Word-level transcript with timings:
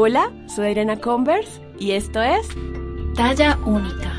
Hola, 0.00 0.30
soy 0.46 0.68
Irena 0.68 1.00
Converse 1.00 1.60
y 1.76 1.90
esto 1.90 2.22
es 2.22 2.46
Talla 3.16 3.58
Única. 3.66 4.12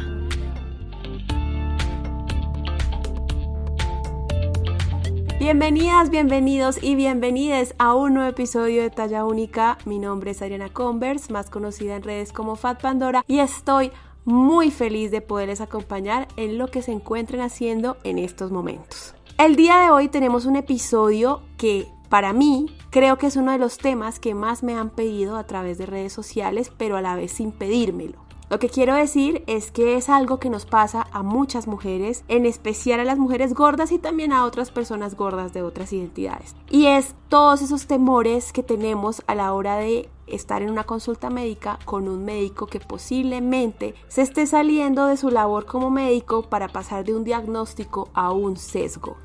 Bienvenidas, 5.39 6.09
bienvenidos 6.09 6.83
y 6.83 6.95
bienvenidas 6.95 7.75
a 7.77 7.93
un 7.93 8.15
nuevo 8.15 8.29
episodio 8.29 8.81
de 8.81 8.89
Talla 8.89 9.23
Única. 9.23 9.77
Mi 9.85 9.99
nombre 9.99 10.31
es 10.31 10.41
Ariana 10.41 10.67
Converse, 10.67 11.31
más 11.31 11.49
conocida 11.49 11.95
en 11.95 12.03
redes 12.03 12.33
como 12.33 12.57
Fat 12.57 12.81
Pandora, 12.81 13.23
y 13.25 13.39
estoy 13.39 13.91
muy 14.25 14.71
feliz 14.71 15.11
de 15.11 15.21
poderles 15.21 15.61
acompañar 15.61 16.27
en 16.35 16.57
lo 16.57 16.67
que 16.67 16.81
se 16.81 16.91
encuentren 16.91 17.39
haciendo 17.39 17.95
en 18.03 18.19
estos 18.19 18.51
momentos. 18.51 19.15
El 19.37 19.55
día 19.55 19.79
de 19.79 19.91
hoy 19.91 20.09
tenemos 20.09 20.45
un 20.45 20.57
episodio 20.57 21.41
que 21.55 21.87
para 22.09 22.33
mí 22.33 22.65
creo 22.89 23.17
que 23.17 23.27
es 23.27 23.35
uno 23.35 23.51
de 23.51 23.59
los 23.59 23.77
temas 23.77 24.19
que 24.19 24.33
más 24.33 24.63
me 24.63 24.75
han 24.75 24.89
pedido 24.89 25.37
a 25.37 25.45
través 25.45 25.77
de 25.77 25.85
redes 25.85 26.11
sociales, 26.11 26.71
pero 26.77 26.97
a 26.97 27.01
la 27.01 27.15
vez 27.15 27.31
sin 27.31 27.51
pedírmelo. 27.51 28.29
Lo 28.49 28.57
que 28.57 28.69
quiero 28.69 28.95
decir 28.95 29.43
es 29.45 29.69
que 29.69 29.95
es 29.95 30.09
algo 30.09 30.39
que 30.39 30.49
nos 30.49 30.65
pasa 30.65 31.05
a 31.11 31.21
muchas 31.21 31.67
mujeres, 31.67 32.23
en 32.27 32.47
especial 32.47 32.99
a 32.99 33.03
las 33.03 33.19
mujeres 33.19 33.53
gordas 33.53 33.91
y 33.91 33.99
también 33.99 34.33
a 34.33 34.43
otras 34.43 34.71
personas 34.71 35.15
gordas 35.15 35.53
de 35.53 35.61
otras 35.61 35.93
identidades. 35.93 36.55
Y 36.67 36.87
es 36.87 37.13
todos 37.27 37.61
esos 37.61 37.85
temores 37.85 38.51
que 38.51 38.63
tenemos 38.63 39.21
a 39.27 39.35
la 39.35 39.53
hora 39.53 39.77
de 39.77 40.09
estar 40.25 40.63
en 40.63 40.71
una 40.71 40.83
consulta 40.83 41.29
médica 41.29 41.77
con 41.85 42.07
un 42.07 42.25
médico 42.25 42.65
que 42.65 42.79
posiblemente 42.79 43.93
se 44.07 44.23
esté 44.23 44.47
saliendo 44.47 45.05
de 45.05 45.17
su 45.17 45.29
labor 45.29 45.67
como 45.67 45.91
médico 45.91 46.41
para 46.41 46.69
pasar 46.69 47.05
de 47.05 47.13
un 47.13 47.23
diagnóstico 47.23 48.09
a 48.15 48.31
un 48.31 48.57
sesgo. 48.57 49.15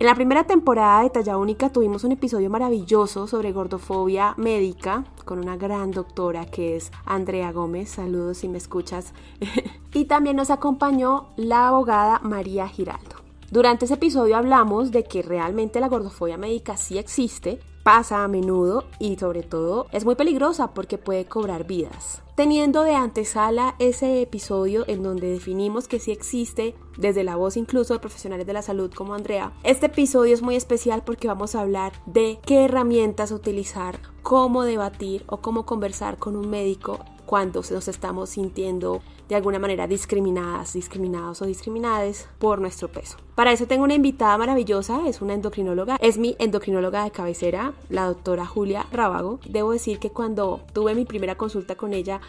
En 0.00 0.06
la 0.06 0.14
primera 0.14 0.44
temporada 0.44 1.02
de 1.02 1.10
Talla 1.10 1.36
Única 1.36 1.68
tuvimos 1.68 2.04
un 2.04 2.12
episodio 2.12 2.48
maravilloso 2.48 3.26
sobre 3.26 3.52
gordofobia 3.52 4.32
médica 4.38 5.04
con 5.26 5.38
una 5.38 5.58
gran 5.58 5.90
doctora 5.90 6.46
que 6.46 6.74
es 6.74 6.90
Andrea 7.04 7.52
Gómez. 7.52 7.90
Saludos 7.90 8.38
si 8.38 8.48
me 8.48 8.56
escuchas. 8.56 9.12
y 9.92 10.06
también 10.06 10.36
nos 10.36 10.48
acompañó 10.48 11.26
la 11.36 11.68
abogada 11.68 12.18
María 12.22 12.66
Giraldo. 12.66 13.16
Durante 13.50 13.84
ese 13.84 13.94
episodio 13.94 14.38
hablamos 14.38 14.90
de 14.90 15.04
que 15.04 15.20
realmente 15.20 15.80
la 15.80 15.88
gordofobia 15.88 16.38
médica 16.38 16.78
sí 16.78 16.96
existe, 16.96 17.60
pasa 17.82 18.24
a 18.24 18.28
menudo 18.28 18.84
y 18.98 19.18
sobre 19.18 19.42
todo 19.42 19.86
es 19.92 20.06
muy 20.06 20.14
peligrosa 20.14 20.72
porque 20.72 20.96
puede 20.96 21.26
cobrar 21.26 21.66
vidas. 21.66 22.22
Teniendo 22.40 22.84
de 22.84 22.94
antesala 22.94 23.74
ese 23.78 24.22
episodio 24.22 24.86
en 24.88 25.02
donde 25.02 25.28
definimos 25.28 25.88
que 25.88 25.98
sí 25.98 26.10
existe 26.10 26.74
desde 26.96 27.22
la 27.22 27.36
voz 27.36 27.58
incluso 27.58 27.92
de 27.92 28.00
profesionales 28.00 28.46
de 28.46 28.54
la 28.54 28.62
salud 28.62 28.90
como 28.94 29.12
Andrea, 29.12 29.52
este 29.62 29.86
episodio 29.86 30.32
es 30.32 30.40
muy 30.40 30.56
especial 30.56 31.02
porque 31.04 31.28
vamos 31.28 31.54
a 31.54 31.60
hablar 31.60 31.92
de 32.06 32.38
qué 32.46 32.64
herramientas 32.64 33.30
utilizar, 33.30 34.00
cómo 34.22 34.62
debatir 34.62 35.22
o 35.26 35.42
cómo 35.42 35.66
conversar 35.66 36.16
con 36.16 36.34
un 36.34 36.48
médico 36.48 36.98
cuando 37.26 37.60
nos 37.70 37.88
estamos 37.88 38.30
sintiendo 38.30 39.02
de 39.30 39.36
alguna 39.36 39.60
manera 39.60 39.86
discriminadas, 39.86 40.72
discriminados 40.72 41.40
o 41.40 41.46
discriminadas 41.46 42.28
por 42.40 42.60
nuestro 42.60 42.88
peso. 42.88 43.16
Para 43.36 43.52
eso 43.52 43.66
tengo 43.66 43.84
una 43.84 43.94
invitada 43.94 44.36
maravillosa, 44.36 45.06
es 45.06 45.22
una 45.22 45.34
endocrinóloga, 45.34 45.96
es 46.00 46.18
mi 46.18 46.34
endocrinóloga 46.40 47.04
de 47.04 47.12
cabecera, 47.12 47.72
la 47.88 48.06
doctora 48.06 48.44
Julia 48.44 48.86
Rábago. 48.90 49.38
Debo 49.48 49.70
decir 49.70 50.00
que 50.00 50.10
cuando 50.10 50.60
tuve 50.72 50.96
mi 50.96 51.04
primera 51.04 51.36
consulta 51.36 51.76
con 51.76 51.94
ella, 51.94 52.20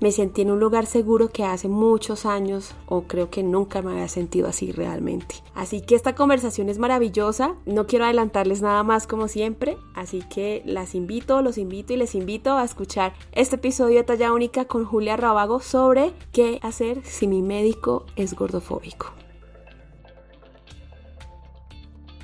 me 0.00 0.12
sentí 0.12 0.42
en 0.42 0.50
un 0.50 0.60
lugar 0.60 0.86
seguro 0.86 1.28
que 1.28 1.44
hace 1.44 1.68
muchos 1.68 2.26
años 2.26 2.74
o 2.86 3.02
creo 3.02 3.30
que 3.30 3.42
nunca 3.42 3.82
me 3.82 3.92
había 3.92 4.08
sentido 4.08 4.48
así 4.48 4.72
realmente. 4.72 5.36
Así 5.54 5.80
que 5.80 5.94
esta 5.94 6.14
conversación 6.14 6.68
es 6.68 6.78
maravillosa, 6.78 7.54
no 7.64 7.86
quiero 7.86 8.04
adelantarles 8.04 8.62
nada 8.62 8.82
más 8.82 9.06
como 9.06 9.28
siempre, 9.28 9.76
así 9.94 10.22
que 10.32 10.62
las 10.64 10.94
invito, 10.94 11.42
los 11.42 11.58
invito 11.58 11.92
y 11.92 11.96
les 11.96 12.14
invito 12.14 12.52
a 12.52 12.64
escuchar 12.64 13.14
este 13.32 13.56
episodio 13.56 13.98
de 13.98 14.04
Talla 14.04 14.32
Única 14.32 14.66
con 14.66 14.84
Julia 14.84 15.16
Rábago 15.16 15.60
sobre 15.60 16.12
qué 16.32 16.58
hacer 16.62 17.04
si 17.04 17.26
mi 17.26 17.42
médico 17.42 18.04
es 18.16 18.34
gordofóbico. 18.34 19.25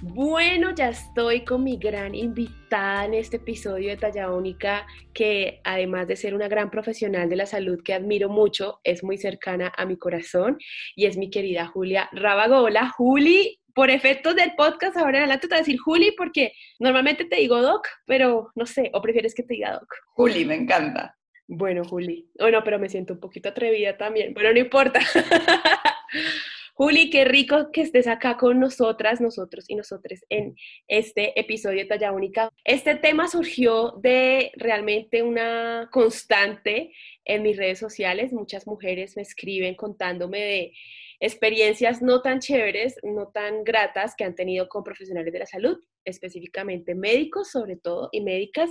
Bueno, 0.04 0.74
ya 0.74 0.88
estoy 0.88 1.44
con 1.44 1.62
mi 1.62 1.76
gran 1.76 2.16
invitada 2.16 3.04
en 3.04 3.14
este 3.14 3.36
episodio 3.36 3.90
de 3.90 3.96
Talla 3.96 4.32
Única, 4.32 4.84
que 5.14 5.60
además 5.62 6.08
de 6.08 6.16
ser 6.16 6.34
una 6.34 6.48
gran 6.48 6.72
profesional 6.72 7.28
de 7.28 7.36
la 7.36 7.46
salud 7.46 7.80
que 7.84 7.94
admiro 7.94 8.28
mucho, 8.28 8.80
es 8.82 9.04
muy 9.04 9.16
cercana 9.16 9.72
a 9.76 9.86
mi 9.86 9.96
corazón 9.96 10.58
y 10.96 11.06
es 11.06 11.16
mi 11.16 11.30
querida 11.30 11.68
Julia 11.68 12.08
Rabagola. 12.10 12.88
Juli, 12.88 13.60
por 13.76 13.90
efectos 13.90 14.34
del 14.34 14.56
podcast, 14.56 14.96
ahora 14.96 15.18
en 15.18 15.24
adelante 15.24 15.46
te 15.46 15.54
voy 15.54 15.58
a 15.58 15.64
decir 15.64 15.78
Juli 15.78 16.12
porque 16.18 16.52
normalmente 16.80 17.24
te 17.24 17.36
digo 17.36 17.62
Doc, 17.62 17.86
pero 18.04 18.50
no 18.56 18.66
sé, 18.66 18.90
o 18.94 19.00
prefieres 19.00 19.36
que 19.36 19.44
te 19.44 19.54
diga 19.54 19.74
Doc. 19.74 19.86
Juli, 20.16 20.44
me 20.44 20.56
encanta. 20.56 21.16
Bueno, 21.46 21.84
Juli. 21.84 22.28
Bueno, 22.40 22.64
pero 22.64 22.80
me 22.80 22.88
siento 22.88 23.14
un 23.14 23.20
poquito 23.20 23.50
atrevida 23.50 23.96
también. 23.96 24.34
Bueno, 24.34 24.52
no 24.52 24.58
importa. 24.58 24.98
Juli, 26.74 27.10
qué 27.10 27.26
rico 27.26 27.70
que 27.70 27.82
estés 27.82 28.06
acá 28.06 28.38
con 28.38 28.58
nosotras, 28.58 29.20
nosotros 29.20 29.66
y 29.68 29.74
nosotros 29.74 30.24
en 30.30 30.56
este 30.88 31.38
episodio 31.38 31.80
de 31.80 31.84
Talla 31.84 32.12
Única. 32.12 32.48
Este 32.64 32.94
tema 32.94 33.28
surgió 33.28 33.92
de 34.02 34.52
realmente 34.56 35.22
una 35.22 35.90
constante 35.92 36.90
en 37.26 37.42
mis 37.42 37.58
redes 37.58 37.78
sociales. 37.78 38.32
Muchas 38.32 38.66
mujeres 38.66 39.16
me 39.16 39.22
escriben 39.22 39.74
contándome 39.74 40.38
de 40.40 40.72
experiencias 41.20 42.00
no 42.00 42.22
tan 42.22 42.40
chéveres, 42.40 42.96
no 43.02 43.28
tan 43.28 43.64
gratas 43.64 44.14
que 44.16 44.24
han 44.24 44.34
tenido 44.34 44.70
con 44.70 44.82
profesionales 44.82 45.30
de 45.30 45.40
la 45.40 45.46
salud, 45.46 45.78
específicamente 46.06 46.94
médicos 46.94 47.50
sobre 47.50 47.76
todo 47.76 48.08
y 48.12 48.22
médicas. 48.22 48.70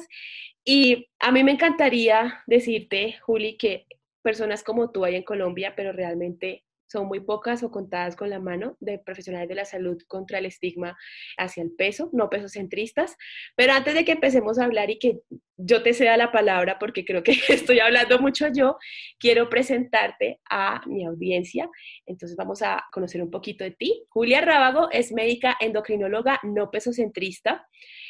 Y 0.66 1.08
a 1.20 1.32
mí 1.32 1.44
me 1.44 1.52
encantaría 1.52 2.42
decirte, 2.48 3.20
Juli, 3.22 3.58
que 3.58 3.86
personas 4.24 4.64
como 4.64 4.92
tú 4.92 5.06
hay 5.06 5.18
en 5.18 5.24
Colombia, 5.24 5.76
pero 5.76 5.92
realmente 5.92 6.66
son 6.92 7.08
muy 7.08 7.22
pocas 7.22 7.64
o 7.64 7.72
contadas 7.72 8.16
con 8.16 8.30
la 8.30 8.40
mano 8.40 8.76
de 8.80 9.00
profesionales 9.00 9.48
de 9.48 9.56
la 9.56 9.66
salud 9.66 9.98
contra 10.08 10.40
el 10.40 10.46
estigma 10.46 10.98
hacia 11.38 11.64
el 11.64 11.72
peso, 11.72 12.10
no 12.12 12.30
pesos 12.30 12.54
centristas. 12.54 13.16
Pero 13.56 13.74
antes 13.74 13.94
de 13.94 14.04
que 14.04 14.12
empecemos 14.12 14.60
a 14.60 14.66
hablar 14.66 14.90
y 14.90 15.00
que 15.00 15.20
yo 15.56 15.84
te 15.84 15.94
ceda 15.94 16.18
la 16.18 16.32
palabra, 16.32 16.78
porque 16.80 17.06
creo 17.06 17.24
que 17.24 17.32
estoy 17.50 17.80
hablando 17.80 18.20
mucho 18.20 18.48
yo, 18.54 18.78
quiero 19.20 19.50
presentarte 19.50 20.42
a 20.50 20.82
mi 20.86 21.06
audiencia. 21.06 21.70
Entonces 22.06 22.36
vamos 22.36 22.62
a 22.62 22.84
conocer 22.92 23.24
un 23.24 23.32
poquito 23.32 23.64
de 23.64 23.72
ti. 23.72 24.04
Julia 24.10 24.42
Rábago 24.42 24.90
es 24.92 25.14
médica 25.14 25.56
endocrinóloga 25.60 26.40
no 26.44 26.72
pesocentrista. 26.72 27.68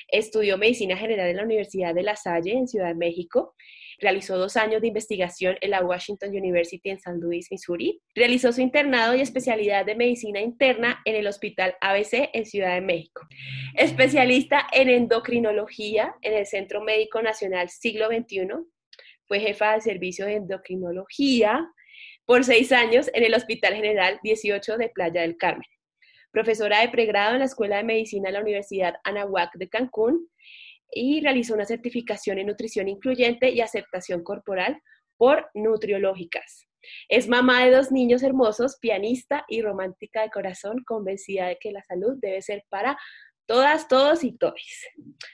Estudió 0.08 0.58
medicina 0.58 0.98
general 0.98 1.30
en 1.30 1.38
la 1.38 1.44
Universidad 1.44 1.94
de 1.94 2.04
La 2.04 2.16
Salle 2.16 2.54
en 2.54 2.68
Ciudad 2.68 2.88
de 2.88 2.96
México 2.96 3.56
Realizó 4.02 4.36
dos 4.36 4.58
años 4.58 4.82
de 4.82 4.88
investigación 4.88 5.58
en 5.62 5.70
la 5.70 5.86
Washington 5.86 6.32
University 6.32 6.90
en 6.90 7.00
San 7.00 7.20
Luis, 7.20 7.52
Missouri. 7.52 8.02
Realizó 8.16 8.52
su 8.52 8.60
internado 8.60 9.14
y 9.14 9.22
especialidad 9.22 9.86
de 9.86 9.94
medicina 9.94 10.42
interna 10.42 11.00
en 11.06 11.16
el 11.16 11.28
Hospital 11.28 11.76
ABC 11.82 12.32
en 12.34 12.48
Ciudad 12.48 12.74
de 12.74 12.82
México. 12.82 13.22
Especialista 13.76 14.66
en 14.74 14.90
endocrinología 14.90 16.16
en 16.24 16.34
el 16.34 16.48
Centro 16.48 16.82
Médico 16.82 17.22
Nacional 17.22 17.70
Siglo 17.70 18.08
XXI. 18.08 18.48
Fue 19.28 19.40
jefa 19.40 19.76
de 19.76 19.82
servicio 19.82 20.26
de 20.26 20.34
endocrinología 20.34 21.70
por 22.26 22.44
seis 22.44 22.72
años 22.72 23.08
en 23.14 23.24
el 23.24 23.36
Hospital 23.36 23.76
General 23.76 24.20
18 24.24 24.78
de 24.78 24.90
Playa 24.90 25.22
del 25.22 25.38
Carmen. 25.38 25.68
Profesora 26.32 26.82
de 26.82 26.90
pregrado 26.90 27.34
en 27.34 27.40
la 27.40 27.46
Escuela 27.46 27.78
de 27.78 27.84
Medicina 27.84 28.30
de 28.30 28.34
la 28.34 28.42
Universidad 28.42 28.96
Anahuac 29.04 29.54
de 29.54 29.70
Cancún 29.70 30.28
y 30.92 31.22
realizó 31.22 31.54
una 31.54 31.66
certificación 31.66 32.40
en 32.40 32.48
nutrición 32.48 32.88
incluyente 32.88 33.50
y 33.50 33.62
aceptación 33.62 34.24
corporal 34.24 34.82
por 35.18 35.50
nutriológicas. 35.54 36.68
Es 37.10 37.28
mamá 37.28 37.64
de 37.64 37.72
dos 37.72 37.92
niños 37.92 38.24
hermosos, 38.24 38.78
pianista 38.80 39.46
y 39.48 39.62
romántica 39.62 40.22
de 40.22 40.30
corazón, 40.30 40.84
convencida 40.86 41.48
de 41.48 41.58
que 41.60 41.72
la 41.72 41.84
salud 41.84 42.18
debe 42.20 42.42
ser 42.42 42.64
para 42.70 42.98
todas, 43.46 43.88
todos 43.88 44.24
y 44.24 44.38
todos. 44.38 44.62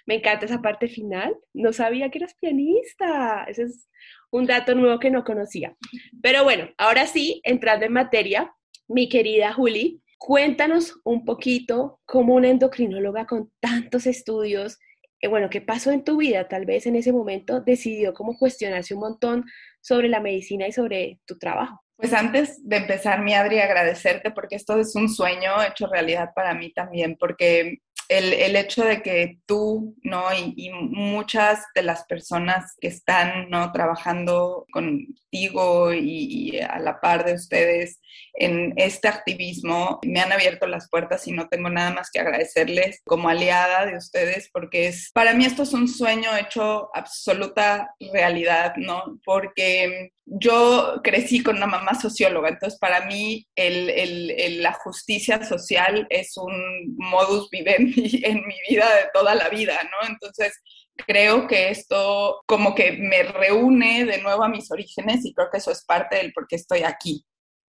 Me 0.06 0.16
encanta 0.16 0.46
esa 0.46 0.62
parte 0.62 0.88
final. 0.88 1.36
No 1.54 1.72
sabía 1.72 2.10
que 2.10 2.18
eras 2.18 2.36
pianista. 2.40 3.46
Ese 3.48 3.64
es 3.64 3.88
un 4.32 4.46
dato 4.46 4.76
nuevo 4.76 5.00
que 5.00 5.12
no 5.12 5.24
conocía. 5.24 5.76
Pero 6.22 6.44
bueno, 6.44 6.70
ahora 6.78 7.08
sí, 7.08 7.42
entrando 7.44 7.86
en 7.86 7.94
materia, 7.94 8.54
mi 8.88 9.08
querida 9.08 9.54
Juli, 9.54 10.02
cuéntanos 10.18 11.00
un 11.04 11.26
poquito 11.26 12.02
cómo 12.06 12.36
una 12.36 12.50
endocrinóloga 12.50 13.26
con 13.26 13.52
tantos 13.60 14.08
estudios 14.08 14.80
bueno, 15.30 15.50
¿qué 15.50 15.62
pasó 15.62 15.92
en 15.92 16.04
tu 16.04 16.18
vida? 16.18 16.48
Tal 16.48 16.66
vez 16.66 16.86
en 16.86 16.96
ese 16.96 17.12
momento 17.12 17.62
decidió 17.62 18.14
como 18.14 18.38
cuestionarse 18.38 18.94
un 18.94 19.02
montón 19.02 19.46
sobre 19.82 20.10
la 20.10 20.20
medicina 20.20 20.68
y 20.68 20.72
sobre 20.72 21.20
tu 21.26 21.38
trabajo. 21.38 21.82
Pues 21.96 22.14
antes 22.14 22.60
de 22.64 22.78
empezar, 22.78 23.24
mi 23.24 23.34
Adri, 23.34 23.60
agradecerte 23.60 24.30
porque 24.30 24.56
esto 24.56 24.80
es 24.80 24.96
un 24.96 25.10
sueño 25.10 25.64
hecho 25.68 25.88
realidad 25.88 26.30
para 26.36 26.54
mí 26.54 26.72
también, 26.72 27.18
porque 27.20 27.80
el, 28.10 28.34
el, 28.34 28.56
hecho 28.56 28.84
de 28.84 29.02
que 29.02 29.40
tú, 29.46 29.96
¿no? 30.04 30.24
Y, 30.34 30.70
muchas 30.72 31.64
de 31.76 31.84
las 31.84 32.06
personas 32.06 32.76
que 32.80 32.88
están, 32.88 33.50
¿no? 33.50 33.72
Trabajando 33.72 34.66
contigo 34.72 35.94
y, 35.94 36.54
y, 36.56 36.60
a 36.60 36.80
la 36.80 37.00
par 37.00 37.26
de 37.26 37.34
ustedes 37.34 38.00
en 38.34 38.74
este 38.78 39.08
activismo, 39.08 40.00
me 40.04 40.20
han 40.20 40.32
abierto 40.32 40.68
las 40.68 40.90
puertas 40.90 41.28
y 41.28 41.32
no 41.32 41.48
tengo 41.48 41.70
nada 41.70 41.92
más 41.92 42.12
que 42.12 42.20
agradecerles 42.20 43.02
como 43.06 43.30
aliada 43.30 43.86
de 43.86 43.98
ustedes, 43.98 44.50
porque 44.54 44.88
es, 44.88 45.12
para 45.14 45.34
mí 45.34 45.46
esto 45.46 45.64
es 45.64 45.74
un 45.74 45.88
sueño 45.88 46.36
hecho 46.38 46.90
absoluta 46.94 47.96
realidad, 48.14 48.76
¿no? 48.78 49.20
Porque 49.26 50.12
yo 50.26 51.00
crecí 51.04 51.42
con 51.42 51.58
una 51.58 51.68
mamá 51.68 52.00
socióloga, 52.00 52.50
entonces 52.50 52.78
para 52.80 53.06
mí 53.06 53.48
el, 53.56 53.90
el, 53.90 54.62
la 54.62 54.74
justicia 54.74 55.44
social 55.44 56.06
es 56.10 56.36
un 56.38 56.96
modus 56.98 57.50
vivendi 57.50 57.97
en 58.24 58.46
mi 58.46 58.56
vida 58.70 58.86
de 58.96 59.10
toda 59.14 59.36
la 59.36 59.50
vida, 59.50 59.80
¿no? 59.84 60.08
Entonces 60.08 60.62
creo 61.06 61.48
que 61.48 61.70
esto 61.70 62.44
como 62.46 62.74
que 62.76 62.94
me 62.94 63.24
reúne 63.24 64.06
de 64.06 64.22
nuevo 64.22 64.44
a 64.44 64.50
mis 64.50 64.72
orígenes 64.72 65.26
y 65.26 65.34
creo 65.34 65.50
que 65.52 65.58
eso 65.58 65.72
es 65.72 65.84
parte 65.86 66.18
del 66.18 66.34
por 66.34 66.48
qué 66.48 66.56
estoy 66.56 66.84
aquí, 66.84 67.26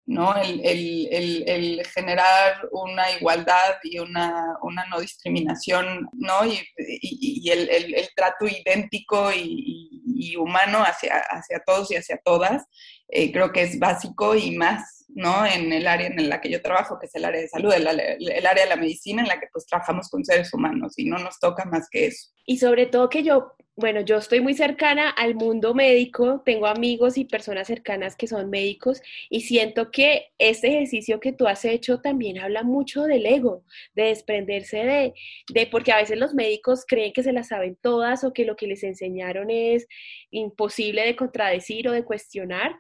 ¿no? 0.06 0.34
El, 0.37 1.82
generar 1.94 2.69
una 2.72 3.11
igualdad 3.12 3.76
y 3.82 3.99
una, 3.99 4.56
una 4.62 4.87
no 4.87 5.00
discriminación, 5.00 6.08
¿no? 6.12 6.46
Y, 6.46 6.61
y, 6.76 7.50
el, 7.50 8.08
trato 8.14 8.46
idéntico 8.46 9.32
y, 9.32 10.02
y, 10.06 10.37
humano 10.37 10.82
hacia, 10.82 11.19
hacia 11.31 11.62
todos 11.64 11.90
y 11.90 11.96
hacia 11.96 12.19
todas, 12.25 12.64
eh, 13.08 13.32
creo 13.32 13.52
que 13.52 13.62
es 13.62 13.78
básico 13.78 14.34
y 14.34 14.56
más 14.56 15.00
¿no? 15.15 15.47
En 15.47 15.73
el 15.73 15.87
área 15.87 16.09
en 16.09 16.29
la 16.29 16.41
que 16.41 16.51
yo 16.51 16.62
trabajo, 16.62 16.99
que 16.99 17.07
es 17.07 17.15
el 17.15 17.25
área 17.25 17.41
de 17.41 17.49
salud, 17.49 17.73
el, 17.73 17.87
área 17.87 18.65
de 18.65 18.69
la 18.69 18.77
medicina, 18.77 19.23
en 19.23 19.29
la 19.29 19.41
que 19.41 19.47
pues 19.53 19.67
trabajamos 19.67 20.09
con 20.09 20.25
seres 20.25 20.53
humanos 20.53 20.99
y 20.99 21.05
no 21.05 21.19
nos 21.19 21.39
toca 21.39 21.65
más 21.65 21.89
que 21.91 22.07
eso. 22.07 22.31
Y 22.47 22.59
sobre 22.59 22.87
todo 22.87 23.09
que 23.09 23.23
yo, 23.23 23.53
bueno, 23.77 24.01
yo 24.01 24.19
estoy 24.19 24.41
muy 24.41 24.55
cercana 24.55 25.11
al 25.11 25.35
mundo 25.35 25.75
médico, 25.75 26.43
tengo 26.45 26.67
amigos 26.67 27.17
y 27.17 27.25
personas 27.25 27.67
cercanas 27.67 28.17
que 28.17 28.27
son 28.27 28.51
médicos 28.51 29.01
y 29.29 29.43
siento 29.43 29.91
que 29.91 30.27
este 30.39 30.69
ejercicio 30.69 31.21
que 31.21 31.33
tú 31.33 31.47
has 31.47 31.65
hecho 31.65 32.01
también 32.01 32.39
habla 32.39 32.62
mucho 32.62 33.05
del 33.05 33.27
ego, 33.27 33.65
de 33.95 34.05
desprenderse 34.05 34.79
de, 34.79 35.15
de, 35.53 35.67
porque 35.67 35.93
a 35.93 35.97
veces 35.97 36.19
los 36.19 36.35
médicos 36.35 36.85
creen 36.87 37.12
que 37.12 37.23
se 37.23 37.33
las 37.33 37.49
saben 37.49 37.77
todas 37.81 38.25
o 38.25 38.33
que 38.33 38.45
lo 38.45 38.57
que 38.57 38.67
les 38.67 38.83
enseñaron 38.83 39.51
es 39.51 39.87
imposible 40.31 41.05
de 41.05 41.17
contradecir 41.17 41.89
o 41.89 41.93
de 41.93 42.05
cuestionar 42.05 42.73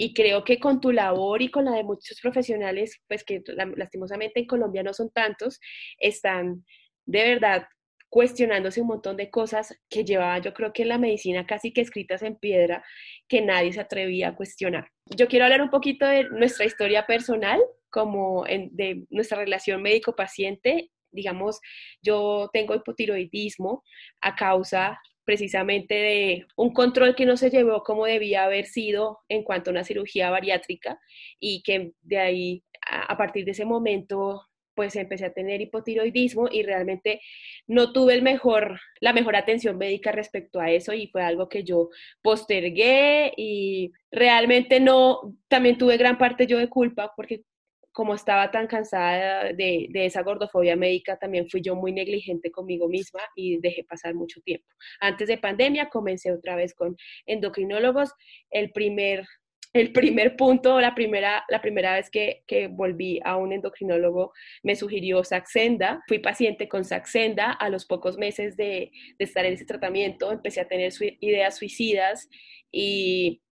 y 0.00 0.14
creo 0.14 0.44
que 0.44 0.58
con 0.58 0.80
tu 0.80 0.92
labor 0.92 1.42
y 1.42 1.50
con 1.50 1.66
la 1.66 1.72
de 1.72 1.84
muchos 1.84 2.18
profesionales, 2.22 3.02
pues 3.06 3.22
que 3.22 3.42
lastimosamente 3.76 4.40
en 4.40 4.46
Colombia 4.46 4.82
no 4.82 4.94
son 4.94 5.10
tantos, 5.10 5.60
están 5.98 6.64
de 7.04 7.22
verdad 7.22 7.66
cuestionándose 8.08 8.80
un 8.80 8.86
montón 8.86 9.18
de 9.18 9.28
cosas 9.28 9.78
que 9.90 10.02
llevaban 10.02 10.40
yo 10.40 10.54
creo 10.54 10.72
que 10.72 10.84
en 10.84 10.88
la 10.88 10.96
medicina 10.96 11.46
casi 11.46 11.74
que 11.74 11.82
escritas 11.82 12.22
en 12.22 12.36
piedra 12.36 12.82
que 13.28 13.42
nadie 13.42 13.74
se 13.74 13.80
atrevía 13.80 14.28
a 14.28 14.36
cuestionar. 14.36 14.88
Yo 15.04 15.28
quiero 15.28 15.44
hablar 15.44 15.60
un 15.60 15.70
poquito 15.70 16.06
de 16.06 16.24
nuestra 16.30 16.64
historia 16.64 17.04
personal, 17.04 17.60
como 17.90 18.44
de 18.46 19.04
nuestra 19.10 19.36
relación 19.36 19.82
médico-paciente. 19.82 20.90
Digamos, 21.10 21.60
yo 22.00 22.48
tengo 22.54 22.74
hipotiroidismo 22.74 23.84
a 24.22 24.34
causa 24.34 24.98
precisamente 25.30 25.94
de 25.94 26.46
un 26.56 26.72
control 26.72 27.14
que 27.14 27.24
no 27.24 27.36
se 27.36 27.50
llevó 27.50 27.84
como 27.84 28.04
debía 28.04 28.42
haber 28.42 28.66
sido 28.66 29.20
en 29.28 29.44
cuanto 29.44 29.70
a 29.70 29.74
una 29.74 29.84
cirugía 29.84 30.28
bariátrica 30.28 30.98
y 31.38 31.62
que 31.62 31.92
de 32.02 32.18
ahí, 32.18 32.64
a, 32.90 33.16
partir 33.16 33.44
de 33.44 33.52
ese 33.52 33.64
momento, 33.64 34.42
pues 34.74 34.96
empecé 34.96 35.26
a 35.26 35.32
tener 35.32 35.60
hipotiroidismo 35.60 36.48
y 36.50 36.64
realmente 36.64 37.20
no 37.68 37.92
tuve 37.92 38.14
el 38.14 38.22
mejor, 38.22 38.80
la 39.00 39.12
mejor 39.12 39.36
atención 39.36 39.78
médica 39.78 40.10
respecto 40.10 40.58
a 40.58 40.68
eso 40.72 40.94
y 40.94 41.06
fue 41.06 41.22
algo 41.22 41.48
que 41.48 41.62
yo 41.62 41.90
postergué 42.22 43.32
y 43.36 43.92
realmente 44.10 44.80
no, 44.80 45.36
también 45.46 45.78
tuve 45.78 45.96
gran 45.96 46.18
parte 46.18 46.48
yo 46.48 46.58
de 46.58 46.68
culpa 46.68 47.12
porque 47.14 47.44
como 47.92 48.14
estaba 48.14 48.50
tan 48.50 48.66
cansada 48.66 49.52
de, 49.52 49.88
esa 49.92 50.22
gordofobia 50.22 50.76
médica, 50.76 51.16
también 51.16 51.48
fui 51.48 51.60
yo 51.60 51.74
muy 51.74 51.92
negligente 51.92 52.50
conmigo 52.50 52.88
misma 52.88 53.20
y 53.34 53.58
dejé 53.58 53.84
pasar 53.84 54.14
mucho 54.14 54.40
tiempo. 54.42 54.66
Antes 55.00 55.28
de 55.28 55.38
pandemia 55.38 55.88
comencé 55.88 56.32
otra 56.32 56.56
vez 56.56 56.74
con 56.74 56.96
endocrinólogos. 57.26 58.12
El 58.50 58.70
primer, 58.70 59.26
el 59.72 59.92
primer 59.92 60.36
punto, 60.36 60.80
la 60.80 60.94
primera, 60.94 61.44
la 61.48 61.60
primera 61.60 61.94
vez 61.94 62.10
que, 62.10 62.44
que 62.46 62.68
volví 62.68 63.20
a 63.24 63.36
un 63.36 63.52
endocrinólogo 63.52 64.32
me 64.62 64.76
sugirió 64.76 65.24
Saxenda. 65.24 66.02
Fui 66.06 66.20
paciente 66.20 66.68
con 66.68 66.84
Saxenda. 66.84 67.52
A 67.52 67.68
los 67.70 67.86
pocos 67.86 68.18
meses 68.18 68.56
de, 68.56 68.92
de 69.18 69.24
estar 69.24 69.44
en 69.44 69.54
ese 69.54 69.64
tratamiento 69.64 70.30
empecé 70.30 70.60
a 70.60 70.68
tener 70.68 70.92
ideas 71.20 71.56
suicidas 71.56 72.28
y 72.70 73.42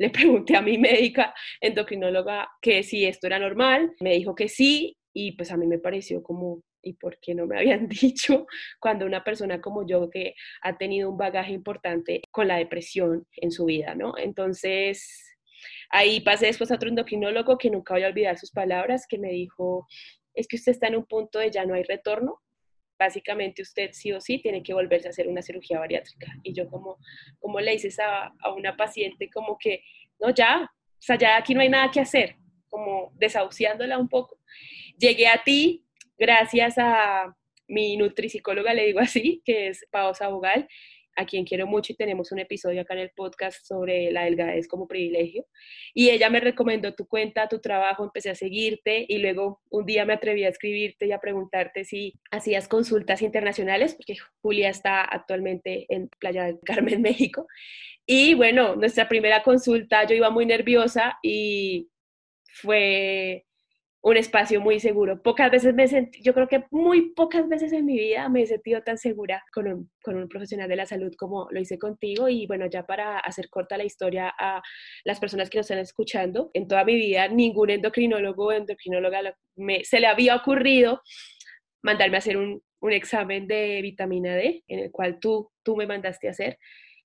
le 0.00 0.08
pregunté 0.08 0.56
a 0.56 0.62
mi 0.62 0.78
médica 0.78 1.34
endocrinóloga 1.60 2.48
que 2.62 2.82
si 2.82 3.04
esto 3.04 3.26
era 3.26 3.38
normal, 3.38 3.94
me 4.00 4.14
dijo 4.14 4.34
que 4.34 4.48
sí 4.48 4.96
y 5.12 5.32
pues 5.32 5.52
a 5.52 5.58
mí 5.58 5.66
me 5.66 5.78
pareció 5.78 6.22
como, 6.22 6.62
¿y 6.82 6.94
por 6.94 7.18
qué 7.20 7.34
no 7.34 7.46
me 7.46 7.58
habían 7.58 7.86
dicho 8.02 8.46
cuando 8.80 9.04
una 9.04 9.22
persona 9.22 9.60
como 9.60 9.86
yo 9.86 10.08
que 10.08 10.34
ha 10.62 10.78
tenido 10.78 11.10
un 11.10 11.18
bagaje 11.18 11.52
importante 11.52 12.22
con 12.30 12.48
la 12.48 12.56
depresión 12.56 13.26
en 13.36 13.50
su 13.50 13.66
vida, 13.66 13.94
¿no? 13.94 14.14
Entonces, 14.16 15.36
ahí 15.90 16.20
pasé 16.20 16.46
después 16.46 16.70
a 16.70 16.76
otro 16.76 16.88
endocrinólogo 16.88 17.58
que 17.58 17.68
nunca 17.68 17.92
voy 17.92 18.04
a 18.04 18.08
olvidar 18.08 18.38
sus 18.38 18.52
palabras, 18.52 19.06
que 19.06 19.18
me 19.18 19.28
dijo, 19.28 19.86
es 20.32 20.48
que 20.48 20.56
usted 20.56 20.72
está 20.72 20.86
en 20.86 20.96
un 20.96 21.04
punto 21.04 21.40
de 21.40 21.50
ya 21.50 21.66
no 21.66 21.74
hay 21.74 21.82
retorno, 21.82 22.40
básicamente 23.00 23.62
usted 23.62 23.90
sí 23.92 24.12
o 24.12 24.20
sí 24.20 24.38
tiene 24.38 24.62
que 24.62 24.74
volverse 24.74 25.08
a 25.08 25.10
hacer 25.10 25.26
una 25.26 25.40
cirugía 25.40 25.78
bariátrica. 25.78 26.26
Y 26.42 26.52
yo 26.52 26.68
como, 26.68 26.98
como 27.38 27.58
le 27.58 27.72
dices 27.72 27.98
a, 27.98 28.34
a 28.40 28.52
una 28.52 28.76
paciente 28.76 29.30
como 29.30 29.56
que, 29.58 29.82
no, 30.20 30.28
ya, 30.34 30.70
o 30.70 31.02
sea, 31.02 31.16
ya 31.16 31.38
aquí 31.38 31.54
no 31.54 31.62
hay 31.62 31.70
nada 31.70 31.90
que 31.90 32.00
hacer, 32.00 32.36
como 32.68 33.10
desahuciándola 33.14 33.98
un 33.98 34.08
poco. 34.08 34.38
Llegué 34.98 35.28
a 35.28 35.42
ti 35.42 35.86
gracias 36.18 36.76
a 36.76 37.34
mi 37.66 37.96
nutricicóloga, 37.96 38.74
le 38.74 38.84
digo 38.84 39.00
así, 39.00 39.40
que 39.46 39.68
es 39.68 39.86
Pao 39.90 40.12
Sabogal, 40.14 40.68
a 41.20 41.26
quien 41.26 41.44
quiero 41.44 41.66
mucho 41.66 41.92
y 41.92 41.96
tenemos 41.96 42.32
un 42.32 42.38
episodio 42.38 42.80
acá 42.80 42.94
en 42.94 43.00
el 43.00 43.10
podcast 43.10 43.62
sobre 43.64 44.10
la 44.10 44.24
delgadez 44.24 44.66
como 44.66 44.88
privilegio. 44.88 45.46
Y 45.92 46.10
ella 46.10 46.30
me 46.30 46.40
recomendó 46.40 46.94
tu 46.94 47.06
cuenta, 47.06 47.48
tu 47.48 47.60
trabajo, 47.60 48.02
empecé 48.02 48.30
a 48.30 48.34
seguirte 48.34 49.04
y 49.06 49.18
luego 49.18 49.60
un 49.70 49.84
día 49.84 50.06
me 50.06 50.14
atreví 50.14 50.44
a 50.44 50.48
escribirte 50.48 51.06
y 51.06 51.12
a 51.12 51.20
preguntarte 51.20 51.84
si 51.84 52.14
hacías 52.30 52.68
consultas 52.68 53.20
internacionales, 53.20 53.94
porque 53.94 54.16
Julia 54.40 54.70
está 54.70 55.02
actualmente 55.02 55.86
en 55.90 56.08
Playa 56.18 56.44
del 56.44 56.58
Carmen, 56.64 57.02
México. 57.02 57.46
Y 58.06 58.34
bueno, 58.34 58.76
nuestra 58.76 59.08
primera 59.08 59.42
consulta 59.42 60.06
yo 60.06 60.14
iba 60.14 60.30
muy 60.30 60.46
nerviosa 60.46 61.18
y 61.22 61.90
fue 62.44 63.44
un 64.02 64.16
espacio 64.16 64.60
muy 64.60 64.80
seguro. 64.80 65.22
Pocas 65.22 65.50
veces 65.50 65.74
me 65.74 65.86
sentí, 65.86 66.22
yo 66.22 66.32
creo 66.32 66.48
que 66.48 66.64
muy 66.70 67.12
pocas 67.12 67.48
veces 67.48 67.72
en 67.72 67.84
mi 67.84 67.98
vida 67.98 68.28
me 68.28 68.42
he 68.42 68.46
sentido 68.46 68.82
tan 68.82 68.96
segura 68.96 69.44
con 69.52 69.68
un, 69.68 69.90
con 70.02 70.16
un, 70.16 70.28
profesional 70.28 70.68
de 70.68 70.76
la 70.76 70.86
salud 70.86 71.12
como 71.18 71.48
lo 71.50 71.60
hice 71.60 71.78
contigo. 71.78 72.28
Y 72.28 72.46
bueno, 72.46 72.66
ya 72.66 72.86
para 72.86 73.18
hacer 73.18 73.50
corta 73.50 73.76
la 73.76 73.84
historia 73.84 74.32
a 74.38 74.62
las 75.04 75.20
personas 75.20 75.50
que 75.50 75.58
nos 75.58 75.66
están 75.66 75.80
escuchando, 75.80 76.50
en 76.54 76.66
toda 76.66 76.84
mi 76.84 76.94
vida 76.94 77.28
ningún 77.28 77.70
endocrinólogo 77.70 78.46
o 78.46 78.52
endocrinóloga 78.52 79.34
me, 79.56 79.84
se 79.84 80.00
le 80.00 80.06
había 80.06 80.36
ocurrido 80.36 81.02
mandarme 81.82 82.16
a 82.16 82.18
hacer 82.18 82.36
un, 82.38 82.62
un, 82.80 82.92
examen 82.92 83.46
de 83.46 83.80
vitamina 83.82 84.34
D, 84.34 84.64
en 84.68 84.78
el 84.78 84.90
cual 84.90 85.18
tú, 85.20 85.50
tú 85.62 85.76
me 85.76 85.86
mandaste 85.86 86.28
a 86.28 86.30
hacer 86.30 86.58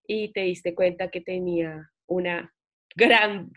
y 0.07 0.31
te 0.31 0.41
diste 0.41 0.73
cuenta 0.73 1.09
que 1.09 1.21
tenía 1.21 1.89
una 2.07 2.54
gran, 2.95 3.51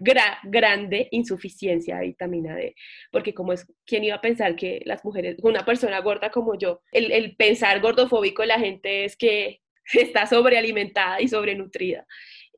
grande 0.45 1.09
insuficiencia 1.11 1.99
de 1.99 2.07
vitamina 2.09 2.55
D, 2.57 2.75
porque 3.13 3.33
como 3.33 3.53
es, 3.53 3.67
¿quién 3.87 4.05
iba 4.05 4.17
a 4.17 4.21
pensar 4.21 4.57
que 4.57 4.83
las 4.85 5.05
mujeres, 5.05 5.37
una 5.43 5.65
persona 5.65 6.01
gorda 6.01 6.31
como 6.31 6.59
yo, 6.59 6.81
el, 6.93 7.13
el 7.13 7.37
pensar 7.37 7.81
gordofóbico 7.81 8.43
de 8.43 8.49
la 8.49 8.59
gente 8.59 9.05
es 9.05 9.17
que 9.17 9.61
está 9.95 10.27
sobrealimentada 10.27 11.21
y 11.21 11.29
sobrenutrida. 11.29 12.07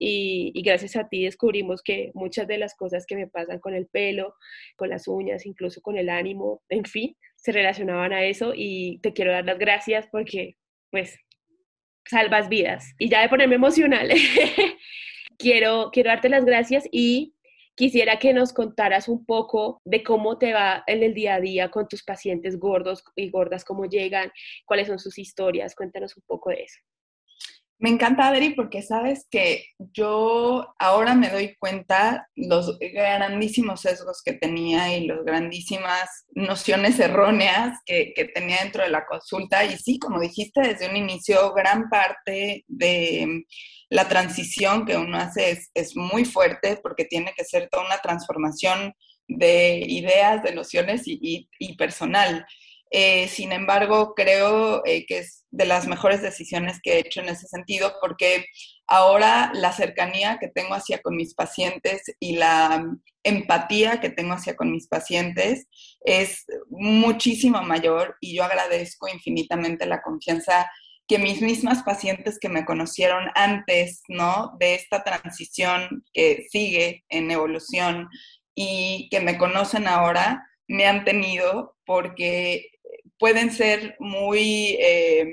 Y, 0.03 0.51
y, 0.55 0.63
gracias 0.63 0.97
a 0.97 1.09
ti 1.11 1.25
descubrimos 1.25 1.83
que 1.83 2.11
muchas 2.15 2.49
de 2.49 2.57
las 2.57 2.75
cosas 2.75 3.05
que 3.07 3.17
me 3.17 3.27
pasan 3.27 3.59
con 3.59 3.75
el 3.75 3.87
pelo, 3.87 4.35
con 4.77 4.89
las 4.89 5.07
uñas, 5.07 5.45
incluso 5.45 5.83
con 5.83 5.99
el 5.99 6.09
ánimo, 6.09 6.63
en 6.71 6.87
fin, 6.87 7.15
se 7.37 7.53
relacionaban 7.53 8.15
a 8.15 8.25
eso 8.25 8.55
y 8.57 8.99
te 9.03 9.13
quiero 9.13 9.33
dar 9.33 9.45
las 9.45 9.59
gracias 9.59 10.09
porque, 10.11 10.57
pues, 10.91 11.19
salvas 12.07 12.49
vidas. 12.49 12.95
Y 12.99 13.11
ya 13.11 13.21
de 13.23 13.29
ponerme 13.29 13.57
emocional, 13.57 14.11
quiero, 15.41 15.91
quiero 15.91 16.11
darte 16.11 16.29
las 16.29 16.45
gracias 16.45 16.85
y 16.93 17.35
quisiera 17.75 18.19
que 18.19 18.35
nos 18.35 18.53
contaras 18.53 19.09
un 19.09 19.25
poco 19.25 19.81
de 19.85 20.03
cómo 20.03 20.39
te 20.39 20.53
va 20.53 20.85
en 20.87 21.03
el 21.03 21.15
día 21.15 21.37
a 21.37 21.41
día 21.41 21.71
con 21.71 21.89
tus 21.89 22.05
pacientes 22.05 22.59
gordos 22.59 23.03
y 23.17 23.31
gordas, 23.31 23.65
cómo 23.65 23.87
llegan, 23.87 24.31
cuáles 24.67 24.89
son 24.89 24.99
sus 24.99 25.19
historias. 25.19 25.75
Cuéntanos 25.75 26.17
un 26.17 26.23
poco 26.27 26.51
de 26.51 26.63
eso. 26.63 26.79
Me 27.83 27.89
encanta, 27.89 28.29
Adri, 28.29 28.51
porque 28.51 28.83
sabes 28.83 29.27
que 29.31 29.65
yo 29.79 30.75
ahora 30.79 31.15
me 31.15 31.31
doy 31.31 31.57
cuenta 31.59 32.29
los 32.37 32.79
grandísimos 32.79 33.81
sesgos 33.81 34.21
que 34.23 34.35
tenía 34.35 34.95
y 34.95 35.07
las 35.07 35.25
grandísimas 35.25 36.27
nociones 36.33 37.01
erróneas 37.01 37.79
que, 37.87 38.13
tenía 38.35 38.59
dentro 38.63 38.83
de 38.83 38.91
la 38.91 39.07
consulta. 39.07 39.65
Y 39.65 39.79
sí, 39.79 39.99
como 39.99 40.21
dijiste 40.21 40.61
desde 40.61 40.91
un 40.91 40.97
inicio, 40.97 41.55
gran 41.55 41.89
parte 41.89 42.67
de 42.69 43.47
la 43.89 44.07
transición 44.07 44.85
que 44.85 44.99
uno 44.99 45.17
hace 45.17 45.59
es, 45.73 45.97
muy 45.97 46.27
fuerte 46.27 46.79
porque 46.83 47.07
tiene 47.07 47.33
que 47.35 47.45
ser 47.45 47.71
toda 47.71 47.87
una 47.87 47.99
transformación 48.03 48.93
de 49.27 49.79
ideas, 49.89 50.43
de 50.43 50.55
nociones 50.55 51.05
y 51.07 51.77
personal. 51.79 52.45
Eh, 52.91 53.29
sin 53.29 53.53
embargo, 53.53 54.15
creo 54.15 54.85
eh, 54.85 55.07
que 55.07 55.19
es 55.19 55.40
de 55.51 55.65
las 55.65 55.87
mejores 55.87 56.23
decisiones 56.23 56.79
que 56.83 56.95
he 56.95 56.99
hecho 57.01 57.21
en 57.21 57.29
ese 57.29 57.47
sentido, 57.47 57.95
porque 58.01 58.47
ahora 58.87 59.51
la 59.55 59.73
cercanía 59.73 60.39
que 60.39 60.49
tengo 60.49 60.75
hacia 60.75 61.01
con 61.01 61.17
mis 61.17 61.35
pacientes 61.35 62.03
y 62.21 62.37
la 62.37 62.85
empatía 63.23 64.01
que 64.01 64.11
tengo 64.11 64.35
hacia 64.35 64.57
con 64.57 64.71
mis 64.73 64.87
pacientes 64.87 65.67
es 66.05 66.45
muchísimo 66.69 67.63
mayor 67.63 68.17
y 68.21 68.37
yo 68.37 68.45
agradezco 68.45 69.09
infinitamente 69.09 69.87
la 69.87 70.03
confianza 70.03 70.71
que 71.07 71.19
mis 71.19 71.43
mismas 71.43 71.83
pacientes 71.83 72.39
que 72.39 72.49
me 72.49 72.65
conocieron 72.65 73.25
antes, 73.35 74.03
¿no? 74.07 74.53
De 74.61 74.75
esta 74.75 75.03
transición 75.03 76.05
que 76.13 76.47
sigue 76.51 77.05
en 77.09 77.33
evolución 77.33 78.09
y 78.55 79.09
que 79.11 79.19
me 79.19 79.37
conocen 79.37 79.89
ahora, 79.89 80.47
me 80.69 80.87
han 80.87 81.05
tenido 81.05 81.77
porque 81.85 82.71
pueden 83.21 83.53
ser 83.53 83.95
muy, 84.01 84.77
eh, 84.81 85.27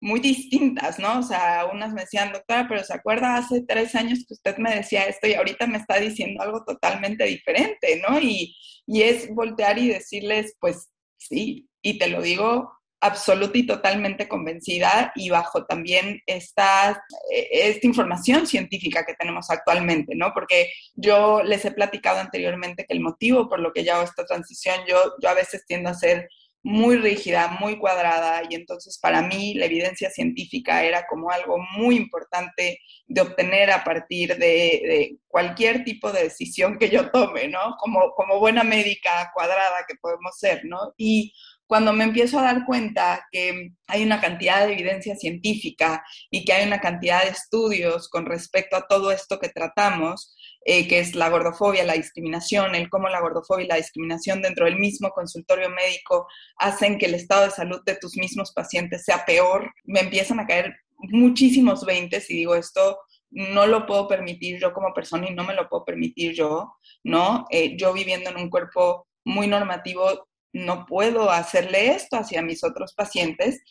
muy 0.00 0.18
distintas, 0.18 0.98
¿no? 0.98 1.20
O 1.20 1.22
sea, 1.22 1.66
unas 1.72 1.92
me 1.92 2.00
decían, 2.00 2.32
doctora, 2.32 2.66
pero 2.68 2.82
¿se 2.82 2.94
acuerda 2.94 3.36
hace 3.36 3.62
tres 3.62 3.94
años 3.94 4.24
que 4.26 4.34
usted 4.34 4.56
me 4.56 4.74
decía 4.74 5.04
esto 5.04 5.28
y 5.28 5.34
ahorita 5.34 5.66
me 5.68 5.78
está 5.78 6.00
diciendo 6.00 6.42
algo 6.42 6.64
totalmente 6.64 7.24
diferente, 7.24 8.02
¿no? 8.08 8.18
Y, 8.18 8.56
y 8.86 9.02
es 9.02 9.32
voltear 9.32 9.78
y 9.78 9.88
decirles, 9.88 10.56
pues 10.58 10.88
sí, 11.18 11.68
y 11.82 11.98
te 11.98 12.08
lo 12.08 12.22
digo 12.22 12.72
absoluta 13.02 13.58
y 13.58 13.66
totalmente 13.66 14.28
convencida 14.28 15.12
y 15.16 15.28
bajo 15.28 15.66
también 15.66 16.20
esta, 16.24 17.02
eh, 17.32 17.48
esta 17.52 17.86
información 17.86 18.46
científica 18.46 19.04
que 19.04 19.14
tenemos 19.14 19.50
actualmente, 19.50 20.14
¿no? 20.14 20.32
Porque 20.32 20.72
yo 20.94 21.42
les 21.42 21.64
he 21.64 21.72
platicado 21.72 22.20
anteriormente 22.20 22.86
que 22.86 22.94
el 22.94 23.00
motivo 23.00 23.48
por 23.48 23.58
lo 23.58 23.72
que 23.72 23.84
yo 23.84 23.94
hago 23.94 24.04
esta 24.04 24.24
transición, 24.24 24.76
yo, 24.88 25.14
yo 25.20 25.28
a 25.28 25.34
veces 25.34 25.64
tiendo 25.66 25.90
a 25.90 25.94
ser 25.94 26.28
muy 26.62 26.96
rígida, 26.96 27.56
muy 27.60 27.78
cuadrada, 27.78 28.42
y 28.48 28.54
entonces 28.54 28.98
para 28.98 29.22
mí 29.22 29.54
la 29.54 29.66
evidencia 29.66 30.10
científica 30.10 30.84
era 30.84 31.06
como 31.08 31.30
algo 31.30 31.58
muy 31.76 31.96
importante 31.96 32.78
de 33.06 33.20
obtener 33.20 33.70
a 33.70 33.82
partir 33.82 34.36
de, 34.36 35.16
cualquier 35.26 35.82
tipo 35.82 36.12
de 36.12 36.24
decisión 36.24 36.78
que 36.78 36.90
yo 36.90 37.10
tome, 37.10 37.48
¿no? 37.48 37.76
Como, 37.78 38.12
como 38.14 38.38
buena 38.38 38.62
médica 38.64 39.30
cuadrada 39.34 39.84
que 39.88 39.94
podemos 40.00 40.38
ser, 40.38 40.64
¿no? 40.64 40.92
Y 40.96 41.32
cuando 41.66 41.94
me 41.94 42.04
empiezo 42.04 42.38
a 42.38 42.42
dar 42.42 42.66
cuenta 42.66 43.26
que 43.32 43.70
hay 43.86 44.02
una 44.02 44.20
cantidad 44.20 44.66
de 44.66 44.74
evidencia 44.74 45.16
científica 45.16 46.04
y 46.30 46.44
que 46.44 46.52
hay 46.52 46.66
una 46.66 46.80
cantidad 46.80 47.24
de 47.24 47.30
estudios 47.30 48.10
con 48.10 48.26
respecto 48.26 48.76
a 48.76 48.86
todo 48.86 49.10
esto 49.10 49.38
que 49.38 49.48
tratamos, 49.48 50.36
eh, 50.64 50.86
que 50.88 51.00
es 51.00 51.14
la 51.14 51.28
gordofobia, 51.28 51.84
la 51.84 51.94
discriminación, 51.94 52.74
el 52.74 52.88
cómo 52.88 53.08
la 53.08 53.20
gordofobia 53.20 53.64
y 53.64 53.68
la 53.68 53.76
discriminación 53.76 54.42
dentro 54.42 54.66
del 54.66 54.78
mismo 54.78 55.10
consultorio 55.10 55.70
médico 55.70 56.26
hacen 56.56 56.98
que 56.98 57.06
el 57.06 57.14
estado 57.14 57.44
de 57.44 57.50
salud 57.50 57.80
de 57.84 57.96
tus 57.96 58.16
mismos 58.16 58.52
pacientes 58.52 59.04
sea 59.04 59.24
peor, 59.24 59.72
me 59.84 60.00
empiezan 60.00 60.40
a 60.40 60.46
caer 60.46 60.74
muchísimos 60.98 61.84
veintes 61.84 62.30
y 62.30 62.36
digo 62.36 62.54
esto 62.54 62.98
no 63.32 63.66
lo 63.66 63.86
puedo 63.86 64.06
permitir 64.06 64.60
yo 64.60 64.72
como 64.72 64.92
persona 64.92 65.28
y 65.28 65.34
no 65.34 65.44
me 65.44 65.54
lo 65.54 65.68
puedo 65.68 65.84
permitir 65.84 66.34
yo, 66.34 66.74
¿no? 67.02 67.46
Eh, 67.50 67.76
yo 67.78 67.92
viviendo 67.92 68.30
en 68.30 68.36
un 68.36 68.50
cuerpo 68.50 69.08
muy 69.24 69.46
normativo, 69.46 70.28
no 70.52 70.84
puedo 70.84 71.30
hacerle 71.30 71.92
esto 71.92 72.16
hacia 72.16 72.42
mis 72.42 72.62
otros 72.62 72.92
pacientes, 72.94 73.62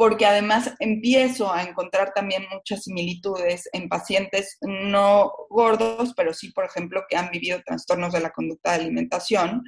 porque 0.00 0.24
además 0.24 0.72
empiezo 0.78 1.52
a 1.52 1.62
encontrar 1.62 2.14
también 2.14 2.46
muchas 2.50 2.84
similitudes 2.84 3.68
en 3.74 3.86
pacientes 3.86 4.56
no 4.62 5.30
gordos, 5.50 6.14
pero 6.16 6.32
sí, 6.32 6.52
por 6.52 6.64
ejemplo, 6.64 7.02
que 7.06 7.18
han 7.18 7.30
vivido 7.30 7.60
trastornos 7.62 8.14
de 8.14 8.20
la 8.20 8.30
conducta 8.30 8.70
de 8.70 8.84
alimentación, 8.84 9.62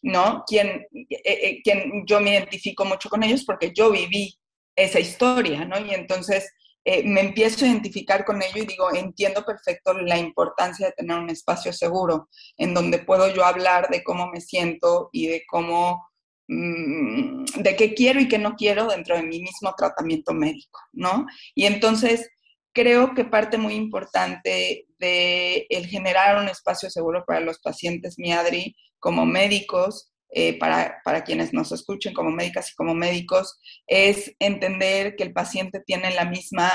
¿no? 0.00 0.42
Quien, 0.46 0.86
eh, 1.10 1.20
eh, 1.22 1.60
quien 1.62 2.06
yo 2.06 2.18
me 2.18 2.30
identifico 2.30 2.86
mucho 2.86 3.10
con 3.10 3.22
ellos 3.24 3.44
porque 3.44 3.74
yo 3.74 3.90
viví 3.90 4.34
esa 4.74 5.00
historia, 5.00 5.66
¿no? 5.66 5.78
Y 5.78 5.92
entonces 5.92 6.50
eh, 6.86 7.02
me 7.04 7.20
empiezo 7.20 7.66
a 7.66 7.68
identificar 7.68 8.24
con 8.24 8.40
ello 8.40 8.62
y 8.62 8.66
digo, 8.66 8.90
entiendo 8.94 9.44
perfecto 9.44 9.92
la 9.92 10.16
importancia 10.16 10.86
de 10.86 10.92
tener 10.92 11.18
un 11.18 11.28
espacio 11.28 11.74
seguro 11.74 12.30
en 12.56 12.72
donde 12.72 13.00
puedo 13.00 13.28
yo 13.34 13.44
hablar 13.44 13.90
de 13.90 14.02
cómo 14.02 14.30
me 14.30 14.40
siento 14.40 15.10
y 15.12 15.26
de 15.26 15.42
cómo 15.46 16.08
de 16.46 17.76
qué 17.76 17.94
quiero 17.94 18.20
y 18.20 18.28
qué 18.28 18.38
no 18.38 18.54
quiero 18.54 18.86
dentro 18.86 19.16
de 19.16 19.22
mi 19.22 19.40
mismo 19.40 19.74
tratamiento 19.76 20.34
médico, 20.34 20.80
¿no? 20.92 21.26
Y 21.54 21.64
entonces 21.64 22.28
creo 22.74 23.14
que 23.14 23.24
parte 23.24 23.56
muy 23.56 23.74
importante 23.74 24.86
de 24.98 25.66
el 25.70 25.86
generar 25.86 26.42
un 26.42 26.48
espacio 26.48 26.90
seguro 26.90 27.24
para 27.26 27.40
los 27.40 27.58
pacientes 27.60 28.18
MIADRI 28.18 28.76
como 28.98 29.24
médicos, 29.24 30.10
eh, 30.30 30.58
para, 30.58 31.00
para, 31.04 31.22
quienes 31.22 31.52
nos 31.52 31.70
escuchen 31.70 32.12
como 32.12 32.30
médicas 32.30 32.72
y 32.72 32.74
como 32.74 32.94
médicos, 32.94 33.60
es 33.86 34.34
entender 34.40 35.14
que 35.14 35.22
el 35.22 35.32
paciente 35.32 35.80
tiene 35.86 36.12
la 36.12 36.24
misma 36.24 36.70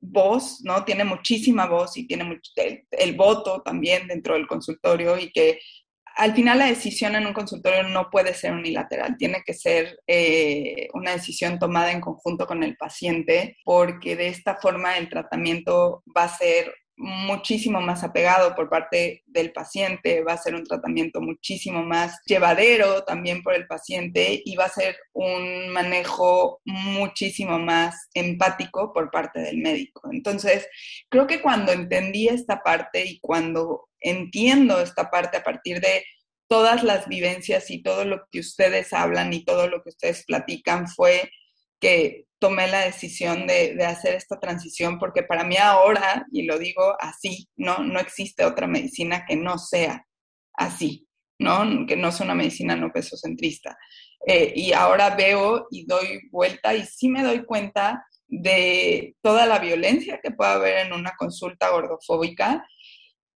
voz, 0.00 0.60
¿no? 0.62 0.84
Tiene 0.84 1.04
muchísima 1.04 1.66
voz 1.66 1.96
y 1.96 2.06
tiene 2.06 2.40
el, 2.56 2.86
el, 2.90 3.16
voto 3.16 3.62
también 3.62 4.06
dentro 4.06 4.34
del 4.34 4.46
consultorio 4.46 5.18
y 5.18 5.32
que 5.32 5.58
al 6.18 6.34
final 6.34 6.58
la 6.58 6.66
decisión 6.66 7.14
en 7.14 7.26
un 7.26 7.32
consultorio 7.32 7.84
no 7.84 8.10
puede 8.10 8.34
ser 8.34 8.52
unilateral, 8.52 9.16
tiene 9.16 9.44
que 9.46 9.54
ser 9.54 10.00
eh, 10.08 10.88
una 10.92 11.12
decisión 11.12 11.60
tomada 11.60 11.92
en 11.92 12.00
conjunto 12.00 12.44
con 12.44 12.64
el 12.64 12.76
paciente, 12.76 13.56
porque 13.64 14.16
de 14.16 14.26
esta 14.26 14.56
forma 14.56 14.98
el 14.98 15.08
tratamiento 15.08 16.02
va 16.16 16.24
a 16.24 16.36
ser 16.36 16.74
muchísimo 16.96 17.80
más 17.80 18.02
apegado 18.02 18.56
por 18.56 18.68
parte 18.68 19.22
del 19.26 19.52
paciente, 19.52 20.24
va 20.24 20.32
a 20.32 20.38
ser 20.38 20.56
un 20.56 20.64
tratamiento 20.64 21.20
muchísimo 21.20 21.84
más 21.84 22.20
llevadero 22.26 23.04
también 23.04 23.44
por 23.44 23.54
el 23.54 23.68
paciente 23.68 24.42
y 24.44 24.56
va 24.56 24.64
a 24.64 24.70
ser 24.70 24.96
un 25.12 25.68
manejo 25.68 26.60
muchísimo 26.64 27.60
más 27.60 28.08
empático 28.12 28.92
por 28.92 29.12
parte 29.12 29.38
del 29.38 29.58
médico. 29.58 30.08
Entonces, 30.10 30.66
creo 31.08 31.28
que 31.28 31.40
cuando 31.40 31.70
entendí 31.70 32.26
esta 32.26 32.60
parte 32.64 33.04
y 33.06 33.20
cuando 33.20 33.87
entiendo 34.00 34.80
esta 34.80 35.10
parte 35.10 35.36
a 35.36 35.42
partir 35.42 35.80
de 35.80 36.04
todas 36.48 36.82
las 36.82 37.08
vivencias 37.08 37.70
y 37.70 37.82
todo 37.82 38.04
lo 38.04 38.26
que 38.30 38.40
ustedes 38.40 38.92
hablan 38.92 39.32
y 39.32 39.44
todo 39.44 39.68
lo 39.68 39.82
que 39.82 39.90
ustedes 39.90 40.24
platican 40.24 40.88
fue 40.88 41.30
que 41.80 42.24
tomé 42.40 42.68
la 42.68 42.80
decisión 42.80 43.46
de, 43.46 43.76
hacer 43.84 44.14
esta 44.14 44.40
transición 44.40 44.98
porque 44.98 45.22
para 45.22 45.44
mí 45.44 45.56
ahora, 45.56 46.26
y 46.32 46.42
lo 46.42 46.58
digo 46.58 46.96
así, 47.00 47.48
no, 47.56 47.78
no 47.78 48.00
existe 48.00 48.44
otra 48.44 48.66
medicina 48.66 49.24
que 49.26 49.36
no 49.36 49.58
sea 49.58 50.04
así, 50.54 51.06
¿no? 51.38 51.86
Que 51.86 51.96
no 51.96 52.10
sea 52.12 52.24
una 52.24 52.34
medicina 52.34 52.76
no 52.76 52.92
pesocentrista. 52.92 53.76
Eh, 54.26 54.52
y 54.56 54.72
ahora 54.72 55.14
veo 55.14 55.68
y 55.70 55.86
doy 55.86 56.28
vuelta 56.30 56.74
y 56.74 56.84
sí 56.84 57.08
me 57.08 57.22
doy 57.22 57.44
cuenta 57.44 58.04
de 58.26 59.16
toda 59.22 59.46
la 59.46 59.58
violencia 59.58 60.20
que 60.22 60.30
puede 60.30 60.50
haber 60.50 60.86
en 60.86 60.92
una 60.92 61.12
consulta 61.16 61.70
gordofóbica 61.70 62.66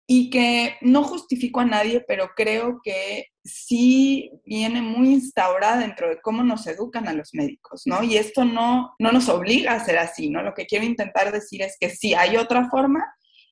y 0.08 0.30
que 0.30 0.76
no 0.82 1.04
justifico 1.04 1.60
a 1.60 1.66
nadie, 1.66 2.04
pero 2.08 2.32
creo 2.36 2.82
que 2.84 3.28
sí 3.44 4.32
viene 4.46 4.82
muy 4.82 5.14
instaurada 5.14 5.78
dentro 5.78 6.10
de 6.10 6.20
cómo 6.22 6.44
nos 6.44 6.68
educan 6.68 7.08
a 7.08 7.14
los 7.14 7.34
médicos, 7.34 7.84
¿no? 7.86 8.04
Y 8.04 8.18
esto 8.18 8.44
no, 8.44 8.94
no 9.00 9.12
nos 9.12 9.30
obliga 9.30 9.74
a 9.74 9.86
ser 9.86 9.98
así, 9.98 10.30
¿no? 10.30 10.44
Lo 10.44 10.54
que 10.54 10.66
quiero 10.66 10.86
intentar 10.86 11.32
decir 11.32 11.62
es 11.62 11.78
que 11.80 11.90
sí 11.90 12.14
hay 12.14 12.38
otra 12.38 12.70
forma 12.70 13.06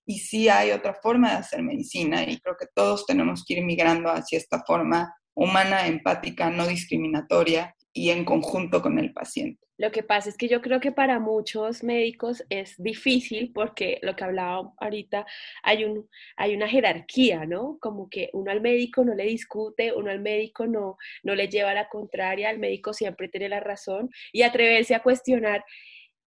y 0.06 0.20
sí 0.20 0.50
hay 0.50 0.72
otra 0.72 0.96
forma 0.96 1.32
de 1.32 1.38
hacer 1.38 1.64
medicina 1.64 2.24
y 2.24 2.40
creo 2.40 2.56
que 2.60 2.68
todos 2.74 3.06
tenemos 3.06 3.46
que 3.46 3.56
ir 3.56 3.64
migrando 3.64 4.10
hacia 4.10 4.38
esta 4.38 4.64
forma 4.66 5.14
humana, 5.36 5.88
empática, 5.88 6.50
no 6.50 6.68
discriminatoria 6.68 7.76
y 8.00 8.12
en 8.12 8.24
conjunto 8.24 8.82
con 8.82 8.98
el 8.98 9.12
paciente. 9.12 9.60
Lo 9.78 9.92
que 9.92 10.04
pasa 10.04 10.30
es 10.30 10.38
que 10.38 10.48
yo 10.48 10.62
creo 10.62 10.80
que 10.80 10.94
para 10.94 11.20
muchos 11.20 11.84
médicos 11.84 12.46
es 12.50 12.76
difícil 12.78 13.52
porque 13.54 14.00
lo 14.02 14.16
que 14.16 14.24
hablaba 14.24 14.72
ahorita, 14.78 15.26
hay, 15.64 15.84
un, 15.84 16.10
hay 16.38 16.56
una 16.56 16.70
jerarquía, 16.70 17.46
¿no? 17.46 17.78
Como 17.82 18.10
que 18.10 18.30
uno 18.32 18.52
al 18.52 18.62
médico 18.62 19.04
no 19.04 19.16
le 19.16 19.26
discute, 19.26 19.92
uno 19.92 20.12
al 20.12 20.22
médico 20.22 20.66
no, 20.66 20.96
no 21.24 21.36
le 21.36 21.50
lleva 21.50 21.74
la 21.74 21.90
contraria, 21.90 22.52
el 22.52 22.60
médico 22.60 22.94
siempre 22.94 23.28
tiene 23.28 23.50
la 23.50 23.60
razón 23.60 24.10
y 24.32 24.44
atreverse 24.44 24.96
a 24.96 25.04
cuestionar 25.04 25.66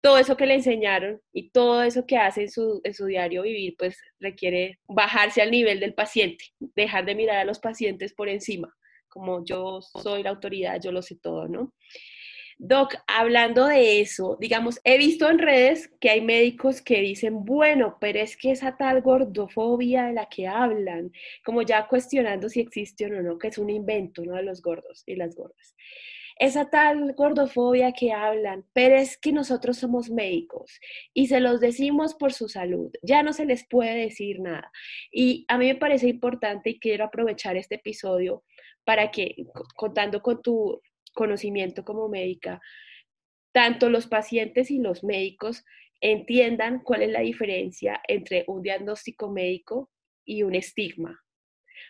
todo 0.00 0.18
eso 0.18 0.36
que 0.36 0.46
le 0.46 0.54
enseñaron 0.54 1.20
y 1.32 1.50
todo 1.50 1.82
eso 1.82 2.06
que 2.06 2.16
hace 2.16 2.42
en 2.42 2.94
su 2.94 3.06
diario 3.06 3.42
vivir, 3.42 3.74
pues 3.76 4.00
requiere 4.20 4.78
bajarse 4.86 5.42
al 5.42 5.50
nivel 5.50 5.80
del 5.80 5.94
paciente, 5.94 6.44
dejar 6.60 7.04
de 7.06 7.16
mirar 7.16 7.38
a 7.38 7.44
los 7.44 7.58
pacientes 7.58 8.14
por 8.14 8.28
encima, 8.28 8.72
como 9.16 9.42
yo 9.46 9.80
soy 9.80 10.22
la 10.22 10.28
autoridad, 10.28 10.78
yo 10.78 10.92
lo 10.92 11.00
sé 11.00 11.16
todo, 11.16 11.48
¿no? 11.48 11.72
Doc, 12.58 12.96
hablando 13.06 13.64
de 13.66 14.00
eso, 14.02 14.36
digamos, 14.38 14.78
he 14.84 14.98
visto 14.98 15.30
en 15.30 15.38
redes 15.38 15.90
que 16.00 16.10
hay 16.10 16.20
médicos 16.20 16.82
que 16.82 17.00
dicen, 17.00 17.44
bueno, 17.44 17.96
pero 17.98 18.18
es 18.18 18.36
que 18.36 18.50
esa 18.50 18.76
tal 18.76 19.00
gordofobia 19.00 20.04
de 20.04 20.12
la 20.12 20.26
que 20.26 20.46
hablan, 20.46 21.12
como 21.42 21.62
ya 21.62 21.86
cuestionando 21.88 22.50
si 22.50 22.60
existe 22.60 23.06
o 23.06 23.22
no, 23.22 23.38
que 23.38 23.48
es 23.48 23.56
un 23.56 23.70
invento, 23.70 24.22
¿no? 24.22 24.34
De 24.34 24.42
los 24.42 24.60
gordos 24.60 25.02
y 25.06 25.16
las 25.16 25.34
gordas 25.34 25.74
esa 26.38 26.68
tal 26.68 27.14
gordofobia 27.14 27.92
que 27.92 28.12
hablan, 28.12 28.64
pero 28.74 28.96
es 28.96 29.16
que 29.16 29.32
nosotros 29.32 29.78
somos 29.78 30.10
médicos 30.10 30.80
y 31.14 31.28
se 31.28 31.40
los 31.40 31.60
decimos 31.60 32.14
por 32.14 32.32
su 32.32 32.48
salud, 32.48 32.92
ya 33.02 33.22
no 33.22 33.32
se 33.32 33.46
les 33.46 33.66
puede 33.66 33.94
decir 33.94 34.40
nada. 34.40 34.70
Y 35.10 35.46
a 35.48 35.56
mí 35.56 35.66
me 35.66 35.76
parece 35.76 36.08
importante 36.08 36.70
y 36.70 36.78
quiero 36.78 37.04
aprovechar 37.06 37.56
este 37.56 37.76
episodio 37.76 38.44
para 38.86 39.10
que, 39.10 39.34
contando 39.74 40.22
con 40.22 40.40
tu 40.40 40.80
conocimiento 41.12 41.84
como 41.84 42.08
médica, 42.08 42.60
tanto 43.52 43.90
los 43.90 44.06
pacientes 44.06 44.70
y 44.70 44.78
los 44.78 45.02
médicos 45.02 45.64
entiendan 46.00 46.80
cuál 46.84 47.02
es 47.02 47.10
la 47.10 47.20
diferencia 47.20 48.00
entre 48.06 48.44
un 48.46 48.62
diagnóstico 48.62 49.28
médico 49.28 49.90
y 50.24 50.44
un 50.44 50.54
estigma. 50.54 51.20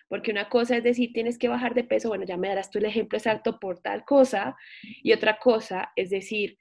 Porque 0.08 0.30
una 0.30 0.48
cosa 0.48 0.78
es 0.78 0.84
decir, 0.84 1.12
tienes 1.12 1.36
que 1.38 1.48
bajar 1.48 1.74
de 1.74 1.84
peso, 1.84 2.08
bueno, 2.08 2.24
ya 2.24 2.38
me 2.38 2.48
darás 2.48 2.70
tú 2.70 2.78
el 2.78 2.86
ejemplo 2.86 3.18
exacto 3.18 3.58
por 3.60 3.80
tal 3.80 4.04
cosa, 4.04 4.56
y 5.02 5.12
otra 5.12 5.38
cosa 5.38 5.92
es 5.96 6.08
decir, 6.08 6.56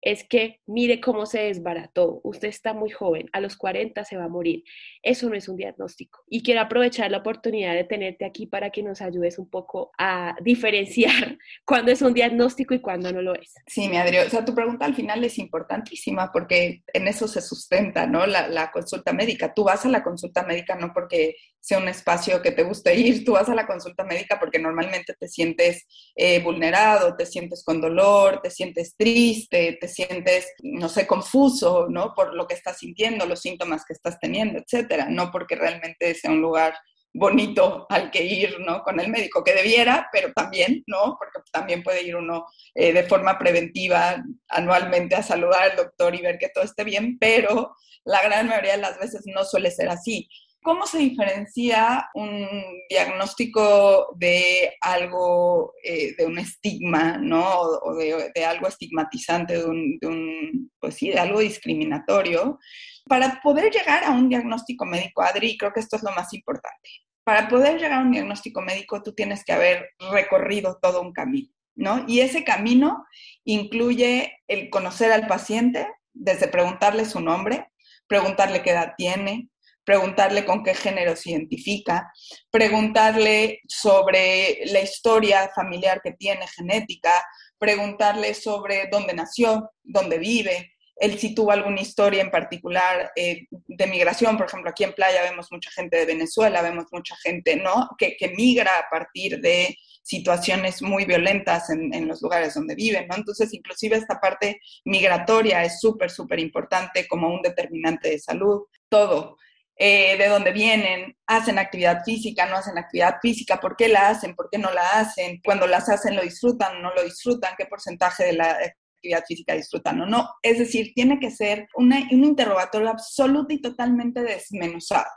es 0.00 0.24
que 0.24 0.60
mire 0.66 1.00
cómo 1.00 1.26
se 1.26 1.40
desbarató, 1.40 2.20
usted 2.22 2.48
está 2.48 2.72
muy 2.72 2.90
joven, 2.90 3.28
a 3.32 3.40
los 3.40 3.56
40 3.56 4.04
se 4.04 4.16
va 4.16 4.24
a 4.24 4.28
morir. 4.28 4.62
Eso 5.02 5.28
no 5.28 5.36
es 5.36 5.48
un 5.48 5.56
diagnóstico. 5.56 6.20
Y 6.28 6.42
quiero 6.42 6.60
aprovechar 6.60 7.10
la 7.10 7.18
oportunidad 7.18 7.74
de 7.74 7.84
tenerte 7.84 8.24
aquí 8.24 8.46
para 8.46 8.70
que 8.70 8.82
nos 8.82 9.00
ayudes 9.00 9.38
un 9.38 9.48
poco 9.48 9.90
a 9.98 10.36
diferenciar 10.42 11.38
cuándo 11.64 11.92
es 11.92 12.02
un 12.02 12.14
diagnóstico 12.14 12.74
y 12.74 12.80
cuándo 12.80 13.12
no 13.12 13.22
lo 13.22 13.34
es. 13.34 13.54
Sí, 13.66 13.88
mi 13.88 13.96
Adri, 13.96 14.18
o 14.18 14.30
sea, 14.30 14.44
tu 14.44 14.54
pregunta 14.54 14.86
al 14.86 14.94
final 14.94 15.22
es 15.24 15.38
importantísima 15.38 16.30
porque 16.32 16.82
en 16.92 17.08
eso 17.08 17.26
se 17.26 17.40
sustenta, 17.40 18.06
¿no? 18.06 18.26
La, 18.26 18.48
la 18.48 18.70
consulta 18.70 19.12
médica. 19.12 19.52
Tú 19.52 19.64
vas 19.64 19.84
a 19.84 19.88
la 19.88 20.02
consulta 20.02 20.44
médica 20.44 20.76
no 20.76 20.92
porque 20.92 21.36
sea 21.60 21.78
un 21.78 21.88
espacio 21.88 22.40
que 22.40 22.52
te 22.52 22.62
guste 22.62 22.94
ir, 22.94 23.24
tú 23.24 23.32
vas 23.32 23.48
a 23.48 23.54
la 23.54 23.66
consulta 23.66 24.04
médica 24.04 24.38
porque 24.38 24.58
normalmente 24.58 25.14
te 25.18 25.28
sientes 25.28 25.86
eh, 26.14 26.40
vulnerado, 26.40 27.16
te 27.16 27.26
sientes 27.26 27.62
con 27.64 27.80
dolor, 27.80 28.40
te 28.42 28.50
sientes 28.50 28.94
triste, 28.96 29.76
te 29.80 29.88
sientes, 29.88 30.52
no 30.62 30.88
sé, 30.88 31.06
confuso, 31.06 31.86
¿no? 31.88 32.14
Por 32.14 32.34
lo 32.34 32.46
que 32.46 32.54
estás 32.54 32.78
sintiendo, 32.78 33.26
los 33.26 33.40
síntomas 33.40 33.84
que 33.84 33.92
estás 33.92 34.18
teniendo, 34.18 34.58
etcétera, 34.58 35.08
no 35.10 35.30
porque 35.30 35.56
realmente 35.56 36.14
sea 36.14 36.30
un 36.30 36.40
lugar 36.40 36.74
bonito 37.12 37.86
al 37.88 38.10
que 38.10 38.24
ir, 38.24 38.60
¿no? 38.60 38.82
Con 38.82 39.00
el 39.00 39.08
médico, 39.08 39.42
que 39.42 39.54
debiera, 39.54 40.08
pero 40.12 40.32
también, 40.32 40.84
¿no? 40.86 41.16
Porque 41.18 41.40
también 41.52 41.82
puede 41.82 42.02
ir 42.02 42.16
uno 42.16 42.46
eh, 42.74 42.92
de 42.92 43.02
forma 43.04 43.38
preventiva 43.38 44.22
anualmente 44.48 45.16
a 45.16 45.22
saludar 45.22 45.62
al 45.62 45.76
doctor 45.76 46.14
y 46.14 46.22
ver 46.22 46.38
que 46.38 46.50
todo 46.50 46.64
esté 46.64 46.84
bien, 46.84 47.18
pero 47.18 47.74
la 48.04 48.22
gran 48.22 48.48
mayoría 48.48 48.72
de 48.72 48.82
las 48.82 48.98
veces 48.98 49.22
no 49.26 49.44
suele 49.44 49.70
ser 49.70 49.88
así. 49.88 50.28
¿Cómo 50.68 50.86
se 50.86 50.98
diferencia 50.98 52.10
un 52.12 52.46
diagnóstico 52.90 54.14
de 54.16 54.76
algo, 54.82 55.72
eh, 55.82 56.14
de 56.14 56.26
un 56.26 56.38
estigma, 56.38 57.16
¿no? 57.16 57.58
O 57.58 57.94
de, 57.94 58.44
algo 58.44 58.68
estigmatizante, 58.68 59.56
de 59.56 59.64
un, 59.64 60.70
pues 60.78 60.96
sí, 60.96 61.08
de 61.08 61.18
algo 61.18 61.40
discriminatorio. 61.40 62.58
Para 63.06 63.40
poder 63.40 63.72
llegar 63.72 64.04
a 64.04 64.10
un 64.10 64.28
diagnóstico 64.28 64.84
médico, 64.84 65.22
Adri, 65.22 65.56
creo 65.56 65.72
que 65.72 65.80
esto 65.80 65.96
es 65.96 66.02
lo 66.02 66.12
más 66.12 66.34
importante. 66.34 66.90
Para 67.24 67.48
poder 67.48 67.80
llegar 67.80 68.00
a 68.00 68.02
un 68.02 68.10
diagnóstico 68.10 68.60
médico, 68.60 69.02
tú 69.02 69.14
tienes 69.14 69.46
que 69.46 69.54
haber 69.54 69.88
recorrido 70.12 70.78
todo 70.82 71.00
un 71.00 71.14
camino, 71.14 71.48
¿no? 71.76 72.04
Y 72.06 72.20
ese 72.20 72.44
camino 72.44 73.06
incluye 73.46 74.36
el 74.46 74.68
conocer 74.68 75.12
al 75.12 75.28
paciente, 75.28 75.88
desde 76.12 76.46
preguntarle 76.46 77.06
su 77.06 77.20
nombre, 77.20 77.68
preguntarle 78.06 78.62
qué 78.62 78.72
edad 78.72 78.92
tiene, 78.98 79.48
preguntarle 79.88 80.44
con 80.44 80.62
qué 80.62 80.74
género 80.74 81.16
se 81.16 81.30
identifica, 81.30 82.12
preguntarle 82.50 83.62
sobre 83.66 84.58
la 84.66 84.80
historia 84.82 85.50
familiar 85.54 86.02
que 86.04 86.12
tiene, 86.12 86.46
genética, 86.46 87.10
preguntarle 87.56 88.34
sobre 88.34 88.90
dónde 88.92 89.14
nació, 89.14 89.70
dónde 89.82 90.18
vive, 90.18 90.74
él 90.96 91.18
si 91.18 91.34
tuvo 91.34 91.52
alguna 91.52 91.80
historia 91.80 92.20
en 92.20 92.30
particular 92.30 93.12
eh, 93.16 93.46
de 93.50 93.86
migración, 93.86 94.36
por 94.36 94.48
ejemplo, 94.48 94.68
aquí 94.68 94.84
en 94.84 94.92
Playa 94.92 95.22
vemos 95.22 95.48
mucha 95.50 95.70
gente 95.70 95.96
de 95.96 96.04
Venezuela, 96.04 96.60
vemos 96.60 96.84
mucha 96.92 97.16
gente, 97.16 97.56
¿no?, 97.56 97.88
que, 97.96 98.14
que 98.18 98.28
migra 98.28 98.72
a 98.78 98.90
partir 98.90 99.40
de 99.40 99.74
situaciones 100.02 100.82
muy 100.82 101.06
violentas 101.06 101.70
en, 101.70 101.94
en, 101.94 102.08
los 102.08 102.20
lugares 102.20 102.52
donde 102.52 102.74
viven, 102.74 103.06
¿no? 103.08 103.16
Entonces, 103.16 103.54
inclusive 103.54 103.96
esta 103.96 104.20
parte 104.20 104.60
migratoria 104.84 105.64
es 105.64 105.80
súper, 105.80 106.10
súper 106.10 106.40
importante 106.40 107.08
como 107.08 107.32
un 107.32 107.40
determinante 107.40 108.10
de 108.10 108.18
salud, 108.18 108.64
todo. 108.90 109.38
Eh, 109.80 110.16
de 110.18 110.26
dónde 110.26 110.50
vienen, 110.50 111.16
hacen 111.24 111.56
actividad 111.56 112.02
física, 112.04 112.46
no 112.46 112.56
hacen 112.56 112.76
actividad 112.76 113.18
física, 113.22 113.60
por 113.60 113.76
qué 113.76 113.86
la 113.86 114.08
hacen, 114.08 114.34
por 114.34 114.48
qué 114.50 114.58
no 114.58 114.72
la 114.72 114.82
hacen, 114.98 115.40
cuando 115.44 115.68
las 115.68 115.88
hacen 115.88 116.16
lo 116.16 116.22
disfrutan, 116.22 116.82
no 116.82 116.92
lo 116.92 117.04
disfrutan, 117.04 117.54
qué 117.56 117.66
porcentaje 117.66 118.24
de 118.24 118.32
la 118.32 118.58
actividad 118.96 119.24
física 119.24 119.54
disfrutan 119.54 120.00
o 120.00 120.06
no. 120.06 120.28
Es 120.42 120.58
decir, 120.58 120.92
tiene 120.96 121.20
que 121.20 121.30
ser 121.30 121.68
un 121.76 121.92
interrogatorio 122.10 122.90
absoluto 122.90 123.54
y 123.54 123.60
totalmente 123.60 124.20
desmenuzado. 124.22 125.10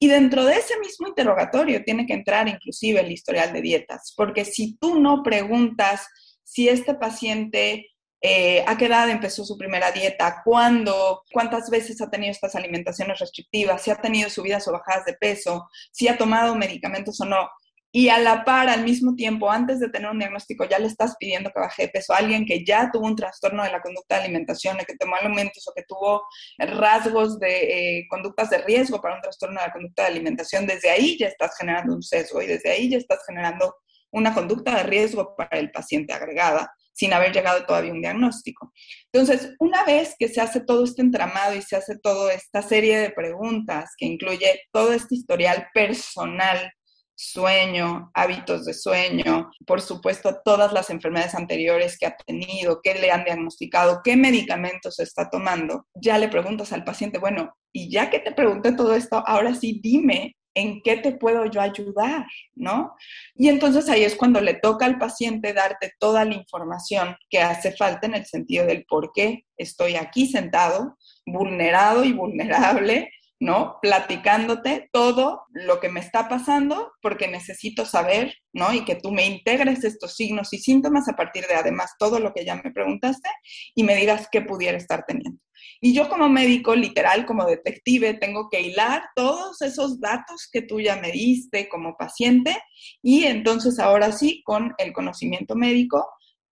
Y 0.00 0.08
dentro 0.08 0.44
de 0.44 0.54
ese 0.54 0.80
mismo 0.80 1.06
interrogatorio 1.06 1.84
tiene 1.84 2.04
que 2.04 2.14
entrar 2.14 2.48
inclusive 2.48 3.00
el 3.00 3.12
historial 3.12 3.52
de 3.52 3.62
dietas, 3.62 4.14
porque 4.16 4.44
si 4.44 4.76
tú 4.78 4.98
no 4.98 5.22
preguntas 5.22 6.08
si 6.42 6.68
este 6.68 6.94
paciente 6.94 7.86
eh, 8.24 8.62
a 8.68 8.78
qué 8.78 8.86
edad 8.86 9.10
empezó 9.10 9.44
su 9.44 9.58
primera 9.58 9.90
dieta, 9.90 10.42
cuándo, 10.44 11.24
cuántas 11.32 11.68
veces 11.68 12.00
ha 12.00 12.08
tenido 12.08 12.30
estas 12.30 12.54
alimentaciones 12.54 13.18
restrictivas, 13.18 13.82
si 13.82 13.90
ha 13.90 14.00
tenido 14.00 14.30
subidas 14.30 14.68
o 14.68 14.72
bajadas 14.72 15.04
de 15.06 15.14
peso, 15.14 15.68
si 15.90 16.06
ha 16.06 16.16
tomado 16.16 16.54
medicamentos 16.54 17.20
o 17.20 17.24
no. 17.24 17.50
Y 17.90 18.08
a 18.10 18.18
la 18.18 18.44
par, 18.44 18.68
al 18.68 18.84
mismo 18.84 19.16
tiempo, 19.16 19.50
antes 19.50 19.80
de 19.80 19.90
tener 19.90 20.08
un 20.08 20.20
diagnóstico, 20.20 20.64
ya 20.64 20.78
le 20.78 20.86
estás 20.86 21.16
pidiendo 21.18 21.50
que 21.50 21.60
baje 21.60 21.88
peso 21.88 22.14
a 22.14 22.18
alguien 22.18 22.46
que 22.46 22.64
ya 22.64 22.90
tuvo 22.92 23.06
un 23.06 23.16
trastorno 23.16 23.64
de 23.64 23.72
la 23.72 23.82
conducta 23.82 24.14
de 24.14 24.22
alimentación, 24.22 24.78
que 24.86 24.96
tomó 24.96 25.16
alimentos 25.16 25.66
o 25.66 25.72
que 25.74 25.82
tuvo 25.82 26.22
rasgos 26.58 27.40
de 27.40 27.98
eh, 27.98 28.06
conductas 28.08 28.50
de 28.50 28.58
riesgo 28.58 29.00
para 29.00 29.16
un 29.16 29.20
trastorno 29.20 29.60
de 29.60 29.66
la 29.66 29.72
conducta 29.72 30.04
de 30.04 30.08
alimentación. 30.08 30.64
Desde 30.66 30.90
ahí 30.90 31.18
ya 31.18 31.26
estás 31.26 31.56
generando 31.58 31.92
un 31.94 32.02
sesgo 32.02 32.40
y 32.40 32.46
desde 32.46 32.70
ahí 32.70 32.88
ya 32.88 32.98
estás 32.98 33.18
generando 33.26 33.74
una 34.12 34.32
conducta 34.32 34.76
de 34.76 34.84
riesgo 34.84 35.34
para 35.36 35.58
el 35.58 35.72
paciente 35.72 36.14
agregada 36.14 36.72
sin 36.92 37.12
haber 37.12 37.32
llegado 37.32 37.64
todavía 37.64 37.90
a 37.90 37.94
un 37.94 38.02
diagnóstico. 38.02 38.72
Entonces, 39.12 39.54
una 39.58 39.84
vez 39.84 40.14
que 40.18 40.28
se 40.28 40.40
hace 40.40 40.60
todo 40.60 40.84
este 40.84 41.02
entramado 41.02 41.54
y 41.54 41.62
se 41.62 41.76
hace 41.76 41.98
toda 41.98 42.32
esta 42.32 42.62
serie 42.62 42.98
de 42.98 43.10
preguntas 43.10 43.90
que 43.96 44.06
incluye 44.06 44.62
todo 44.72 44.92
este 44.92 45.14
historial 45.14 45.68
personal, 45.74 46.72
sueño, 47.14 48.10
hábitos 48.14 48.64
de 48.64 48.74
sueño, 48.74 49.50
por 49.66 49.80
supuesto 49.80 50.40
todas 50.44 50.72
las 50.72 50.90
enfermedades 50.90 51.34
anteriores 51.34 51.96
que 51.98 52.06
ha 52.06 52.16
tenido, 52.16 52.80
qué 52.82 52.94
le 52.94 53.10
han 53.10 53.24
diagnosticado, 53.24 54.00
qué 54.02 54.16
medicamentos 54.16 54.98
está 54.98 55.30
tomando, 55.30 55.86
ya 55.94 56.18
le 56.18 56.28
preguntas 56.28 56.72
al 56.72 56.84
paciente, 56.84 57.18
bueno, 57.18 57.54
y 57.72 57.90
ya 57.90 58.10
que 58.10 58.18
te 58.18 58.32
pregunté 58.32 58.72
todo 58.72 58.94
esto, 58.94 59.22
ahora 59.26 59.54
sí 59.54 59.80
dime 59.82 60.36
¿en 60.54 60.82
qué 60.82 60.96
te 60.96 61.12
puedo 61.12 61.46
yo 61.46 61.60
ayudar? 61.60 62.26
¿No? 62.54 62.94
Y 63.34 63.48
entonces 63.48 63.88
ahí 63.88 64.04
es 64.04 64.16
cuando 64.16 64.40
le 64.40 64.54
toca 64.54 64.86
al 64.86 64.98
paciente 64.98 65.52
darte 65.52 65.92
toda 65.98 66.24
la 66.24 66.34
información 66.34 67.16
que 67.30 67.40
hace 67.40 67.72
falta 67.72 68.06
en 68.06 68.14
el 68.14 68.26
sentido 68.26 68.66
del 68.66 68.84
por 68.84 69.12
qué 69.12 69.46
estoy 69.56 69.96
aquí 69.96 70.26
sentado, 70.26 70.96
vulnerado 71.26 72.04
y 72.04 72.12
vulnerable, 72.12 73.10
¿no? 73.42 73.80
Platicándote 73.82 74.88
todo 74.92 75.46
lo 75.50 75.80
que 75.80 75.88
me 75.88 75.98
está 75.98 76.28
pasando 76.28 76.92
porque 77.02 77.26
necesito 77.26 77.84
saber, 77.84 78.36
¿no? 78.52 78.72
Y 78.72 78.84
que 78.84 78.94
tú 78.94 79.10
me 79.10 79.26
integres 79.26 79.82
estos 79.82 80.14
signos 80.14 80.52
y 80.52 80.58
síntomas 80.58 81.08
a 81.08 81.16
partir 81.16 81.48
de 81.48 81.54
además 81.54 81.90
todo 81.98 82.20
lo 82.20 82.32
que 82.32 82.44
ya 82.44 82.54
me 82.54 82.70
preguntaste 82.70 83.28
y 83.74 83.82
me 83.82 83.96
digas 83.96 84.28
qué 84.30 84.42
pudiera 84.42 84.78
estar 84.78 85.04
teniendo. 85.08 85.40
Y 85.80 85.92
yo 85.92 86.08
como 86.08 86.28
médico, 86.28 86.76
literal, 86.76 87.26
como 87.26 87.44
detective, 87.44 88.14
tengo 88.14 88.48
que 88.48 88.60
hilar 88.60 89.02
todos 89.16 89.60
esos 89.60 90.00
datos 90.00 90.48
que 90.52 90.62
tú 90.62 90.78
ya 90.80 90.94
me 90.94 91.10
diste 91.10 91.68
como 91.68 91.96
paciente 91.96 92.56
y 93.02 93.24
entonces 93.24 93.80
ahora 93.80 94.12
sí, 94.12 94.40
con 94.44 94.72
el 94.78 94.92
conocimiento 94.92 95.56
médico, 95.56 96.08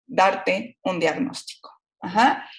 darte 0.08 0.80
un 0.82 0.99
diagnóstico. 0.99 1.69
Ajá. 2.02 2.49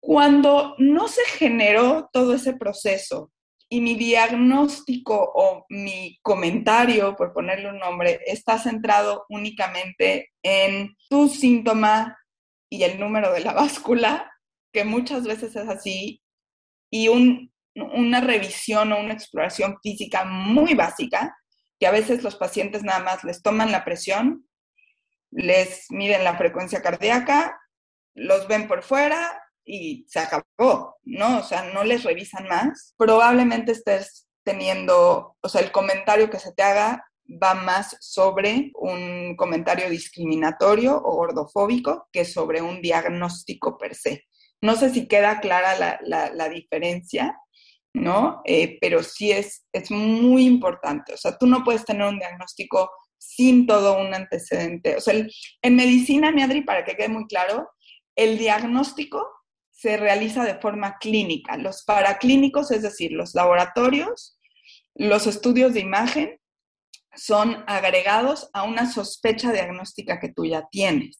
Cuando 0.00 0.74
no 0.78 1.08
se 1.08 1.24
generó 1.24 2.08
todo 2.12 2.34
ese 2.34 2.54
proceso 2.54 3.30
y 3.68 3.80
mi 3.80 3.94
diagnóstico 3.94 5.30
o 5.34 5.66
mi 5.68 6.18
comentario, 6.22 7.14
por 7.16 7.32
ponerle 7.32 7.68
un 7.68 7.78
nombre, 7.78 8.20
está 8.26 8.58
centrado 8.58 9.26
únicamente 9.28 10.30
en 10.42 10.96
tu 11.08 11.28
síntoma 11.28 12.18
y 12.68 12.82
el 12.82 12.98
número 12.98 13.32
de 13.32 13.40
la 13.40 13.52
báscula, 13.54 14.30
que 14.72 14.84
muchas 14.84 15.24
veces 15.24 15.54
es 15.54 15.68
así, 15.68 16.22
y 16.90 17.08
una 17.08 18.20
revisión 18.20 18.92
o 18.92 18.98
una 18.98 19.14
exploración 19.14 19.78
física 19.82 20.24
muy 20.24 20.74
básica, 20.74 21.36
que 21.78 21.86
a 21.86 21.92
veces 21.92 22.22
los 22.24 22.36
pacientes 22.36 22.82
nada 22.82 23.00
más 23.00 23.22
les 23.22 23.42
toman 23.42 23.70
la 23.70 23.84
presión, 23.84 24.48
les 25.30 25.86
miden 25.90 26.24
la 26.24 26.36
frecuencia 26.36 26.82
cardíaca 26.82 27.56
los 28.14 28.48
ven 28.48 28.68
por 28.68 28.82
fuera 28.82 29.40
y 29.70 30.04
se 30.08 30.18
acabó, 30.18 30.96
¿no? 31.04 31.38
O 31.38 31.42
sea, 31.42 31.70
no 31.72 31.84
les 31.84 32.02
revisan 32.02 32.48
más. 32.48 32.94
Probablemente 32.96 33.72
estés 33.72 34.28
teniendo, 34.42 35.36
o 35.40 35.48
sea, 35.48 35.60
el 35.60 35.70
comentario 35.70 36.28
que 36.28 36.40
se 36.40 36.52
te 36.52 36.62
haga 36.62 37.04
va 37.24 37.54
más 37.54 37.96
sobre 38.00 38.72
un 38.74 39.36
comentario 39.36 39.88
discriminatorio 39.88 40.96
o 40.96 41.14
gordofóbico 41.14 42.08
que 42.12 42.24
sobre 42.24 42.60
un 42.60 42.82
diagnóstico 42.82 43.78
per 43.78 43.94
se. 43.94 44.24
No 44.60 44.74
sé 44.74 44.90
si 44.90 45.06
queda 45.06 45.40
clara 45.40 46.00
la, 46.02 46.48
diferencia, 46.48 47.38
¿no? 47.94 48.42
Eh, 48.44 48.76
pero 48.80 49.04
sí 49.04 49.30
es, 49.30 49.66
es 49.72 49.92
muy 49.92 50.46
importante. 50.46 51.14
O 51.14 51.16
sea, 51.16 51.38
tú 51.38 51.46
no 51.46 51.62
puedes 51.62 51.84
tener 51.84 52.06
un 52.08 52.18
diagnóstico 52.18 52.90
sin 53.18 53.66
todo 53.66 54.00
un 54.00 54.12
antecedente. 54.12 54.96
O 54.96 55.00
sea, 55.00 55.14
en 55.62 55.76
medicina, 55.76 56.32
mi 56.32 56.42
Adri, 56.42 56.62
para 56.62 56.84
que 56.84 56.96
quede 56.96 57.08
muy 57.08 57.26
claro, 57.26 57.70
el 58.16 58.36
diagnóstico 58.36 59.24
se 59.80 59.96
realiza 59.96 60.44
de 60.44 60.56
forma 60.56 60.98
clínica. 60.98 61.56
Los 61.56 61.84
paraclínicos, 61.84 62.70
es 62.70 62.82
decir, 62.82 63.12
los 63.12 63.34
laboratorios, 63.34 64.38
los 64.94 65.26
estudios 65.26 65.72
de 65.72 65.80
imagen, 65.80 66.38
son 67.16 67.64
agregados 67.66 68.50
a 68.52 68.64
una 68.64 68.90
sospecha 68.92 69.52
diagnóstica 69.52 70.20
que 70.20 70.28
tú 70.28 70.44
ya 70.44 70.68
tienes. 70.70 71.16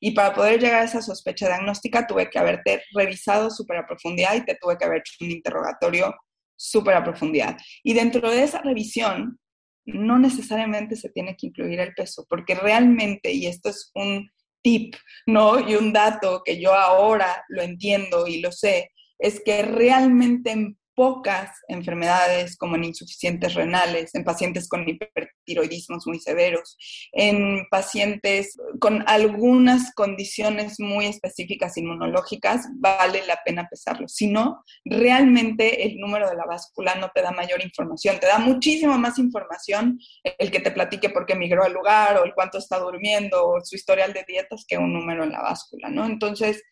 Y 0.00 0.12
para 0.12 0.32
poder 0.34 0.58
llegar 0.58 0.80
a 0.80 0.84
esa 0.84 1.02
sospecha 1.02 1.46
diagnóstica 1.46 2.06
tuve 2.06 2.30
que 2.30 2.38
haberte 2.38 2.82
revisado 2.94 3.50
súper 3.50 3.76
a 3.76 3.86
profundidad 3.86 4.34
y 4.34 4.46
te 4.46 4.56
tuve 4.58 4.78
que 4.78 4.86
haber 4.86 5.00
hecho 5.00 5.12
un 5.20 5.30
interrogatorio 5.30 6.14
súper 6.56 6.94
a 6.94 7.04
profundidad. 7.04 7.58
Y 7.82 7.92
dentro 7.92 8.30
de 8.30 8.44
esa 8.44 8.62
revisión, 8.62 9.38
no 9.84 10.18
necesariamente 10.18 10.96
se 10.96 11.10
tiene 11.10 11.36
que 11.36 11.48
incluir 11.48 11.80
el 11.80 11.92
peso, 11.92 12.24
porque 12.30 12.54
realmente, 12.54 13.30
y 13.30 13.46
esto 13.46 13.68
es 13.68 13.90
un 13.94 14.30
tip, 14.66 14.96
¿no? 15.26 15.60
Y 15.60 15.76
un 15.76 15.92
dato 15.92 16.42
que 16.44 16.60
yo 16.60 16.74
ahora 16.74 17.44
lo 17.48 17.62
entiendo 17.62 18.26
y 18.26 18.40
lo 18.40 18.50
sé, 18.50 18.90
es 19.16 19.40
que 19.44 19.62
realmente 19.62 20.74
pocas 20.96 21.50
enfermedades 21.68 22.56
como 22.56 22.74
en 22.74 22.84
insuficientes 22.84 23.54
renales, 23.54 24.14
en 24.14 24.24
pacientes 24.24 24.66
con 24.66 24.88
hipertiroidismos 24.88 26.06
muy 26.06 26.18
severos, 26.18 26.76
en 27.12 27.66
pacientes 27.70 28.56
con 28.80 29.04
algunas 29.06 29.94
condiciones 29.94 30.80
muy 30.80 31.04
específicas 31.04 31.76
inmunológicas, 31.76 32.66
vale 32.76 33.24
la 33.26 33.38
pena 33.44 33.68
pesarlo. 33.70 34.08
Si 34.08 34.26
no, 34.26 34.64
realmente 34.86 35.86
el 35.86 35.98
número 35.98 36.30
de 36.30 36.36
la 36.36 36.46
báscula 36.46 36.94
no 36.94 37.10
te 37.14 37.20
da 37.20 37.30
mayor 37.30 37.62
información, 37.62 38.18
te 38.18 38.26
da 38.26 38.38
muchísimo 38.38 38.98
más 38.98 39.18
información 39.18 40.00
el 40.24 40.50
que 40.50 40.60
te 40.60 40.70
platique 40.70 41.10
por 41.10 41.26
qué 41.26 41.34
migró 41.34 41.62
al 41.62 41.74
lugar 41.74 42.16
o 42.16 42.24
el 42.24 42.32
cuánto 42.34 42.56
está 42.56 42.78
durmiendo 42.78 43.46
o 43.46 43.60
su 43.62 43.76
historial 43.76 44.14
de 44.14 44.24
dietas 44.26 44.64
que 44.66 44.78
un 44.78 44.94
número 44.94 45.24
en 45.24 45.32
la 45.32 45.42
báscula, 45.42 45.90
¿no? 45.90 46.06
Entonces, 46.06 46.62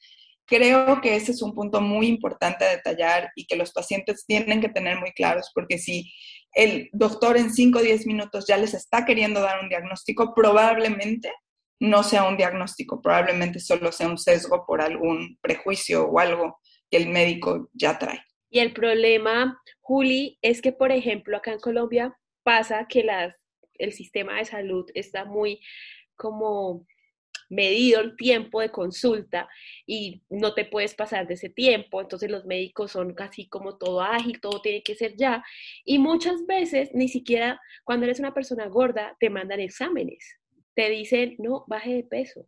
Creo 0.46 1.00
que 1.00 1.16
ese 1.16 1.33
es 1.33 1.40
un 1.42 1.54
punto 1.54 1.80
muy 1.80 2.07
importante 2.07 2.64
a 2.64 2.70
detallar 2.70 3.30
y 3.35 3.46
que 3.46 3.57
los 3.57 3.72
pacientes 3.72 4.26
tienen 4.26 4.61
que 4.61 4.68
tener 4.68 4.98
muy 4.98 5.12
claros, 5.12 5.50
porque 5.54 5.78
si 5.78 6.12
el 6.52 6.90
doctor 6.92 7.37
en 7.37 7.50
5 7.50 7.78
o 7.78 7.83
10 7.83 8.07
minutos 8.07 8.46
ya 8.46 8.57
les 8.57 8.74
está 8.74 9.04
queriendo 9.04 9.40
dar 9.40 9.61
un 9.61 9.68
diagnóstico, 9.68 10.35
probablemente 10.35 11.33
no 11.80 12.02
sea 12.02 12.24
un 12.24 12.37
diagnóstico, 12.37 13.00
probablemente 13.02 13.59
solo 13.59 13.90
sea 13.90 14.09
un 14.09 14.18
sesgo 14.18 14.64
por 14.66 14.80
algún 14.80 15.38
prejuicio 15.40 16.07
o 16.07 16.18
algo 16.18 16.61
que 16.90 16.98
el 16.98 17.09
médico 17.09 17.70
ya 17.72 17.98
trae. 17.98 18.20
Y 18.50 18.61
el 18.61 18.72
problema, 18.72 19.61
Juli, 19.80 20.38
es 20.40 20.62
que, 20.62 20.72
por 20.72 20.92
ejemplo, 20.92 21.37
acá 21.37 21.52
en 21.52 21.59
Colombia 21.59 22.16
pasa 22.44 22.87
que 22.88 23.02
las, 23.02 23.35
el 23.74 23.92
sistema 23.92 24.37
de 24.37 24.44
salud 24.44 24.87
está 24.94 25.24
muy 25.24 25.61
como 26.14 26.87
medido 27.48 28.00
el 28.00 28.16
tiempo 28.16 28.61
de 28.61 28.70
consulta 28.70 29.48
y 29.87 30.22
no 30.30 30.54
te 30.54 30.64
puedes 30.64 30.94
pasar 30.94 31.26
de 31.26 31.35
ese 31.35 31.48
tiempo, 31.48 32.00
entonces 32.00 32.30
los 32.30 32.44
médicos 32.44 32.92
son 32.92 33.14
casi 33.14 33.48
como 33.48 33.76
todo 33.76 34.00
ágil, 34.00 34.40
todo 34.40 34.61
tiene 34.61 34.83
que 34.83 34.94
ser 34.94 35.16
ya 35.16 35.44
y 35.85 35.98
muchas 35.98 36.46
veces 36.46 36.90
ni 36.94 37.09
siquiera 37.09 37.61
cuando 37.85 38.07
eres 38.07 38.20
una 38.20 38.35
persona 38.35 38.66
gorda 38.66 39.16
te 39.20 39.30
mandan 39.30 39.61
exámenes, 39.61 40.38
te 40.74 40.90
dicen, 40.90 41.37
no, 41.38 41.64
baje 41.68 41.94
de 41.94 42.04
peso. 42.04 42.46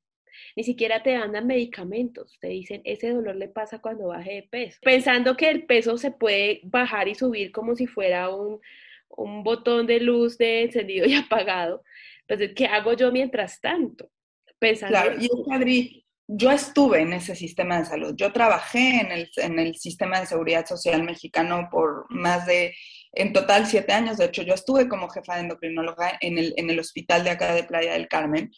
Ni 0.54 0.64
siquiera 0.64 1.02
te 1.02 1.16
mandan 1.16 1.46
medicamentos, 1.46 2.38
te 2.40 2.48
dicen, 2.48 2.82
ese 2.84 3.10
dolor 3.10 3.36
le 3.36 3.48
pasa 3.48 3.78
cuando 3.78 4.08
baje 4.08 4.34
de 4.34 4.42
peso. 4.42 4.78
Pensando 4.82 5.34
que 5.36 5.48
el 5.48 5.64
peso 5.64 5.96
se 5.96 6.10
puede 6.10 6.60
bajar 6.64 7.08
y 7.08 7.14
subir 7.14 7.52
como 7.52 7.74
si 7.74 7.86
fuera 7.86 8.28
un, 8.28 8.60
un 9.08 9.42
botón 9.42 9.86
de 9.86 10.00
luz 10.00 10.38
de 10.38 10.62
encendido 10.62 11.06
y 11.06 11.14
apagado, 11.14 11.82
pues 12.26 12.52
¿qué 12.54 12.66
hago 12.66 12.92
yo 12.92 13.12
mientras 13.12 13.60
tanto? 13.60 14.10
Claro, 14.58 15.14
y 15.20 15.28
Adri, 15.52 16.06
yo 16.28 16.50
estuve 16.50 17.02
en 17.02 17.12
ese 17.12 17.36
sistema 17.36 17.78
de 17.78 17.84
salud. 17.84 18.14
Yo 18.16 18.32
trabajé 18.32 19.00
en 19.00 19.12
el, 19.12 19.30
en 19.36 19.58
el 19.58 19.76
sistema 19.76 20.20
de 20.20 20.26
seguridad 20.26 20.66
social 20.66 21.02
mexicano 21.04 21.68
por 21.70 22.06
más 22.10 22.46
de, 22.46 22.74
en 23.12 23.32
total, 23.32 23.66
siete 23.66 23.92
años. 23.92 24.18
De 24.18 24.24
hecho, 24.24 24.42
yo 24.42 24.54
estuve 24.54 24.88
como 24.88 25.08
jefa 25.08 25.36
de 25.36 25.42
endocrinóloga 25.42 26.18
en 26.20 26.38
el, 26.38 26.54
en 26.56 26.70
el 26.70 26.80
hospital 26.80 27.22
de 27.22 27.30
acá 27.30 27.54
de 27.54 27.64
Playa 27.64 27.92
del 27.92 28.08
Carmen 28.08 28.50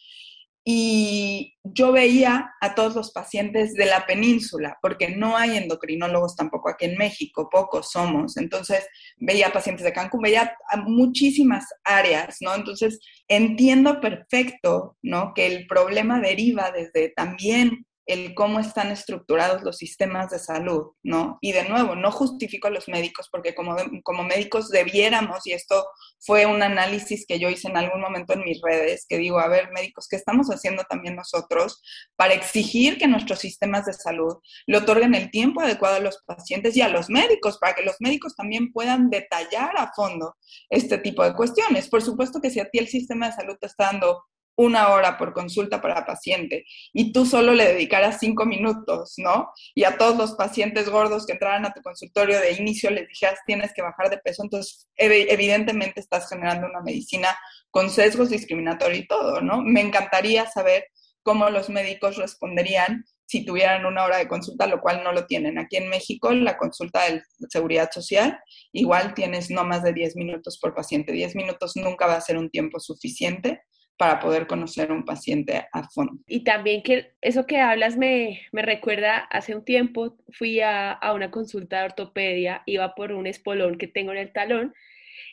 y 0.63 1.55
yo 1.63 1.91
veía 1.91 2.51
a 2.61 2.75
todos 2.75 2.95
los 2.95 3.11
pacientes 3.11 3.73
de 3.73 3.85
la 3.85 4.05
península, 4.05 4.77
porque 4.81 5.09
no 5.09 5.37
hay 5.37 5.57
endocrinólogos 5.57 6.35
tampoco 6.35 6.69
aquí 6.69 6.85
en 6.85 6.97
México, 6.97 7.49
pocos 7.49 7.91
somos. 7.91 8.37
Entonces, 8.37 8.87
veía 9.17 9.51
pacientes 9.51 9.85
de 9.85 9.93
Cancún, 9.93 10.21
veía 10.21 10.55
a 10.69 10.77
muchísimas 10.77 11.65
áreas, 11.83 12.37
¿no? 12.41 12.53
Entonces, 12.53 12.99
entiendo 13.27 14.01
perfecto, 14.01 14.97
¿no? 15.01 15.33
Que 15.33 15.47
el 15.47 15.67
problema 15.67 16.19
deriva 16.19 16.71
desde 16.71 17.09
también 17.09 17.85
el 18.09 18.33
cómo 18.33 18.59
están 18.59 18.89
estructurados 18.91 19.61
los 19.61 19.77
sistemas 19.77 20.31
de 20.31 20.39
salud, 20.39 20.93
¿no? 21.03 21.37
Y 21.41 21.51
de 21.51 21.69
nuevo, 21.69 21.95
no 21.95 22.11
justifico 22.11 22.67
a 22.67 22.71
los 22.71 22.87
médicos 22.87 23.29
porque 23.31 23.53
como, 23.53 23.75
como 24.03 24.23
médicos 24.23 24.69
debiéramos, 24.69 25.45
y 25.45 25.53
esto 25.53 25.85
fue 26.19 26.47
un 26.47 26.63
análisis 26.63 27.25
que 27.27 27.37
yo 27.37 27.49
hice 27.49 27.67
en 27.67 27.77
algún 27.77 28.01
momento 28.01 28.33
en 28.33 28.43
mis 28.43 28.59
redes, 28.63 29.05
que 29.07 29.19
digo, 29.19 29.39
a 29.39 29.47
ver, 29.47 29.69
médicos, 29.71 30.07
¿qué 30.09 30.15
estamos 30.15 30.47
haciendo 30.47 30.83
también 30.89 31.15
nosotros 31.15 31.83
para 32.15 32.33
exigir 32.33 32.97
que 32.97 33.07
nuestros 33.07 33.37
sistemas 33.37 33.85
de 33.85 33.93
salud 33.93 34.37
le 34.65 34.77
otorguen 34.77 35.13
el 35.13 35.29
tiempo 35.29 35.61
adecuado 35.61 35.97
a 35.97 35.99
los 35.99 36.23
pacientes 36.25 36.75
y 36.75 36.81
a 36.81 36.89
los 36.89 37.11
médicos, 37.11 37.59
para 37.59 37.75
que 37.75 37.83
los 37.83 37.97
médicos 37.99 38.35
también 38.35 38.71
puedan 38.73 39.11
detallar 39.11 39.77
a 39.77 39.91
fondo 39.95 40.35
este 40.71 40.97
tipo 40.97 41.23
de 41.23 41.35
cuestiones? 41.35 41.87
Por 41.87 42.01
supuesto 42.01 42.41
que 42.41 42.49
si 42.49 42.59
a 42.59 42.67
ti 42.67 42.79
el 42.79 42.87
sistema 42.87 43.27
de 43.27 43.33
salud 43.33 43.55
te 43.61 43.67
está 43.67 43.85
dando 43.91 44.23
una 44.59 44.89
hora 44.89 45.17
por 45.17 45.31
consulta 45.31 45.81
para 45.81 46.05
paciente 46.05 46.65
y 46.91 47.13
tú 47.13 47.25
solo 47.25 47.53
le 47.53 47.65
dedicaras 47.65 48.17
cinco 48.19 48.45
minutos, 48.45 49.13
¿no? 49.15 49.53
Y 49.73 49.85
a 49.85 49.97
todos 49.97 50.17
los 50.17 50.33
pacientes 50.33 50.89
gordos 50.89 51.25
que 51.25 51.31
entraran 51.33 51.65
a 51.65 51.71
tu 51.71 51.81
consultorio 51.81 52.37
de 52.41 52.51
inicio 52.51 52.89
les 52.89 53.07
dijeras 53.07 53.39
tienes 53.47 53.73
que 53.73 53.81
bajar 53.81 54.09
de 54.09 54.17
peso, 54.17 54.43
entonces 54.43 54.89
evidentemente 54.97 56.01
estás 56.01 56.27
generando 56.27 56.67
una 56.67 56.81
medicina 56.81 57.29
con 57.71 57.89
sesgos 57.89 58.31
discriminatorios 58.31 58.99
y 58.99 59.07
todo, 59.07 59.39
¿no? 59.39 59.61
Me 59.61 59.79
encantaría 59.79 60.45
saber 60.45 60.87
cómo 61.23 61.49
los 61.49 61.69
médicos 61.69 62.17
responderían 62.17 63.05
si 63.27 63.45
tuvieran 63.45 63.85
una 63.85 64.03
hora 64.03 64.17
de 64.17 64.27
consulta, 64.27 64.67
lo 64.67 64.81
cual 64.81 65.03
no 65.05 65.13
lo 65.13 65.25
tienen. 65.25 65.57
Aquí 65.57 65.77
en 65.77 65.87
México, 65.87 66.33
la 66.33 66.57
consulta 66.57 67.05
de 67.05 67.21
seguridad 67.49 67.89
social, 67.93 68.39
igual 68.73 69.13
tienes 69.13 69.51
no 69.51 69.63
más 69.63 69.83
de 69.83 69.93
10 69.93 70.17
minutos 70.17 70.57
por 70.59 70.73
paciente. 70.73 71.13
10 71.13 71.35
minutos 71.35 71.77
nunca 71.77 72.07
va 72.07 72.15
a 72.15 72.21
ser 72.21 72.37
un 72.37 72.49
tiempo 72.49 72.79
suficiente 72.79 73.61
para 73.99 74.21
poder 74.21 74.47
conocer 74.47 74.91
a 74.91 74.93
un 74.93 75.03
paciente 75.03 75.67
a 75.73 75.89
fondo. 75.89 76.13
Y 76.25 76.45
también 76.45 76.83
que 76.83 77.11
eso 77.19 77.45
que 77.45 77.57
hablas 77.57 77.97
me, 77.97 78.43
me 78.53 78.61
recuerda, 78.61 79.17
hace 79.17 79.53
un 79.53 79.65
tiempo 79.65 80.15
fui 80.29 80.61
a, 80.61 80.93
a, 80.93 81.13
una 81.13 81.31
consulta 81.31 81.79
de 81.79 81.85
ortopedia, 81.87 82.63
iba 82.65 82.95
por 82.95 83.11
un 83.11 83.27
espolón 83.27 83.77
que 83.77 83.89
tengo 83.89 84.13
en 84.13 84.19
el 84.19 84.31
talón 84.31 84.73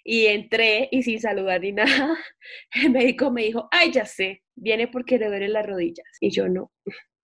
y 0.03 0.27
entré 0.27 0.89
y 0.91 1.05
sin 1.05 1.21
saludar 1.21 1.61
ni 1.61 1.71
nada, 1.75 2.19
el 2.83 2.91
médico 2.91 3.31
me 3.31 3.45
dijo, 3.45 3.69
ay, 3.71 3.93
ya 3.93 4.05
sé, 4.05 4.43
viene 4.57 4.89
porque 4.89 5.19
le 5.19 5.29
duelen 5.29 5.53
las 5.53 5.65
rodillas. 5.65 6.09
Y 6.21 6.31
yo 6.31 6.49
no, 6.49 6.73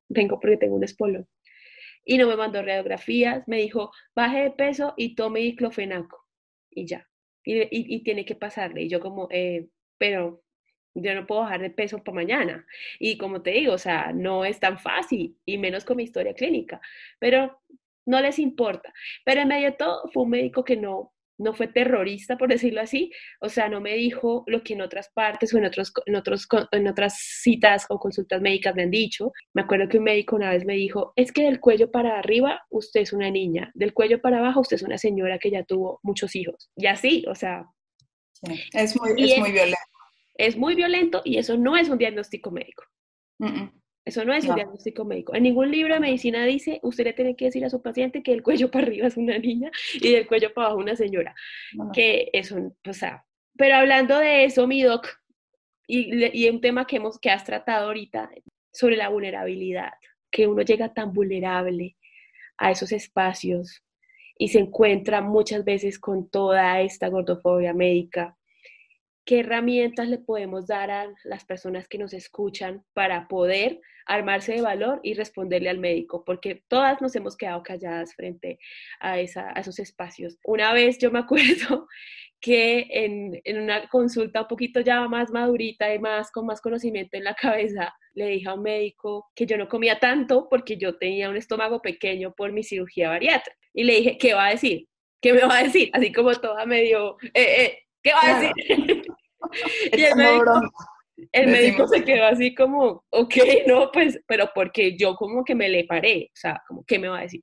vengo 0.09 0.39
porque 0.39 0.59
tengo 0.59 0.77
un 0.77 0.85
espolón. 0.85 1.27
Y 2.05 2.19
no 2.19 2.29
me 2.29 2.37
mandó 2.37 2.63
radiografías, 2.63 3.49
me 3.49 3.57
dijo, 3.57 3.91
baje 4.15 4.45
de 4.45 4.51
peso 4.53 4.95
y 4.97 5.17
tome 5.17 5.41
diclofenaco. 5.41 6.25
Y 6.71 6.87
ya. 6.87 7.09
Y, 7.45 7.67
y, 7.69 8.05
tiene 8.05 8.25
que 8.25 8.37
pasarle. 8.37 8.83
Y 8.83 8.89
yo 8.89 9.01
como, 9.01 9.27
eh, 9.33 9.67
pero 9.99 10.45
yo 10.95 11.15
no 11.15 11.27
puedo 11.27 11.43
bajar 11.43 11.61
de 11.61 11.71
peso 11.71 12.03
para 12.03 12.15
mañana. 12.17 12.67
Y 12.99 13.19
como 13.19 13.43
te 13.43 13.51
digo, 13.51 13.75
o 13.75 13.79
sea, 13.79 14.13
no 14.13 14.45
es 14.45 14.61
tan 14.61 14.79
fácil, 14.79 15.37
y 15.45 15.59
menos 15.59 15.85
con 15.85 15.97
mi 15.97 16.05
historia 16.05 16.35
clínica, 16.35 16.81
pero 17.19 17.61
no 18.07 18.21
les 18.21 18.39
importa. 18.39 18.93
Pero 19.25 19.43
en 19.43 19.49
medio 19.49 19.71
de 19.71 19.77
todo, 19.77 20.09
fue 20.13 20.25
un 20.25 20.31
médico 20.31 20.65
que 20.65 20.77
no, 20.77 21.13
no 21.39 21.55
fue 21.55 21.69
terrorista, 21.69 22.37
por 22.37 22.49
decirlo 22.49 22.81
así, 22.81 23.11
o 23.41 23.49
sea, 23.49 23.69
no 23.69 23.81
me 23.81 23.95
dijo 23.95 24.45
lo 24.47 24.63
que 24.63 24.75
en 24.75 24.83
otras 24.83 25.11
partes 25.11 25.53
o 25.55 25.59
en, 25.59 25.65
otros, 25.65 25.93
en, 26.07 26.17
otros, 26.17 26.49
en 26.73 26.89
otras 26.89 27.19
citas 27.19 27.87
o 27.89 27.99
consultas 27.99 28.41
médicas 28.41 28.75
me 28.75 28.83
han 28.83 28.91
dicho. 28.91 29.33
Me 29.55 29.63
acuerdo 29.63 29.89
que 29.89 29.99
un 29.99 30.05
médico 30.05 30.37
una 30.37 30.51
vez 30.51 30.65
me 30.65 30.75
dijo, 30.75 31.13
es 31.17 31.33
que 31.33 31.45
del 31.45 31.61
cuello 31.61 31.91
para 31.91 32.19
arriba 32.19 32.63
usted 32.71 33.01
es 33.01 33.13
una 33.13 33.31
niña, 33.31 33.71
del 33.75 33.95
cuello 33.95 34.21
para 34.21 34.39
abajo 34.39 34.61
usted 34.61 34.77
es 34.77 34.83
una 34.83 34.99
señora 34.99 35.39
que 35.39 35.51
ya 35.51 35.65
tuvo 35.65 36.01
muchos 36.03 36.35
hijos. 36.37 36.71
Y 36.77 36.87
así, 36.87 37.25
o 37.29 37.35
sea... 37.35 37.67
Es 38.73 39.01
muy, 39.01 39.11
es 39.23 39.39
muy 39.39 39.53
violento 39.53 39.92
es 40.47 40.57
muy 40.57 40.75
violento 40.75 41.23
y 41.25 41.39
eso 41.39 41.57
no 41.57 41.77
es 41.77 41.89
un 41.89 41.99
diagnóstico 41.99 42.51
médico. 42.51 42.85
Eso 44.05 44.25
no 44.25 44.35
es 44.35 44.45
un 44.45 44.57
diagnóstico 44.57 45.05
médico. 45.05 45.35
En 45.35 45.45
ningún 45.45 45.71
libro 45.71 45.95
de 45.95 46.01
medicina 46.01 46.45
dice, 46.45 46.81
usted 46.83 47.05
le 47.05 47.13
tiene 47.13 47.37
que 47.37 47.47
decir 47.47 47.65
a 47.65 47.71
su 47.71 47.81
paciente 47.81 48.23
que 48.23 48.33
el 48.33 48.43
cuello 48.43 48.71
para 48.71 48.87
arriba 48.87 49.07
es 49.07 49.17
una 49.17 49.39
niña 49.39 49.71
y 49.95 50.11
del 50.11 50.27
cuello 50.27 50.53
para 50.53 50.69
abajo 50.69 50.81
una 50.81 50.97
señora. 50.97 51.35
Que 51.93 52.29
eso, 52.33 52.75
o 52.89 52.93
sea, 52.93 53.25
pero 53.57 53.77
hablando 53.77 54.19
de 54.19 54.45
eso, 54.45 54.67
mi 54.67 54.83
doc, 54.83 55.09
y, 55.87 56.37
y 56.37 56.49
un 56.49 56.61
tema 56.61 56.87
que, 56.87 56.97
hemos, 56.97 57.19
que 57.21 57.31
has 57.31 57.45
tratado 57.45 57.87
ahorita 57.87 58.31
sobre 58.73 58.97
la 58.97 59.09
vulnerabilidad, 59.09 59.93
que 60.31 60.49
uno 60.49 60.63
llega 60.63 60.93
tan 60.93 61.13
vulnerable 61.13 61.97
a 62.57 62.71
esos 62.73 62.91
espacios 62.91 63.85
y 64.37 64.49
se 64.49 64.59
encuentra 64.59 65.21
muchas 65.21 65.65
veces 65.65 65.99
con 66.01 66.29
toda 66.29 66.81
esta 66.81 67.09
gordofobia 67.09 67.75
médica 67.75 68.37
qué 69.25 69.41
herramientas 69.41 70.09
le 70.09 70.19
podemos 70.19 70.67
dar 70.67 70.91
a 70.91 71.09
las 71.25 71.45
personas 71.45 71.89
que 71.89 71.99
nos 71.99 72.13
escuchan 72.13 72.85
para 72.93 73.29
poder 73.29 73.81
armarse 74.07 74.53
de 74.53 74.63
valor 74.63 75.01
y 75.03 75.15
responderle 75.15 75.71
al 75.71 75.79
médico, 75.79 76.25
porque 76.25 76.63
todas 76.69 77.01
nos 77.01 77.15
hemos 77.15 77.37
quedado 77.37 77.63
calladas 77.63 78.15
frente 78.15 78.59
a, 79.01 79.21
esos 79.21 79.79
espacios. 79.79 80.39
Una 80.45 80.73
vez 80.73 80.99
yo 80.99 81.11
me 81.11 81.19
acuerdo 81.21 81.87
que 82.41 82.89
en, 82.91 83.41
una 83.63 83.89
consulta 83.89 84.43
un 84.43 84.49
poquito 84.49 84.81
ya 84.81 85.07
más 85.09 85.31
madurita 85.31 85.95
y 85.95 85.99
más 86.01 86.31
con 86.33 86.47
más 86.47 86.61
conocimiento 86.61 87.17
en 87.17 87.25
la 87.25 87.35
cabeza, 87.35 87.95
le 88.15 88.27
dije 88.27 88.49
a 88.49 88.55
un 88.55 88.63
médico 88.63 89.31
que 89.35 89.47
yo 89.47 89.57
no 89.57 89.69
comía 89.69 89.99
tanto 90.01 90.49
porque 90.51 90.77
yo 90.77 90.99
tenía 90.99 91.31
un 91.31 91.37
estómago 91.37 91.81
pequeño 91.81 92.35
por 92.35 92.53
mi 92.53 92.65
cirugía 92.65 93.11
bariátrica. 93.11 93.57
Y 93.73 93.85
le 93.85 93.97
dije, 93.97 94.19
¿qué 94.19 94.35
va 94.35 94.49
a 94.49 94.51
decir? 94.51 94.89
¿Qué 95.21 95.33
me 95.33 95.43
va 95.43 95.59
a 95.59 95.63
decir? 95.63 95.89
Así 95.93 96.13
como 96.13 96.35
toda 96.35 96.67
medio, 96.67 97.17
eh, 97.33 97.63
eh, 97.63 97.79
¿qué 98.03 98.13
va 98.13 98.21
a 98.23 98.41
decir? 98.41 99.03
y 99.93 100.03
el 100.03 100.17
médico, 100.17 100.61
el 101.33 101.47
médico 101.49 101.89
se 101.89 102.05
quedó 102.05 102.25
así 102.27 102.55
como, 102.55 103.05
ok, 103.11 103.35
no, 103.67 103.91
pues, 103.93 104.19
pero 104.27 104.51
porque 104.55 104.97
yo 104.97 105.15
como 105.15 105.45
que 105.45 105.55
me 105.55 105.69
le 105.69 105.85
paré, 105.85 106.31
o 106.33 106.37
sea, 106.37 106.63
como, 106.67 106.85
¿qué 106.85 106.99
me 106.99 107.09
va 107.09 107.19
a 107.19 107.23
decir? 107.23 107.43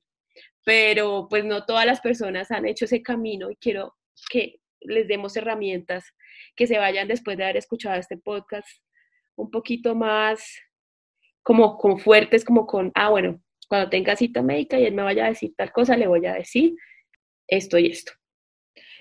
Pero 0.64 1.26
pues 1.28 1.44
no 1.44 1.64
todas 1.64 1.86
las 1.86 2.00
personas 2.00 2.50
han 2.50 2.66
hecho 2.66 2.84
ese 2.84 3.02
camino 3.02 3.50
y 3.50 3.56
quiero 3.56 3.94
que 4.30 4.56
les 4.80 5.08
demos 5.08 5.36
herramientas 5.36 6.04
que 6.56 6.66
se 6.66 6.78
vayan 6.78 7.08
después 7.08 7.36
de 7.36 7.44
haber 7.44 7.56
escuchado 7.56 7.98
este 7.98 8.16
podcast 8.16 8.68
un 9.36 9.50
poquito 9.50 9.94
más 9.94 10.42
como 11.42 11.78
con 11.78 11.98
fuertes, 11.98 12.44
como 12.44 12.66
con, 12.66 12.92
ah, 12.94 13.08
bueno, 13.08 13.40
cuando 13.68 13.88
tenga 13.88 14.16
cita 14.16 14.42
médica 14.42 14.78
y 14.78 14.84
él 14.84 14.94
me 14.94 15.02
vaya 15.02 15.24
a 15.24 15.28
decir 15.28 15.54
tal 15.56 15.72
cosa, 15.72 15.96
le 15.96 16.06
voy 16.06 16.26
a 16.26 16.34
decir 16.34 16.74
esto 17.48 17.78
y 17.78 17.86
esto. 17.86 18.12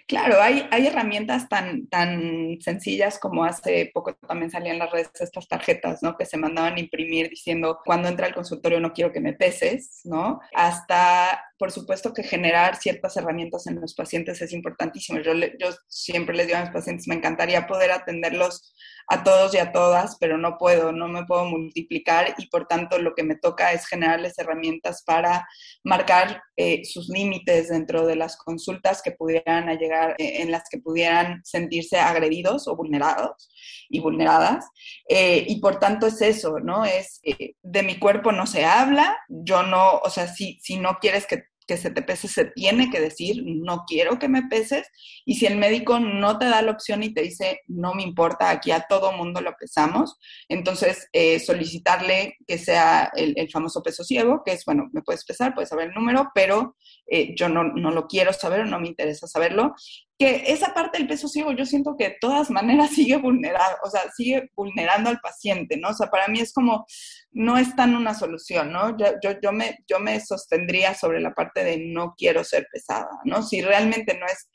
Claro, 0.10 0.42
hay, 0.42 0.68
hay 0.72 0.88
herramientas 0.88 1.48
tan, 1.48 1.86
tan 1.86 2.58
sencillas 2.62 3.20
como 3.20 3.46
hace 3.46 3.92
poco 3.94 4.16
también 4.16 4.50
salían 4.50 4.80
las 4.80 4.90
redes 4.90 5.12
estas 5.20 5.48
tarjetas, 5.48 6.02
¿no? 6.02 6.18
Que 6.18 6.26
se 6.26 6.36
mandaban 6.36 6.78
a 6.78 6.80
imprimir 6.80 7.30
diciendo, 7.30 7.78
cuando 7.86 8.08
entra 8.08 8.26
al 8.26 8.34
consultorio 8.34 8.80
no 8.80 8.92
quiero 8.92 9.12
que 9.12 9.20
me 9.20 9.34
peses, 9.34 10.02
¿no? 10.06 10.40
Hasta, 10.56 11.49
por 11.60 11.72
supuesto 11.72 12.14
que 12.14 12.24
generar 12.24 12.78
ciertas 12.78 13.18
herramientas 13.18 13.68
en 13.68 13.82
los 13.82 13.94
pacientes 13.94 14.42
es 14.42 14.54
importantísimo. 14.54 15.20
Yo, 15.20 15.34
yo 15.34 15.76
siempre 15.90 16.36
les 16.36 16.48
digo 16.48 16.58
a 16.58 16.62
mis 16.62 16.72
pacientes, 16.72 17.08
me 17.08 17.16
encantaría 17.16 17.68
poder 17.68 17.92
atenderlos 17.92 18.74
a 19.10 19.24
todos 19.24 19.54
y 19.56 19.58
a 19.58 19.72
todas, 19.72 20.18
pero 20.20 20.38
no 20.38 20.58
puedo, 20.58 20.92
no 20.92 21.08
me 21.08 21.26
puedo 21.26 21.44
multiplicar 21.46 22.36
y 22.38 22.48
por 22.48 22.68
tanto 22.68 23.00
lo 23.00 23.14
que 23.14 23.24
me 23.24 23.36
toca 23.36 23.74
es 23.74 23.88
generarles 23.88 24.38
herramientas 24.38 25.04
para 25.04 25.48
marcar 25.84 26.44
eh, 26.56 26.86
sus 26.86 27.10
límites 27.10 27.70
dentro 27.70 28.06
de 28.06 28.16
las 28.16 28.38
consultas 28.38 29.02
que 29.02 29.12
pudieran 29.12 29.68
llegar, 29.78 30.16
eh, 30.20 30.42
en 30.42 30.52
las 30.52 30.64
que 30.70 30.78
pudieran 30.78 31.42
sentirse 31.44 31.98
agredidos 31.98 32.68
o 32.68 32.76
vulnerados 32.76 33.50
y 33.90 34.00
vulneradas. 34.00 34.70
Eh, 35.10 35.44
y 35.48 35.60
por 35.60 35.80
tanto 35.80 36.08
es 36.08 36.22
eso, 36.22 36.60
¿no? 36.60 36.86
Es 36.86 37.20
de 37.64 37.84
mi 37.84 37.98
cuerpo 37.98 38.32
no 38.32 38.46
se 38.46 38.64
habla, 38.64 39.18
yo 39.28 39.64
no, 39.64 39.98
o 39.98 40.10
sea, 40.10 40.28
si, 40.28 40.60
si 40.62 40.78
no 40.78 41.00
quieres 41.02 41.26
que 41.26 41.49
que 41.70 41.78
se 41.78 41.92
te 41.92 42.02
pese, 42.02 42.28
se 42.28 42.46
tiene 42.46 42.90
que 42.90 43.00
decir, 43.00 43.44
no 43.46 43.84
quiero 43.86 44.18
que 44.18 44.28
me 44.28 44.42
peses. 44.50 44.88
Y 45.24 45.36
si 45.36 45.46
el 45.46 45.56
médico 45.56 46.00
no 46.00 46.40
te 46.40 46.48
da 46.48 46.64
la 46.64 46.72
opción 46.72 47.04
y 47.04 47.14
te 47.14 47.22
dice, 47.22 47.62
no 47.68 47.94
me 47.94 48.02
importa, 48.02 48.50
aquí 48.50 48.72
a 48.72 48.88
todo 48.90 49.12
mundo 49.12 49.40
lo 49.40 49.56
pesamos, 49.56 50.18
entonces 50.48 51.08
eh, 51.14 51.40
solicitarle 51.40 52.38
que 52.48 52.58
sea 52.58 53.12
el, 53.16 53.36
famoso 53.52 53.84
peso 53.84 54.04
ciego, 54.04 54.42
que 54.44 54.54
es, 54.54 54.66
bueno, 54.66 54.90
me 54.94 55.04
puedes 55.04 55.24
pesar, 55.26 55.54
puedes 55.54 55.70
saber 55.70 55.90
el 55.90 55.94
número, 55.94 56.32
pero 56.34 56.76
eh, 57.06 57.36
yo 57.36 57.50
no, 57.50 57.64
no 57.64 57.92
lo 57.92 58.08
quiero 58.08 58.34
saber, 58.34 58.66
no 58.66 58.80
me 58.80 58.88
interesa 58.88 59.28
saberlo 59.28 59.76
que 60.20 60.52
esa 60.52 60.74
parte 60.74 60.98
del 60.98 61.08
peso 61.08 61.30
ciego 61.30 61.54
yo 61.54 61.66
siento 61.66 61.96
que 61.98 62.10
de 62.10 62.18
todas 62.20 62.52
maneras 62.52 62.90
sigue 62.96 63.16
vulnerado, 63.18 63.78
o 63.84 63.90
sea, 63.90 64.02
sigue 64.12 64.52
vulnerando 64.56 65.10
al 65.10 65.22
paciente, 65.22 65.78
¿no? 65.78 65.90
O 65.90 65.94
sea, 65.94 66.08
para 66.08 66.28
mí 66.28 66.42
es 66.42 66.52
como, 66.54 66.86
no 67.32 67.58
es 67.58 67.74
tan 67.76 67.96
una 67.96 68.14
solución, 68.14 68.74
¿no? 68.74 68.98
Yo, 68.98 69.08
yo, 69.24 69.40
yo, 69.42 69.54
me, 69.54 69.78
yo 69.88 70.00
me 70.00 70.20
sostendría 70.20 70.94
sobre 70.94 71.22
la 71.22 71.34
parte 71.34 71.64
de 71.64 71.78
no 71.88 72.14
quiero 72.18 72.44
ser 72.44 72.68
pesada, 72.72 73.10
¿no? 73.24 73.42
Si 73.42 73.62
realmente 73.62 74.20
no 74.20 74.26
es, 74.26 74.50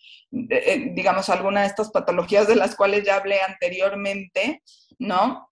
eh, 0.51 0.93
digamos, 0.95 1.31
alguna 1.31 1.63
de 1.63 1.69
estas 1.69 1.91
patologías 1.91 2.47
de 2.47 2.57
las 2.57 2.77
cuales 2.77 3.05
ya 3.05 3.17
hablé 3.17 3.41
anteriormente, 3.41 4.63
¿no? 4.99 5.49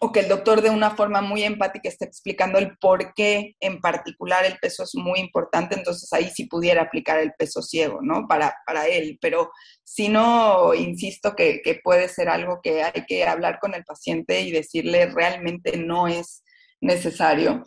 O 0.00 0.10
que 0.10 0.20
el 0.20 0.28
doctor 0.28 0.62
de 0.62 0.70
una 0.70 0.90
forma 0.90 1.20
muy 1.20 1.44
empática 1.44 1.88
esté 1.88 2.04
explicando 2.04 2.58
el 2.58 2.76
por 2.78 3.14
qué 3.14 3.54
en 3.60 3.80
particular 3.80 4.44
el 4.44 4.58
peso 4.58 4.82
es 4.82 4.94
muy 4.94 5.20
importante, 5.20 5.76
entonces 5.76 6.12
ahí 6.12 6.30
sí 6.30 6.46
pudiera 6.46 6.82
aplicar 6.82 7.18
el 7.18 7.32
peso 7.38 7.62
ciego, 7.62 8.00
¿no? 8.02 8.26
Para, 8.26 8.54
para 8.66 8.86
él, 8.86 9.18
pero 9.20 9.50
si 9.84 10.08
no, 10.08 10.74
insisto 10.74 11.34
que, 11.36 11.62
que 11.62 11.80
puede 11.82 12.08
ser 12.08 12.28
algo 12.28 12.60
que 12.62 12.82
hay 12.82 13.04
que 13.06 13.24
hablar 13.24 13.58
con 13.60 13.74
el 13.74 13.84
paciente 13.84 14.40
y 14.40 14.50
decirle 14.50 15.06
realmente 15.06 15.76
no 15.76 16.08
es 16.08 16.42
necesario 16.80 17.62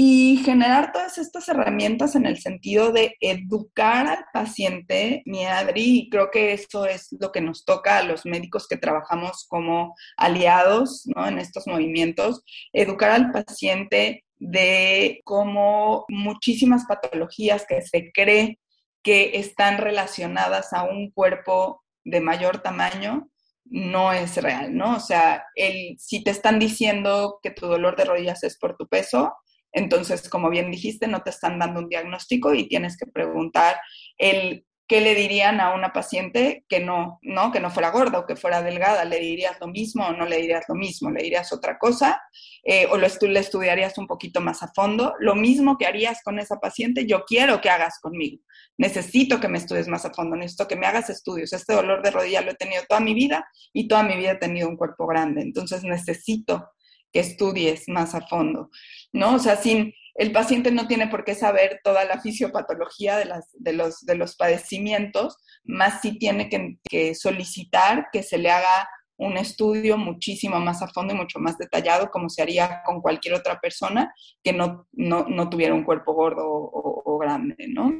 y 0.00 0.36
generar 0.44 0.92
todas 0.92 1.18
estas 1.18 1.48
herramientas 1.48 2.14
en 2.14 2.24
el 2.24 2.38
sentido 2.38 2.92
de 2.92 3.16
educar 3.20 4.06
al 4.06 4.26
paciente, 4.32 5.24
mi 5.26 5.44
Adri, 5.44 5.98
y 5.98 6.08
creo 6.08 6.30
que 6.30 6.52
eso 6.52 6.86
es 6.86 7.08
lo 7.18 7.32
que 7.32 7.40
nos 7.40 7.64
toca 7.64 7.98
a 7.98 8.04
los 8.04 8.24
médicos 8.24 8.68
que 8.68 8.76
trabajamos 8.76 9.44
como 9.48 9.96
aliados 10.16 11.02
¿no? 11.16 11.26
en 11.26 11.40
estos 11.40 11.66
movimientos, 11.66 12.44
educar 12.72 13.10
al 13.10 13.32
paciente 13.32 14.24
de 14.36 15.20
cómo 15.24 16.04
muchísimas 16.06 16.84
patologías 16.86 17.66
que 17.68 17.82
se 17.82 18.12
cree 18.12 18.60
que 19.02 19.32
están 19.40 19.78
relacionadas 19.78 20.72
a 20.74 20.84
un 20.84 21.10
cuerpo 21.10 21.82
de 22.04 22.20
mayor 22.20 22.62
tamaño, 22.62 23.28
no 23.64 24.12
es 24.12 24.36
real, 24.36 24.76
¿no? 24.76 24.94
O 24.94 25.00
sea, 25.00 25.44
el, 25.56 25.96
si 25.98 26.22
te 26.22 26.30
están 26.30 26.60
diciendo 26.60 27.40
que 27.42 27.50
tu 27.50 27.66
dolor 27.66 27.96
de 27.96 28.04
rodillas 28.04 28.44
es 28.44 28.56
por 28.56 28.76
tu 28.76 28.86
peso, 28.86 29.34
entonces, 29.72 30.28
como 30.28 30.50
bien 30.50 30.70
dijiste, 30.70 31.06
no 31.06 31.22
te 31.22 31.30
están 31.30 31.58
dando 31.58 31.80
un 31.80 31.88
diagnóstico 31.88 32.54
y 32.54 32.68
tienes 32.68 32.96
que 32.96 33.06
preguntar 33.06 33.78
el 34.16 34.64
qué 34.88 35.02
le 35.02 35.14
dirían 35.14 35.60
a 35.60 35.74
una 35.74 35.92
paciente 35.92 36.64
que 36.66 36.80
no, 36.80 37.18
no, 37.20 37.52
que 37.52 37.60
no 37.60 37.70
fuera 37.70 37.90
gorda 37.90 38.20
o 38.20 38.26
que 38.26 38.36
fuera 38.36 38.62
delgada. 38.62 39.04
¿Le 39.04 39.20
dirías 39.20 39.58
lo 39.60 39.68
mismo 39.68 40.06
o 40.06 40.12
no 40.14 40.24
le 40.24 40.38
dirías 40.38 40.64
lo 40.66 40.74
mismo? 40.74 41.10
¿Le 41.10 41.22
dirías 41.22 41.52
otra 41.52 41.78
cosa? 41.78 42.22
Eh, 42.64 42.86
¿O 42.90 42.96
lo 42.96 43.06
le 43.06 43.40
estudiarías 43.40 43.98
un 43.98 44.06
poquito 44.06 44.40
más 44.40 44.62
a 44.62 44.72
fondo? 44.74 45.12
Lo 45.20 45.34
mismo 45.34 45.76
que 45.76 45.86
harías 45.86 46.22
con 46.24 46.38
esa 46.38 46.58
paciente, 46.58 47.06
yo 47.06 47.24
quiero 47.26 47.60
que 47.60 47.68
hagas 47.68 48.00
conmigo. 48.00 48.42
Necesito 48.78 49.38
que 49.40 49.48
me 49.48 49.58
estudies 49.58 49.88
más 49.88 50.06
a 50.06 50.14
fondo, 50.14 50.36
necesito 50.36 50.66
que 50.66 50.76
me 50.76 50.86
hagas 50.86 51.10
estudios. 51.10 51.52
Este 51.52 51.74
dolor 51.74 52.02
de 52.02 52.10
rodilla 52.10 52.40
lo 52.40 52.52
he 52.52 52.56
tenido 52.56 52.82
toda 52.88 53.00
mi 53.00 53.12
vida 53.12 53.46
y 53.74 53.88
toda 53.88 54.02
mi 54.02 54.16
vida 54.16 54.32
he 54.32 54.36
tenido 54.36 54.70
un 54.70 54.78
cuerpo 54.78 55.06
grande. 55.06 55.42
Entonces 55.42 55.84
necesito 55.84 56.70
que 57.12 57.20
estudies 57.20 57.88
más 57.88 58.14
a 58.14 58.20
fondo, 58.26 58.70
¿no? 59.12 59.36
O 59.36 59.38
sea, 59.38 59.56
sin, 59.56 59.94
el 60.18 60.32
paciente 60.32 60.72
no 60.72 60.88
tiene 60.88 61.06
por 61.06 61.24
qué 61.24 61.34
saber 61.34 61.80
toda 61.84 62.04
la 62.04 62.20
fisiopatología 62.20 63.16
de, 63.16 63.24
las, 63.24 63.48
de, 63.52 63.72
los, 63.72 64.04
de 64.04 64.16
los 64.16 64.36
padecimientos, 64.36 65.36
más 65.64 66.00
sí 66.02 66.18
tiene 66.18 66.48
que, 66.48 67.14
solicitar 67.14 68.08
que 68.12 68.22
se 68.24 68.36
le 68.36 68.50
haga 68.50 68.88
un 69.16 69.36
estudio 69.36 69.96
muchísimo 69.96 70.58
más 70.60 70.82
a 70.82 70.88
fondo 70.88 71.14
y 71.14 71.16
mucho 71.16 71.38
más 71.38 71.56
detallado, 71.56 72.10
como 72.10 72.28
se 72.28 72.42
haría 72.42 72.82
con 72.84 73.00
cualquier 73.00 73.34
otra 73.34 73.60
persona 73.60 74.12
que 74.42 74.52
no, 74.52 74.88
no, 74.92 75.50
tuviera 75.50 75.74
un 75.74 75.84
cuerpo 75.84 76.14
gordo 76.14 76.48
o, 76.48 77.02
o, 77.04 77.18
grande, 77.18 77.56
¿no? 77.68 77.92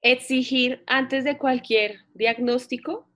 Exigir 0.00 0.82
antes 0.86 1.24
de 1.24 1.38
cualquier 1.38 2.00
diagnóstico 2.14 3.08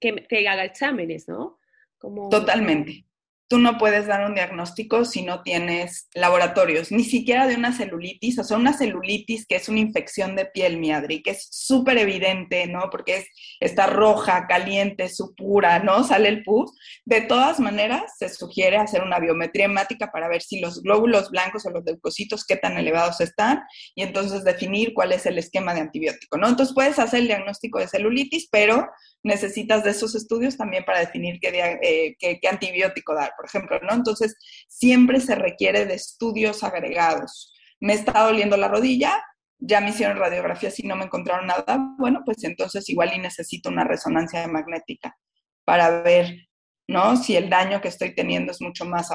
que, 0.00 0.26
que 0.26 0.48
haga 0.48 0.64
exámenes, 0.64 1.28
¿no? 1.28 1.58
Como... 1.98 2.28
Totalmente 2.28 3.06
tú 3.52 3.58
no 3.58 3.76
puedes 3.76 4.06
dar 4.06 4.24
un 4.24 4.34
diagnóstico 4.34 5.04
si 5.04 5.20
no 5.20 5.42
tienes 5.42 6.08
laboratorios, 6.14 6.90
ni 6.90 7.04
siquiera 7.04 7.46
de 7.46 7.54
una 7.54 7.76
celulitis, 7.76 8.38
o 8.38 8.44
sea, 8.44 8.56
una 8.56 8.72
celulitis 8.72 9.44
que 9.46 9.56
es 9.56 9.68
una 9.68 9.80
infección 9.80 10.34
de 10.36 10.46
piel, 10.46 10.78
mi 10.78 10.90
Adri, 10.90 11.22
que 11.22 11.32
es 11.32 11.48
súper 11.50 11.98
evidente, 11.98 12.66
¿no? 12.66 12.88
Porque 12.90 13.18
es, 13.18 13.26
está 13.60 13.88
roja, 13.88 14.46
caliente, 14.46 15.10
supura, 15.10 15.80
¿no? 15.80 16.02
Sale 16.02 16.30
el 16.30 16.42
pus. 16.44 16.72
De 17.04 17.20
todas 17.20 17.60
maneras, 17.60 18.14
se 18.18 18.30
sugiere 18.30 18.78
hacer 18.78 19.02
una 19.02 19.18
biometría 19.18 19.66
hemática 19.66 20.10
para 20.10 20.28
ver 20.28 20.40
si 20.40 20.58
los 20.58 20.80
glóbulos 20.80 21.30
blancos 21.30 21.66
o 21.66 21.70
los 21.70 21.84
leucocitos, 21.84 22.46
qué 22.46 22.56
tan 22.56 22.78
elevados 22.78 23.20
están, 23.20 23.64
y 23.94 24.02
entonces 24.02 24.44
definir 24.44 24.94
cuál 24.94 25.12
es 25.12 25.26
el 25.26 25.36
esquema 25.36 25.74
de 25.74 25.80
antibiótico, 25.82 26.38
¿no? 26.38 26.48
Entonces 26.48 26.74
puedes 26.74 26.98
hacer 26.98 27.20
el 27.20 27.26
diagnóstico 27.26 27.80
de 27.80 27.88
celulitis, 27.88 28.48
pero 28.50 28.88
necesitas 29.22 29.84
de 29.84 29.90
esos 29.90 30.14
estudios 30.14 30.56
también 30.56 30.84
para 30.84 31.00
definir 31.00 31.38
qué, 31.40 32.16
eh, 32.18 32.40
antibiótico 32.50 33.14
dar 33.14 33.32
por 33.42 33.48
ejemplo, 33.48 33.80
¿no? 33.82 33.94
Entonces, 33.94 34.36
siempre 34.68 35.20
se 35.20 35.34
requiere 35.34 35.84
de 35.84 35.94
estudios 35.94 36.62
agregados. 36.62 37.52
Me 37.80 37.94
está 37.94 38.22
doliendo 38.22 38.56
la 38.56 38.68
rodilla, 38.68 39.20
ya 39.58 39.80
me 39.80 39.90
hicieron 39.90 40.16
radiografía 40.16 40.70
si 40.70 40.86
no 40.86 40.94
me 40.94 41.04
encontraron 41.04 41.46
nada, 41.46 41.78
bueno, 41.98 42.22
pues 42.24 42.42
entonces 42.44 42.88
igual 42.88 43.12
y 43.14 43.18
necesito 43.18 43.68
una 43.68 43.84
resonancia 43.84 44.46
magnética 44.46 45.16
para 45.64 46.02
ver, 46.02 46.48
¿no? 46.88 47.16
Si 47.16 47.36
el 47.36 47.50
daño 47.50 47.80
que 47.80 47.88
estoy 47.88 48.14
teniendo 48.14 48.52
es 48.52 48.60
mucho 48.60 48.84
más, 48.84 49.10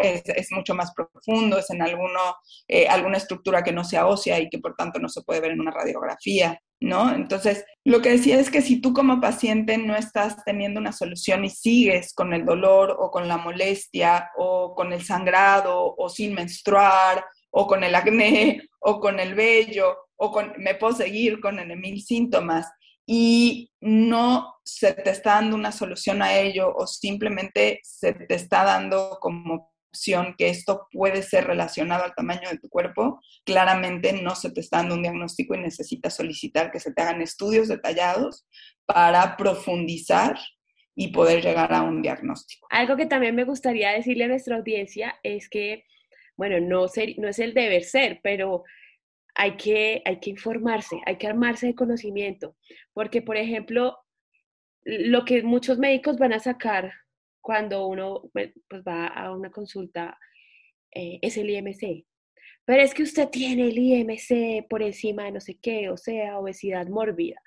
es, 0.00 0.22
es 0.26 0.48
mucho 0.52 0.74
más 0.74 0.92
profundo, 0.92 1.58
es 1.58 1.70
en 1.70 1.82
alguno, 1.82 2.36
eh, 2.66 2.88
alguna 2.88 3.18
estructura 3.18 3.62
que 3.62 3.72
no 3.72 3.84
sea 3.84 4.06
ósea 4.06 4.40
y 4.40 4.48
que 4.48 4.58
por 4.58 4.74
tanto 4.74 4.98
no 4.98 5.08
se 5.08 5.22
puede 5.22 5.40
ver 5.40 5.52
en 5.52 5.60
una 5.60 5.70
radiografía, 5.72 6.60
¿no? 6.80 7.14
Entonces, 7.14 7.64
lo 7.84 8.00
que 8.00 8.10
decía 8.10 8.40
es 8.40 8.50
que 8.50 8.62
si 8.62 8.80
tú 8.80 8.92
como 8.92 9.20
paciente 9.20 9.78
no 9.78 9.96
estás 9.96 10.42
teniendo 10.44 10.80
una 10.80 10.92
solución 10.92 11.44
y 11.44 11.50
sigues 11.50 12.12
con 12.14 12.32
el 12.32 12.44
dolor 12.44 12.96
o 12.98 13.10
con 13.10 13.28
la 13.28 13.36
molestia 13.36 14.30
o 14.36 14.74
con 14.74 14.92
el 14.92 15.04
sangrado 15.04 15.94
o 15.96 16.08
sin 16.08 16.34
menstruar 16.34 17.24
o 17.50 17.66
con 17.66 17.84
el 17.84 17.94
acné, 17.94 18.62
o 18.80 19.00
con 19.00 19.20
el 19.20 19.34
vello, 19.34 19.96
o 20.16 20.30
con, 20.30 20.52
me 20.58 20.74
puedo 20.74 20.94
seguir 20.94 21.40
con 21.40 21.56
mil 21.80 22.02
síntomas, 22.02 22.70
y 23.06 23.70
no 23.80 24.54
se 24.64 24.92
te 24.92 25.10
está 25.10 25.34
dando 25.34 25.56
una 25.56 25.72
solución 25.72 26.22
a 26.22 26.38
ello, 26.38 26.72
o 26.74 26.86
simplemente 26.86 27.80
se 27.82 28.12
te 28.12 28.34
está 28.34 28.64
dando 28.64 29.18
como 29.20 29.69
opción 29.92 30.34
que 30.38 30.48
esto 30.48 30.86
puede 30.90 31.22
ser 31.22 31.46
relacionado 31.46 32.04
al 32.04 32.14
tamaño 32.14 32.48
de 32.50 32.58
tu 32.58 32.68
cuerpo, 32.68 33.20
claramente 33.44 34.12
no 34.12 34.34
se 34.34 34.50
te 34.50 34.60
está 34.60 34.78
dando 34.78 34.94
un 34.94 35.02
diagnóstico 35.02 35.54
y 35.54 35.60
necesitas 35.60 36.16
solicitar 36.16 36.70
que 36.70 36.80
se 36.80 36.92
te 36.92 37.02
hagan 37.02 37.20
estudios 37.22 37.68
detallados 37.68 38.46
para 38.86 39.36
profundizar 39.36 40.38
y 40.94 41.08
poder 41.08 41.42
llegar 41.42 41.72
a 41.72 41.82
un 41.82 42.02
diagnóstico. 42.02 42.66
Algo 42.70 42.96
que 42.96 43.06
también 43.06 43.34
me 43.34 43.44
gustaría 43.44 43.92
decirle 43.92 44.24
a 44.24 44.28
nuestra 44.28 44.56
audiencia 44.56 45.18
es 45.22 45.48
que 45.48 45.84
bueno, 46.40 46.58
no, 46.58 46.86
no 47.18 47.28
es 47.28 47.38
el 47.38 47.52
deber 47.52 47.84
ser, 47.84 48.20
pero 48.22 48.64
hay 49.34 49.58
que, 49.58 50.00
hay 50.06 50.20
que 50.20 50.30
informarse, 50.30 50.98
hay 51.04 51.18
que 51.18 51.26
armarse 51.26 51.66
de 51.66 51.74
conocimiento, 51.74 52.56
porque, 52.94 53.20
por 53.20 53.36
ejemplo, 53.36 53.98
lo 54.82 55.26
que 55.26 55.42
muchos 55.42 55.78
médicos 55.78 56.16
van 56.16 56.32
a 56.32 56.38
sacar 56.38 56.94
cuando 57.40 57.86
uno 57.86 58.30
pues, 58.32 58.52
va 58.86 59.06
a 59.06 59.32
una 59.32 59.50
consulta 59.50 60.18
eh, 60.92 61.18
es 61.22 61.36
el 61.36 61.50
IMC. 61.50 62.04
Pero 62.64 62.82
es 62.82 62.94
que 62.94 63.02
usted 63.02 63.28
tiene 63.28 63.68
el 63.68 63.78
IMC 63.78 64.68
por 64.68 64.82
encima 64.82 65.24
de 65.24 65.32
no 65.32 65.40
sé 65.40 65.58
qué, 65.60 65.90
o 65.90 65.96
sea, 65.96 66.38
obesidad 66.38 66.86
mórbida. 66.88 67.40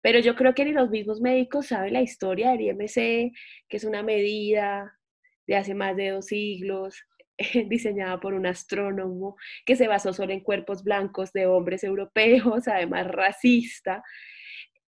Pero 0.00 0.18
yo 0.20 0.36
creo 0.36 0.54
que 0.54 0.64
ni 0.64 0.72
los 0.72 0.90
mismos 0.90 1.20
médicos 1.20 1.68
saben 1.68 1.94
la 1.94 2.02
historia 2.02 2.50
del 2.50 2.60
IMC, 2.60 3.32
que 3.68 3.76
es 3.76 3.84
una 3.84 4.02
medida 4.02 4.98
de 5.46 5.56
hace 5.56 5.74
más 5.74 5.96
de 5.96 6.10
dos 6.10 6.26
siglos, 6.26 6.96
diseñada 7.68 8.20
por 8.20 8.34
un 8.34 8.46
astrónomo 8.46 9.36
que 9.64 9.76
se 9.76 9.88
basó 9.88 10.12
solo 10.12 10.32
en 10.32 10.40
cuerpos 10.40 10.84
blancos 10.84 11.32
de 11.32 11.46
hombres 11.46 11.84
europeos, 11.84 12.68
además 12.68 13.08
racista, 13.08 14.02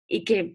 y 0.09 0.25
que, 0.25 0.55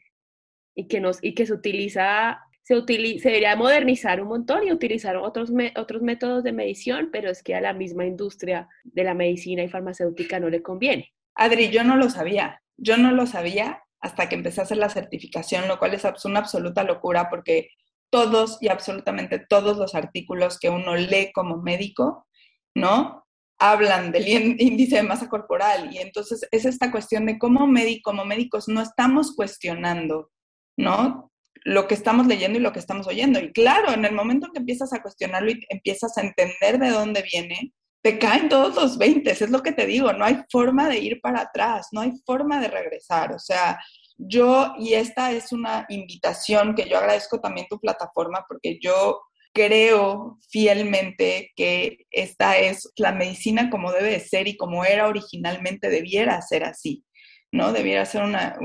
y 0.75 0.88
que, 0.88 0.99
nos, 0.99 1.23
y 1.23 1.34
que 1.34 1.45
se 1.45 1.54
utiliza, 1.54 2.39
se, 2.71 2.77
utiliza, 2.77 3.23
se 3.23 3.29
debería 3.29 3.57
modernizar 3.57 4.21
un 4.21 4.29
montón 4.29 4.65
y 4.65 4.71
utilizar 4.71 5.17
otros, 5.17 5.51
otros 5.75 6.01
métodos 6.01 6.41
de 6.41 6.53
medición, 6.53 7.10
pero 7.12 7.29
es 7.29 7.43
que 7.43 7.53
a 7.53 7.60
la 7.60 7.73
misma 7.73 8.05
industria 8.05 8.69
de 8.86 9.03
la 9.03 9.13
medicina 9.13 9.62
y 9.62 9.67
farmacéutica 9.67 10.39
no 10.39 10.49
le 10.49 10.62
conviene. 10.62 11.12
Adri, 11.36 11.69
yo 11.69 11.84
no 11.84 11.97
lo 11.97 12.10
sabía, 12.10 12.62
yo 12.77 12.95
no 12.95 13.12
lo 13.12 13.27
sabía 13.27 13.84
hasta 13.99 14.29
que 14.29 14.36
empecé 14.36 14.62
a 14.62 14.63
hacer 14.63 14.77
la 14.77 14.88
certificación, 14.88 15.67
lo 15.67 15.79
cual 15.79 15.93
es 15.95 16.05
una 16.23 16.39
absoluta 16.39 16.86
locura 16.86 17.29
porque 17.29 17.71
todos 18.10 18.57
y 18.62 18.69
absolutamente 18.69 19.39
todos 19.39 19.77
los 19.77 19.93
artículos 19.93 20.57
que 20.57 20.69
uno 20.69 20.95
lee 20.95 21.34
como 21.34 21.57
médico, 21.57 22.25
¿no? 22.73 23.25
Hablan 23.60 24.13
del 24.13 24.29
índice 24.29 24.95
de 24.95 25.03
masa 25.03 25.27
corporal 25.27 25.93
y 25.93 25.97
entonces 25.97 26.47
es 26.51 26.63
esta 26.63 26.89
cuestión 26.89 27.25
de 27.25 27.38
cómo 27.38 27.67
médico, 27.67 28.12
como 28.12 28.23
médicos 28.23 28.69
no 28.69 28.81
estamos 28.81 29.36
cuestionando, 29.36 30.31
¿no? 30.77 31.30
Lo 31.63 31.88
que 31.88 31.93
estamos 31.93 32.28
leyendo 32.28 32.58
y 32.58 32.62
lo 32.62 32.74
que 32.74 32.80
estamos 32.80 33.08
oyendo. 33.08 33.39
Y 33.39 33.52
claro, 33.52 33.91
en 33.93 34.06
el 34.06 34.13
momento 34.13 34.47
en 34.47 34.54
que 34.54 34.60
empiezas 34.60 34.93
a 34.93 35.02
cuestionarlo 35.02 35.52
y 35.52 35.65
empiezas 35.69 36.17
a 36.17 36.21
entender 36.21 36.80
de 36.80 36.89
dónde 36.89 37.24
viene, 37.32 37.74
te 38.02 38.17
caen 38.17 38.50
todos 38.50 38.76
los 38.76 38.97
20, 38.97 39.30
es 39.30 39.50
lo 39.50 39.62
que 39.62 39.71
te 39.71 39.86
digo, 39.86 40.12
no 40.13 40.26
hay 40.26 40.38
forma 40.50 40.89
de 40.89 40.97
ir 40.97 41.21
para 41.21 41.41
atrás, 41.41 41.89
no 41.91 42.02
hay 42.02 42.12
forma 42.26 42.60
de 42.60 42.67
regresar, 42.67 43.32
o 43.32 43.39
sea, 43.39 43.80
yo, 44.17 44.74
y 44.80 44.93
esta 44.93 45.32
es 45.32 45.52
una 45.52 45.86
invitación 45.89 46.76
que 46.76 46.88
yo 46.88 46.97
agradezco 46.97 47.39
también 47.39 47.67
tu 47.69 47.80
plataforma 47.80 48.45
porque 48.47 48.80
yo 48.82 49.19
creo 49.54 50.38
fielmente 50.50 51.52
que 51.56 52.06
esta 52.10 52.58
es 52.58 52.89
la 52.95 53.12
medicina 53.12 53.69
como 53.69 53.91
debe 53.91 54.12
de 54.12 54.19
ser 54.19 54.47
y 54.47 54.58
como 54.58 54.86
era 54.86 55.08
originalmente 55.08 55.89
debiera 55.89 56.41
ser 56.41 56.63
así, 56.63 57.04
¿no? 57.51 57.73
Debiera 57.73 58.05
ser 58.05 58.23
una, 58.23 58.57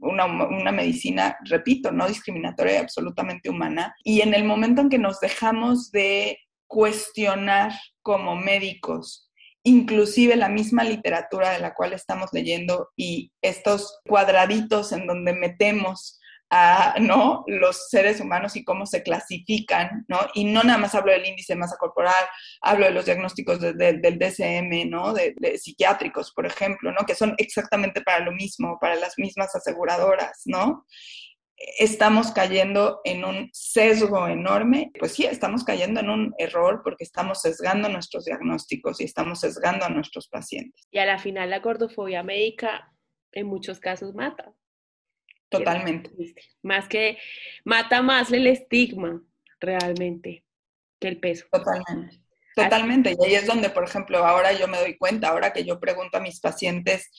una, 0.00 0.72
medicina, 0.72 1.36
repito, 1.44 1.92
no 1.92 2.08
discriminatoria 2.08 2.74
y 2.74 2.78
absolutamente 2.78 3.48
humana. 3.50 3.94
Y 4.04 4.20
en 4.20 4.34
el 4.34 4.44
momento 4.44 4.82
en 4.82 4.88
que 4.88 4.98
nos 4.98 5.20
dejamos 5.20 5.90
de 5.92 6.38
cuestionar 6.66 7.72
como 8.02 8.36
médicos 8.36 9.26
inclusive 9.66 10.36
la 10.36 10.48
misma 10.48 10.84
literatura 10.84 11.50
de 11.50 11.58
la 11.58 11.74
cual 11.74 11.92
estamos 11.92 12.30
leyendo 12.32 12.90
y 12.96 13.32
estos 13.42 13.98
cuadraditos 14.06 14.92
en 14.92 15.08
donde 15.08 15.32
metemos 15.32 16.20
a 16.50 16.94
¿no? 17.00 17.44
los 17.46 17.88
seres 17.88 18.20
humanos 18.20 18.56
y 18.56 18.64
cómo 18.64 18.86
se 18.86 19.02
clasifican, 19.02 20.04
¿no? 20.08 20.20
Y 20.34 20.44
no 20.44 20.62
nada 20.62 20.78
más 20.78 20.94
hablo 20.94 21.12
del 21.12 21.26
índice 21.26 21.54
de 21.54 21.58
masa 21.58 21.76
corporal, 21.76 22.14
hablo 22.60 22.86
de 22.86 22.92
los 22.92 23.04
diagnósticos 23.04 23.60
del 23.60 24.18
DCM, 24.18 24.88
¿no? 24.88 25.12
De, 25.12 25.34
de, 25.36 25.58
psiquiátricos, 25.58 26.32
por 26.32 26.46
ejemplo, 26.46 26.92
¿no? 26.92 27.04
Que 27.04 27.14
son 27.14 27.34
exactamente 27.38 28.00
para 28.00 28.24
lo 28.24 28.32
mismo, 28.32 28.78
para 28.80 28.94
las 28.94 29.14
mismas 29.18 29.54
aseguradoras, 29.54 30.42
¿no? 30.44 30.86
estamos 31.78 32.32
cayendo 32.32 33.00
en 33.04 33.24
un 33.24 33.48
sesgo 33.52 34.28
enorme, 34.28 34.90
pues 34.98 35.12
sí, 35.12 35.24
estamos 35.24 35.64
cayendo 35.64 36.00
en 36.00 36.10
un 36.10 36.34
error 36.38 36.82
porque 36.84 37.04
estamos 37.04 37.40
sesgando 37.40 37.88
nuestros 37.88 38.26
diagnósticos 38.26 39.00
y 39.00 39.04
estamos 39.04 39.40
sesgando 39.40 39.86
a 39.86 39.88
nuestros 39.88 40.28
pacientes. 40.28 40.86
Y 40.90 40.98
a 40.98 41.06
la 41.06 41.18
final 41.18 41.50
la 41.50 41.60
gordofobia 41.60 42.22
médica 42.22 42.92
en 43.32 43.46
muchos 43.46 43.80
casos 43.80 44.14
mata. 44.14 44.52
Totalmente. 45.48 46.10
Más 46.62 46.88
que 46.88 47.18
mata 47.64 48.02
más 48.02 48.32
el 48.32 48.46
estigma 48.46 49.22
realmente 49.60 50.44
que 51.00 51.08
el 51.08 51.18
peso. 51.18 51.46
Totalmente. 51.50 52.20
Totalmente. 52.54 53.14
Y 53.18 53.24
ahí 53.26 53.34
es 53.34 53.46
donde, 53.46 53.68
por 53.68 53.84
ejemplo, 53.84 54.18
ahora 54.24 54.52
yo 54.52 54.66
me 54.66 54.78
doy 54.78 54.96
cuenta, 54.96 55.28
ahora 55.28 55.52
que 55.52 55.64
yo 55.64 55.78
pregunto 55.78 56.16
a 56.16 56.22
mis 56.22 56.40
pacientes 56.40 57.10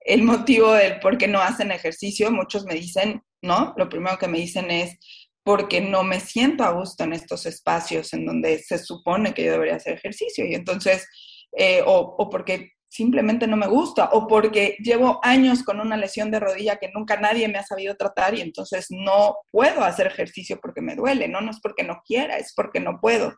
el 0.00 0.22
motivo 0.22 0.72
del 0.72 1.00
por 1.00 1.18
qué 1.18 1.28
no 1.28 1.40
hacen 1.40 1.70
ejercicio, 1.70 2.30
muchos 2.30 2.64
me 2.64 2.74
dicen, 2.74 3.22
¿no? 3.42 3.74
Lo 3.76 3.88
primero 3.90 4.16
que 4.18 4.28
me 4.28 4.38
dicen 4.38 4.70
es 4.70 4.96
porque 5.42 5.80
no 5.80 6.04
me 6.04 6.20
siento 6.20 6.64
a 6.64 6.70
gusto 6.70 7.04
en 7.04 7.12
estos 7.12 7.44
espacios 7.46 8.12
en 8.14 8.24
donde 8.24 8.58
se 8.58 8.78
supone 8.78 9.34
que 9.34 9.44
yo 9.44 9.52
debería 9.52 9.76
hacer 9.76 9.94
ejercicio 9.94 10.46
y 10.46 10.54
entonces, 10.54 11.06
eh, 11.52 11.82
o, 11.84 12.16
o 12.18 12.30
porque 12.30 12.72
simplemente 12.88 13.46
no 13.46 13.56
me 13.56 13.66
gusta 13.66 14.10
o 14.12 14.26
porque 14.26 14.76
llevo 14.80 15.20
años 15.22 15.62
con 15.62 15.80
una 15.80 15.96
lesión 15.96 16.30
de 16.30 16.40
rodilla 16.40 16.76
que 16.76 16.90
nunca 16.92 17.20
nadie 17.20 17.48
me 17.48 17.58
ha 17.58 17.64
sabido 17.64 17.96
tratar 17.96 18.34
y 18.34 18.40
entonces 18.40 18.86
no 18.90 19.36
puedo 19.50 19.84
hacer 19.84 20.06
ejercicio 20.06 20.58
porque 20.60 20.80
me 20.80 20.96
duele, 20.96 21.28
no, 21.28 21.40
no 21.40 21.50
es 21.50 21.60
porque 21.60 21.84
no 21.84 22.02
quiera, 22.04 22.38
es 22.38 22.52
porque 22.54 22.80
no 22.80 22.98
puedo. 23.00 23.34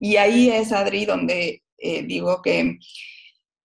Y 0.00 0.16
ahí 0.16 0.50
es, 0.50 0.72
Adri, 0.72 1.06
donde 1.06 1.62
eh, 1.78 2.02
digo 2.02 2.42
que 2.42 2.78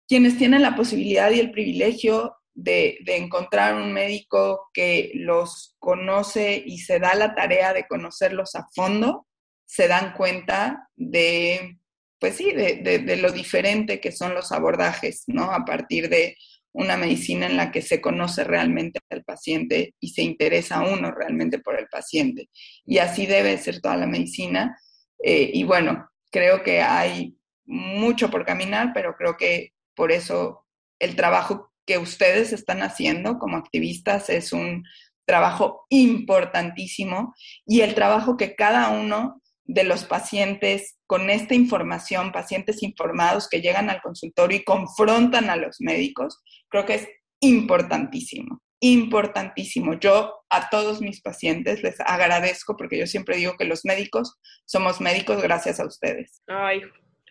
quienes 0.08 0.38
tienen 0.38 0.62
la 0.62 0.76
posibilidad 0.76 1.32
y 1.32 1.40
el 1.40 1.52
privilegio 1.52 2.36
de, 2.54 3.00
encontrar 3.08 3.76
un 3.76 3.94
médico 3.94 4.70
que 4.74 5.12
los 5.16 5.76
conoce 5.80 6.62
y 6.66 6.80
se 6.80 7.00
da 7.00 7.16
la 7.16 7.34
tarea 7.36 7.74
de 7.74 7.88
conocerlos 7.88 8.56
a 8.56 8.68
fondo, 8.76 9.28
se 9.66 9.88
dan 9.88 10.14
cuenta 10.14 10.90
de, 10.96 11.78
pues 12.24 12.38
sí, 12.38 12.54
de, 12.54 13.18
lo 13.18 13.34
diferente 13.34 14.00
que 14.00 14.14
son 14.14 14.34
los 14.34 14.54
abordajes, 14.54 15.26
¿no? 15.28 15.52
A 15.52 15.66
partir 15.66 16.08
de 16.08 16.38
una 16.72 16.96
medicina 16.96 17.48
en 17.48 17.58
la 17.58 17.70
que 17.70 17.82
se 17.82 18.00
conoce 18.00 18.46
realmente 18.46 19.02
al 19.10 19.26
paciente 19.26 19.94
y 20.00 20.12
se 20.12 20.22
interesa 20.22 20.88
uno 20.88 21.12
realmente 21.12 21.60
por 21.60 21.78
el 21.78 21.90
paciente. 21.90 22.48
Y 22.86 23.00
así 23.00 23.26
debe 23.26 23.58
ser 23.58 23.82
toda 23.82 23.98
la 23.98 24.08
medicina. 24.08 24.80
Eh, 25.22 25.52
y 25.54 25.66
bueno, 25.66 26.08
creo 26.32 26.64
que 26.64 26.82
hay 26.82 27.36
mucho 27.66 28.32
por 28.32 28.46
caminar, 28.46 28.92
pero 28.94 29.18
creo 29.18 29.36
que 29.36 29.74
por 29.94 30.14
eso 30.14 30.66
el 31.00 31.18
trabajo 31.18 31.74
que 31.86 31.98
ustedes 31.98 32.54
están 32.54 32.84
haciendo 32.84 33.38
como 33.38 33.58
activistas 33.58 34.30
es 34.30 34.54
un 34.54 34.86
trabajo 35.26 35.86
importantísimo 35.90 37.36
y 37.66 37.82
el 37.82 37.96
trabajo 37.96 38.38
que 38.38 38.56
cada 38.56 38.92
uno 38.92 39.43
de 39.66 39.84
los 39.84 40.06
pacientes 40.06 40.98
con 41.08 41.30
esta 41.30 41.54
información, 41.54 42.32
pacientes 42.32 42.84
informados 42.84 43.48
que 43.48 43.62
llegan 43.62 43.90
al 43.90 44.02
consultorio 44.02 44.58
y 44.58 44.64
confrontan 44.64 45.50
a 45.50 45.56
los 45.56 45.78
médicos, 45.80 46.42
creo 46.70 46.86
que 46.86 46.96
es 46.96 47.08
importantísimo. 47.40 48.62
importantísimo. 48.86 49.94
Yo 49.98 50.44
a 50.50 50.70
todos 50.70 51.00
mis 51.00 51.22
pacientes 51.22 51.82
les 51.84 51.98
agradezco 52.02 52.76
porque 52.76 53.00
yo 53.00 53.08
siempre 53.08 53.38
digo 53.38 53.56
que 53.58 53.64
los 53.64 53.86
médicos 53.86 54.38
somos 54.66 55.00
médicos 55.00 55.42
gracias 55.42 55.80
a 55.80 55.86
ustedes. 55.86 56.42
Ay, 56.48 56.82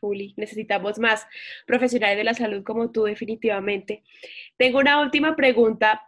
Juli, 0.00 0.32
necesitamos 0.38 0.98
más 0.98 1.26
profesionales 1.66 2.16
de 2.16 2.24
la 2.24 2.32
salud 2.32 2.62
como 2.64 2.90
tú 2.90 3.04
definitivamente. 3.04 4.02
Tengo 4.56 4.78
una 4.78 5.02
última 5.02 5.36
pregunta 5.36 6.00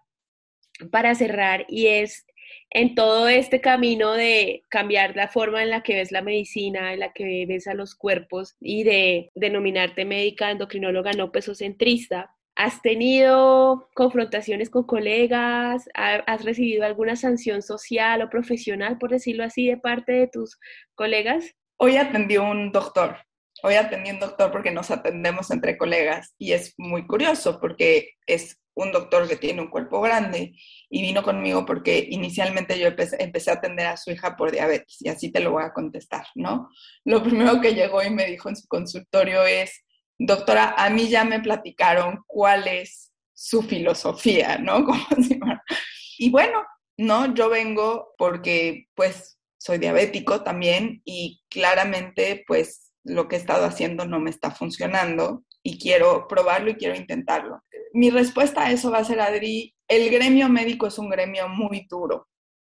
para 0.90 1.14
cerrar 1.14 1.66
y 1.68 1.88
es 1.88 2.26
en 2.70 2.94
todo 2.94 3.28
este 3.28 3.60
camino 3.60 4.12
de 4.12 4.62
cambiar 4.68 5.16
la 5.16 5.28
forma 5.28 5.62
en 5.62 5.70
la 5.70 5.82
que 5.82 5.94
ves 5.94 6.12
la 6.12 6.22
medicina, 6.22 6.92
en 6.92 7.00
la 7.00 7.12
que 7.12 7.46
ves 7.46 7.66
a 7.66 7.74
los 7.74 7.94
cuerpos 7.94 8.56
y 8.60 8.82
de 8.84 9.30
denominarte 9.34 10.04
médica 10.04 10.50
endocrinóloga 10.50 11.12
no 11.12 11.32
pesocentrista, 11.32 12.34
¿Has 12.56 12.82
tenido 12.82 13.88
confrontaciones 13.94 14.70
con 14.70 14.84
colegas? 14.84 15.88
¿Has 15.94 16.44
recibido 16.44 16.84
alguna 16.84 17.16
sanción 17.16 17.62
social 17.62 18.22
o 18.22 18.30
profesional, 18.30 18.96
por 18.98 19.10
decirlo 19.10 19.42
así, 19.42 19.66
de 19.66 19.76
parte 19.76 20.12
de 20.12 20.28
tus 20.28 20.60
colegas? 20.94 21.52
Hoy 21.78 21.96
atendió 21.96 22.44
un 22.44 22.70
doctor. 22.70 23.16
Hoy 23.64 23.74
atendí 23.74 24.10
un 24.10 24.20
doctor 24.20 24.52
porque 24.52 24.70
nos 24.70 24.92
atendemos 24.92 25.50
entre 25.50 25.76
colegas 25.76 26.34
y 26.38 26.52
es 26.52 26.74
muy 26.78 27.06
curioso 27.06 27.58
porque 27.60 28.10
es 28.26 28.60
un 28.74 28.92
doctor 28.92 29.28
que 29.28 29.36
tiene 29.36 29.62
un 29.62 29.68
cuerpo 29.68 30.00
grande 30.00 30.54
y 30.90 31.02
vino 31.02 31.22
conmigo 31.22 31.64
porque 31.64 32.06
inicialmente 32.10 32.78
yo 32.78 32.88
empecé, 32.88 33.50
a 33.50 33.54
atender 33.54 33.86
a 33.86 33.96
su 33.96 34.10
hija 34.10 34.36
por 34.36 34.50
diabetes 34.50 34.96
y 35.00 35.08
así 35.08 35.30
te 35.30 35.40
lo 35.40 35.52
voy 35.52 35.64
a 35.64 35.72
contestar, 35.72 36.26
¿no? 36.34 36.68
Lo 37.04 37.22
primero 37.22 37.60
que 37.60 37.74
llegó 37.74 38.02
y 38.02 38.10
me 38.10 38.26
dijo 38.26 38.48
en 38.48 38.56
su 38.56 38.66
consultorio 38.66 39.44
es, 39.46 39.84
doctora, 40.18 40.74
a 40.76 40.90
mí 40.90 41.08
ya 41.08 41.24
me 41.24 41.40
platicaron 41.40 42.24
cuál 42.26 42.66
es 42.66 43.12
su 43.32 43.62
filosofía, 43.62 44.58
¿no? 44.58 44.86
y 46.18 46.30
bueno, 46.30 46.64
no, 46.96 47.34
yo 47.34 47.48
vengo 47.48 48.14
porque 48.18 48.86
pues 48.94 49.38
soy 49.58 49.78
diabético 49.78 50.42
también 50.42 51.00
y 51.04 51.42
claramente 51.48 52.44
pues 52.46 52.92
lo 53.04 53.28
que 53.28 53.36
he 53.36 53.38
estado 53.38 53.66
haciendo 53.66 54.06
no 54.06 54.20
me 54.20 54.30
está 54.30 54.50
funcionando 54.50 55.44
y 55.62 55.78
quiero 55.78 56.28
probarlo 56.28 56.70
y 56.70 56.74
quiero 56.74 56.94
intentarlo. 56.94 57.62
Mi 57.94 58.10
respuesta 58.10 58.66
a 58.66 58.70
eso 58.70 58.90
va 58.90 58.98
a 58.98 59.04
ser, 59.04 59.20
Adri, 59.20 59.74
el 59.88 60.10
gremio 60.10 60.50
médico 60.50 60.86
es 60.86 60.98
un 60.98 61.08
gremio 61.08 61.48
muy 61.48 61.86
duro, 61.88 62.28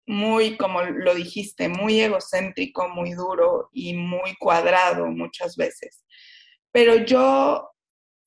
muy, 0.05 0.55
como 0.55 0.81
lo 0.81 1.13
dijiste, 1.13 1.67
muy 1.67 1.99
egocéntrico, 1.99 2.87
muy 2.87 3.11
duro 3.13 3.69
y 3.73 3.93
muy 3.95 4.35
cuadrado 4.39 5.07
muchas 5.07 5.57
veces 5.57 6.05
pero 6.77 6.95
yo 6.97 7.71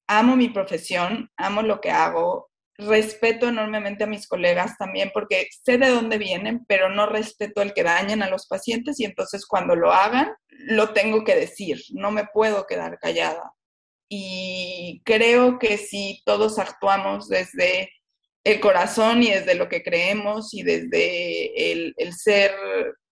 amo 0.09 0.34
mi 0.34 0.49
profesión, 0.49 1.30
amo 1.36 1.62
lo 1.62 1.80
que 1.80 1.93
hago, 1.93 2.51
respeto 2.76 3.47
enormemente 3.47 4.03
a 4.03 4.09
mis 4.09 4.26
colegas 4.26 4.76
también 4.76 5.12
porque 5.14 5.47
sé 5.64 5.78
de 5.78 5.88
dónde 5.88 6.18
vienen, 6.18 6.64
pero 6.66 6.88
no 6.88 7.07
respeto 7.07 7.62
el 7.62 7.72
que 7.74 7.84
dañen 7.84 8.24
a 8.24 8.28
los 8.28 8.49
pacientes 8.49 8.99
y 8.99 9.05
entonces 9.05 9.47
cuando 9.47 9.76
lo 9.76 9.93
hagan, 9.93 10.32
lo 10.49 10.93
tengo 10.93 11.22
que 11.22 11.36
decir, 11.36 11.80
no 11.91 12.11
me 12.11 12.26
puedo 12.26 12.66
quedar 12.66 12.99
callada. 12.99 13.53
Y 14.13 15.03
creo 15.05 15.61
que 15.61 15.79
si 15.79 16.21
todos 16.27 16.59
actuamos 16.59 17.29
desde 17.29 17.93
el 18.43 18.59
corazón 18.59 19.23
y 19.23 19.31
desde 19.31 19.55
lo 19.55 19.69
que 19.69 19.85
creemos 19.85 20.53
y 20.53 20.65
desde 20.65 21.73
el, 21.73 21.95
ser, 22.13 22.53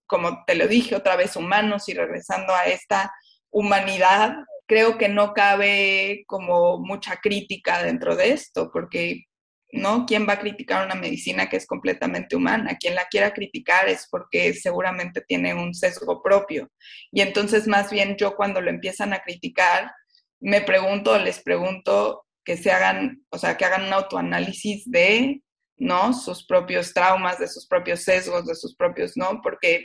como 0.08 0.42
te 0.44 0.56
lo 0.56 0.66
dije 0.66 0.96
otra 0.96 1.14
vez, 1.14 1.36
humanos 1.36 1.88
y 1.88 1.94
regresando 1.94 2.52
a 2.52 2.64
esta 2.64 3.12
humanidad, 3.50 4.34
creo 4.66 4.98
que 4.98 5.08
no 5.08 5.34
cabe 5.34 6.24
como 6.26 6.78
mucha 6.78 7.18
crítica 7.18 7.80
dentro 7.84 8.16
de 8.16 8.32
esto, 8.32 8.70
porque 8.72 9.28
¿no? 9.70 10.04
¿Quién 10.04 10.26
va 10.26 10.32
a 10.34 10.40
criticar 10.40 10.84
una 10.84 10.94
medicina 10.94 11.48
que 11.48 11.58
es 11.58 11.66
completamente 11.66 12.34
humana? 12.34 12.76
Quien 12.80 12.94
la 12.94 13.04
quiera 13.04 13.32
criticar 13.32 13.88
es 13.88 14.08
porque 14.10 14.54
seguramente 14.54 15.20
tiene 15.20 15.54
un 15.54 15.74
sesgo 15.74 16.22
propio. 16.22 16.70
Y 17.12 17.20
entonces 17.20 17.68
más 17.68 17.90
bien 17.90 18.16
yo 18.16 18.34
cuando 18.34 18.60
lo 18.60 18.70
empiezan 18.70 19.12
a 19.12 19.20
criticar, 19.20 19.92
me 20.40 20.60
pregunto, 20.60 21.18
les 21.18 21.42
pregunto 21.42 22.24
que 22.44 22.56
se 22.56 22.70
hagan, 22.70 23.22
o 23.30 23.38
sea, 23.38 23.56
que 23.56 23.64
hagan 23.64 23.86
un 23.86 23.92
autoanálisis 23.92 24.90
de, 24.90 25.42
¿no? 25.76 26.14
Sus 26.14 26.46
propios 26.46 26.94
traumas, 26.94 27.38
de 27.38 27.48
sus 27.48 27.66
propios 27.66 28.02
sesgos, 28.02 28.46
de 28.46 28.54
sus 28.54 28.74
propios, 28.74 29.16
¿no? 29.16 29.40
Porque 29.42 29.84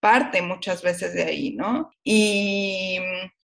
parte 0.00 0.42
muchas 0.42 0.82
veces 0.82 1.14
de 1.14 1.24
ahí, 1.24 1.54
¿no? 1.54 1.90
Y 2.02 2.98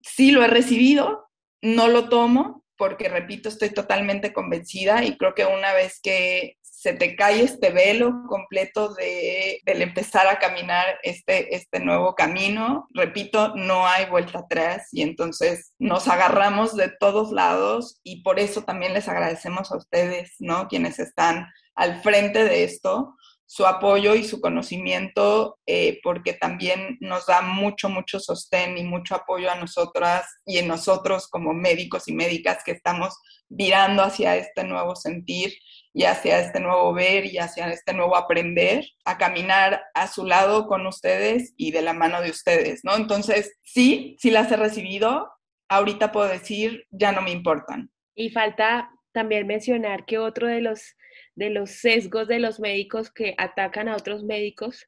sí 0.01 0.31
lo 0.31 0.43
he 0.43 0.47
recibido, 0.47 1.29
no 1.61 1.87
lo 1.87 2.09
tomo 2.09 2.63
porque, 2.77 3.07
repito, 3.07 3.49
estoy 3.49 3.69
totalmente 3.69 4.33
convencida 4.33 5.03
y 5.03 5.17
creo 5.17 5.35
que 5.35 5.45
una 5.45 5.73
vez 5.73 5.99
que 6.01 6.57
se 6.83 6.91
te 6.91 7.15
cae 7.15 7.43
este 7.43 7.69
velo 7.69 8.25
completo 8.27 8.93
de, 8.93 9.61
del 9.63 9.81
empezar 9.81 10.27
a 10.27 10.37
caminar 10.37 10.99
este, 11.01 11.55
este 11.55 11.79
nuevo 11.79 12.13
camino, 12.13 12.89
repito, 12.93 13.55
no 13.55 13.87
hay 13.87 14.07
vuelta 14.07 14.39
atrás 14.39 14.89
y 14.91 15.01
entonces 15.01 15.71
nos 15.79 16.09
agarramos 16.09 16.75
de 16.75 16.89
todos 16.89 17.31
lados 17.31 18.01
y 18.03 18.21
por 18.21 18.37
eso 18.37 18.63
también 18.63 18.93
les 18.93 19.07
agradecemos 19.07 19.71
a 19.71 19.77
ustedes, 19.77 20.33
¿no? 20.39 20.67
Quienes 20.67 20.99
están 20.99 21.47
al 21.73 22.01
frente 22.01 22.43
de 22.43 22.65
esto, 22.65 23.15
su 23.53 23.67
apoyo 23.67 24.15
y 24.15 24.23
su 24.23 24.41
conocimiento, 24.41 25.59
eh, 25.67 25.99
porque 26.01 26.33
también 26.33 26.97
nos 27.01 27.27
da 27.27 27.43
mucho, 27.43 27.87
mucho 27.87 28.19
sostén 28.19 28.79
y 28.79 28.83
mucho 28.83 29.13
apoyo 29.13 29.51
a 29.51 29.55
nosotras 29.55 30.25
y 30.43 30.57
en 30.57 30.67
nosotros 30.67 31.27
como 31.27 31.53
médicos 31.53 32.07
y 32.07 32.13
médicas 32.13 32.63
que 32.65 32.71
estamos 32.71 33.15
virando 33.47 34.01
hacia 34.01 34.37
este 34.37 34.63
nuevo 34.63 34.95
sentir 34.95 35.53
y 35.93 36.05
hacia 36.05 36.39
este 36.39 36.59
nuevo 36.59 36.93
ver 36.93 37.27
y 37.27 37.37
hacia 37.37 37.67
este 37.67 37.93
nuevo 37.93 38.15
aprender, 38.17 38.87
a 39.05 39.19
caminar 39.19 39.83
a 39.93 40.07
su 40.07 40.25
lado 40.25 40.65
con 40.65 40.87
ustedes 40.87 41.53
y 41.55 41.69
de 41.69 41.83
la 41.83 41.93
mano 41.93 42.23
de 42.23 42.31
ustedes, 42.31 42.79
¿no? 42.83 42.95
Entonces, 42.95 43.55
sí, 43.61 44.17
sí 44.17 44.31
las 44.31 44.51
he 44.51 44.57
recibido, 44.57 45.29
ahorita 45.69 46.11
puedo 46.11 46.27
decir, 46.27 46.87
ya 46.89 47.11
no 47.11 47.21
me 47.21 47.29
importan. 47.29 47.91
Y 48.15 48.31
falta 48.31 48.89
también 49.13 49.47
mencionar 49.47 50.05
que 50.05 50.17
otro 50.17 50.47
de 50.47 50.61
los 50.61 50.95
de 51.35 51.49
los 51.49 51.71
sesgos 51.71 52.27
de 52.27 52.39
los 52.39 52.59
médicos 52.59 53.11
que 53.11 53.35
atacan 53.37 53.87
a 53.87 53.95
otros 53.95 54.23
médicos 54.23 54.87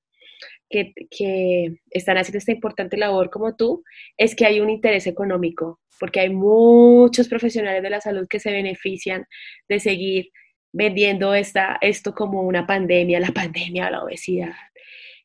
que, 0.69 0.93
que, 1.09 1.78
están 1.91 2.17
haciendo 2.17 2.39
esta 2.39 2.51
importante 2.51 2.97
labor 2.97 3.30
como 3.30 3.55
tú, 3.55 3.84
es 4.17 4.36
que 4.36 4.45
hay 4.45 4.59
un 4.59 4.69
interés 4.69 5.07
económico, 5.07 5.80
porque 5.99 6.19
hay 6.19 6.30
muchos 6.30 7.28
profesionales 7.28 7.82
de 7.84 7.89
la 7.89 8.01
salud 8.01 8.28
que 8.28 8.39
se 8.39 8.51
benefician 8.51 9.26
de 9.69 9.80
seguir 9.80 10.32
vendiendo 10.73 11.34
esta, 11.34 11.78
esto 11.82 12.13
como 12.13 12.41
una 12.41 12.67
pandemia, 12.67 13.19
la 13.19 13.32
pandemia, 13.32 13.89
la 13.89 14.03
obesidad, 14.03 14.55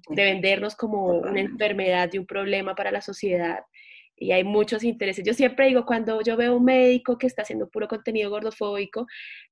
de 0.09 0.25
vendernos 0.25 0.77
como 0.77 1.07
una 1.07 1.41
enfermedad 1.41 2.11
y 2.13 2.19
un 2.19 2.27
problema 2.27 2.75
para 2.75 2.93
la 2.93 3.01
sociedad. 3.01 3.61
Y 4.21 4.33
hay 4.33 4.45
muchos 4.45 4.85
intereses. 4.85 5.25
Yo 5.25 5.33
siempre 5.33 5.67
digo, 5.69 5.87
cuando 5.87 6.21
yo 6.21 6.37
veo 6.37 6.57
un 6.57 6.65
médico 6.65 7.17
que 7.17 7.27
está 7.27 7.43
haciendo 7.43 7.69
puro 7.69 7.89
contenido 7.89 8.31
gordofóbico, 8.31 9.07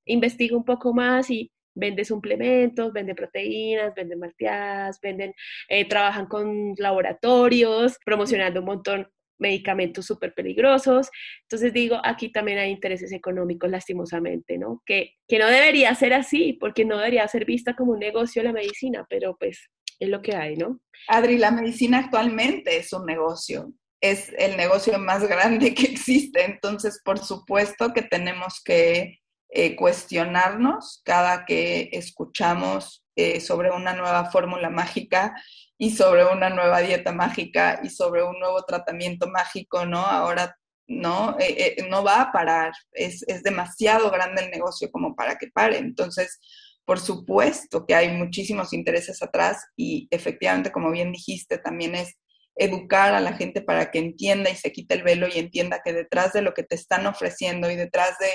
investigo 0.05 0.59
un 0.59 0.65
poco 0.65 0.93
más 0.93 1.31
y 1.31 1.51
vende 1.75 2.05
suplementos, 2.05 2.93
vende 2.93 3.15
proteínas, 3.15 3.95
venden 3.95 4.19
malteadas, 4.19 5.01
venden, 5.01 5.33
eh, 5.69 5.89
trabajan 5.89 6.27
con 6.27 6.75
laboratorios, 6.77 7.97
promocionando 8.05 8.61
un 8.61 8.67
montón 8.67 9.09
medicamentos 9.39 10.05
súper 10.05 10.35
peligrosos. 10.35 11.09
Entonces 11.43 11.73
digo, 11.73 12.01
aquí 12.05 12.31
también 12.31 12.59
hay 12.59 12.71
intereses 12.71 13.13
económicos 13.13 13.71
lastimosamente, 13.71 14.59
¿no? 14.59 14.83
Que, 14.85 15.15
que 15.27 15.39
no 15.39 15.47
debería 15.47 15.95
ser 15.95 16.13
así, 16.13 16.55
porque 16.55 16.85
no 16.85 16.99
debería 16.99 17.27
ser 17.29 17.45
vista 17.45 17.75
como 17.75 17.93
un 17.93 18.01
negocio 18.01 18.43
la 18.43 18.53
medicina, 18.53 19.07
pero 19.09 19.37
pues 19.39 19.71
es 19.99 20.09
lo 20.09 20.23
que 20.23 20.37
hay, 20.37 20.57
¿no? 20.57 20.81
Adri, 21.09 21.39
la 21.39 21.51
medicina 21.51 21.99
actualmente 21.99 22.77
es 22.77 22.93
un 22.93 23.07
negocio, 23.07 23.73
es 24.01 24.33
el 24.39 24.57
negocio 24.57 24.99
más 24.99 25.27
grande 25.27 25.75
que 25.75 25.87
existe, 25.87 26.45
entonces 26.45 27.01
por 27.05 27.19
supuesto 27.19 27.93
que 27.93 28.03
tenemos 28.03 28.63
que 28.65 29.19
eh, 29.51 29.77
cuestionarnos 29.77 31.01
cada 31.05 31.47
que 31.47 31.89
escuchamos 31.93 33.05
eh, 33.17 33.41
sobre 33.41 33.71
una 33.71 33.95
nueva 33.95 34.31
fórmula 34.31 34.71
mágica 34.71 35.35
y 35.79 35.97
sobre 35.97 36.25
una 36.25 36.51
nueva 36.51 36.81
dieta 36.81 37.13
mágica 37.13 37.81
y 37.83 37.89
sobre 37.91 38.23
un 38.23 38.39
nuevo 38.39 38.63
tratamiento 38.65 39.29
mágico, 39.29 39.87
¿no? 39.87 40.01
Ahora 40.01 40.55
no, 40.87 41.37
eh, 41.41 41.77
no 41.89 42.05
va 42.05 42.21
a 42.23 42.33
parar, 42.33 42.73
es, 42.93 43.23
es 43.27 43.43
demasiado 43.43 44.11
grande 44.11 44.45
el 44.45 44.51
negocio 44.51 44.91
como 44.91 45.17
para 45.17 45.37
que 45.37 45.49
pare. 45.49 45.79
Entonces, 45.79 46.41
por 46.85 47.01
supuesto 47.01 47.87
que 47.87 47.95
hay 47.95 48.11
muchísimos 48.17 48.73
intereses 48.73 49.23
atrás 49.23 49.65
y 49.77 50.09
efectivamente, 50.11 50.73
como 50.73 50.91
bien 50.91 51.13
dijiste, 51.13 51.59
también 51.59 51.95
es 51.95 52.17
educar 52.59 53.15
a 53.15 53.21
la 53.21 53.33
gente 53.35 53.63
para 53.63 53.91
que 53.91 53.99
entienda 53.99 54.51
y 54.51 54.57
se 54.57 54.73
quite 54.73 54.95
el 54.95 55.03
velo 55.03 55.29
y 55.29 55.39
entienda 55.39 55.81
que 55.85 55.93
detrás 55.93 56.33
de 56.33 56.43
lo 56.43 56.55
que 56.55 56.65
te 56.65 56.75
están 56.75 57.07
ofreciendo 57.07 57.71
y 57.71 57.77
detrás 57.77 58.19
de 58.19 58.29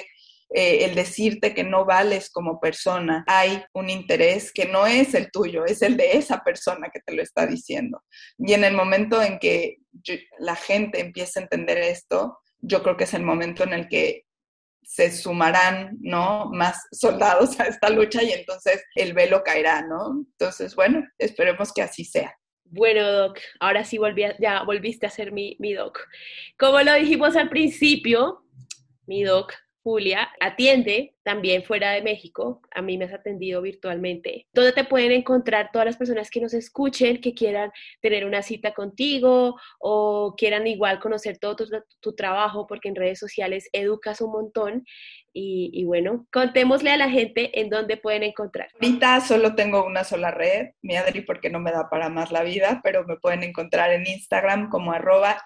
eh, 0.56 0.86
el 0.86 0.94
decirte 0.94 1.54
que 1.54 1.64
no 1.64 1.84
vales 1.84 2.30
como 2.30 2.60
persona, 2.60 3.24
hay 3.28 3.64
un 3.74 3.90
interés 3.90 4.52
que 4.54 4.66
no 4.66 4.86
es 4.86 5.16
el 5.16 5.32
tuyo, 5.32 5.66
es 5.66 5.82
el 5.82 5.98
de 5.98 6.18
esa 6.18 6.44
persona 6.44 6.90
que 6.94 7.00
te 7.00 7.14
lo 7.14 7.24
está 7.24 7.48
diciendo. 7.48 8.04
Y 8.38 8.54
en 8.54 8.64
el 8.64 8.74
momento 8.74 9.22
en 9.22 9.40
que 9.40 9.78
la 10.38 10.56
gente 10.56 11.00
empieza 11.00 11.40
a 11.40 11.44
entender 11.44 11.80
esto, 11.80 12.38
yo 12.60 12.84
creo 12.84 12.96
que 12.96 13.06
es 13.06 13.14
el 13.14 13.24
momento 13.24 13.64
en 13.64 13.74
el 13.74 13.88
que 13.88 14.26
se 14.84 15.12
sumarán, 15.12 15.98
¿no? 16.02 16.52
Más 16.52 16.78
soldados 16.92 17.60
a 17.60 17.66
esta 17.66 17.90
lucha 17.90 18.22
y 18.22 18.32
entonces 18.32 18.84
el 18.96 19.14
velo 19.14 19.42
caerá, 19.44 19.82
¿no? 19.82 20.24
Entonces, 20.34 20.76
bueno, 20.76 21.04
esperemos 21.18 21.74
que 21.74 21.82
así 21.82 22.06
sea. 22.06 22.38
Bueno, 22.76 23.12
Doc, 23.12 23.38
ahora 23.60 23.86
sí 23.86 24.00
volví 24.00 24.24
ya 24.40 24.64
volviste 24.64 25.06
a 25.06 25.12
ser 25.12 25.32
mi, 25.32 25.56
mi 25.60 25.74
Doc. 25.74 26.08
Como 26.58 26.82
lo 26.82 26.96
dijimos 26.96 27.36
al 27.36 27.48
principio, 27.48 28.46
mi 29.06 29.24
Doc 29.24 29.54
Julia 29.84 30.32
atiende 30.40 31.13
también 31.24 31.64
fuera 31.64 31.92
de 31.92 32.02
México. 32.02 32.62
A 32.72 32.82
mí 32.82 32.98
me 32.98 33.06
has 33.06 33.14
atendido 33.14 33.62
virtualmente. 33.62 34.48
¿Dónde 34.54 34.74
te 34.74 34.84
pueden 34.84 35.12
encontrar 35.12 35.70
todas 35.72 35.86
las 35.86 35.98
personas 35.98 36.30
que 36.30 36.42
nos 36.42 36.54
escuchen, 36.54 37.22
que 37.22 37.34
quieran 37.34 37.72
tener 38.02 38.26
una 38.26 38.42
cita 38.42 38.74
contigo 38.74 39.56
o 39.80 40.36
quieran 40.38 40.68
igual 40.68 41.00
conocer 41.00 41.38
todo 41.38 41.56
tu, 42.02 42.16
trabajo? 42.16 42.68
Porque 42.68 42.90
en 42.90 42.96
redes 42.96 43.20
sociales 43.20 43.70
educas 43.74 44.22
un 44.22 44.32
montón. 44.32 44.86
Y, 45.36 45.84
bueno, 45.86 46.28
contémosle 46.32 46.92
a 46.92 46.98
la 46.98 47.10
gente 47.10 47.60
en 47.60 47.70
dónde 47.70 47.98
pueden 47.98 48.22
encontrar. 48.22 48.68
Ahorita 48.76 49.20
solo 49.20 49.56
tengo 49.56 49.84
una 49.84 50.04
sola 50.04 50.30
red, 50.30 50.74
mi 50.84 50.96
Adri, 50.96 51.22
porque 51.22 51.50
no 51.50 51.60
me 51.60 51.72
da 51.72 51.90
para 51.90 52.10
más 52.10 52.32
la 52.32 52.44
vida, 52.44 52.82
pero 52.84 53.04
me 53.04 53.18
pueden 53.18 53.42
encontrar 53.42 53.92
en 53.92 54.06
Instagram 54.06 54.70
como 54.70 54.92
arroba 54.92 55.44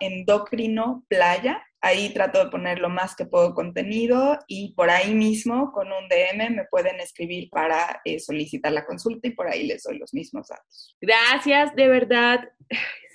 Ahí 1.79 2.09
trato 2.09 2.43
de 2.43 2.49
poner 2.49 2.79
lo 2.79 2.89
más 2.89 3.15
que 3.15 3.25
puedo 3.25 3.53
contenido 3.53 4.39
y 4.47 4.73
por 4.73 4.89
ahí 4.89 5.13
mismo 5.13 5.66
con 5.71 5.87
un 5.91 6.07
DM 6.07 6.55
me 6.55 6.65
pueden 6.65 6.99
escribir 6.99 7.49
para 7.49 8.01
eh, 8.05 8.19
solicitar 8.19 8.71
la 8.71 8.85
consulta 8.85 9.27
y 9.27 9.31
por 9.31 9.47
ahí 9.47 9.67
les 9.67 9.83
doy 9.83 9.97
los 9.97 10.13
mismos 10.13 10.47
datos. 10.47 10.95
Gracias, 11.01 11.75
de 11.75 11.87
verdad. 11.87 12.49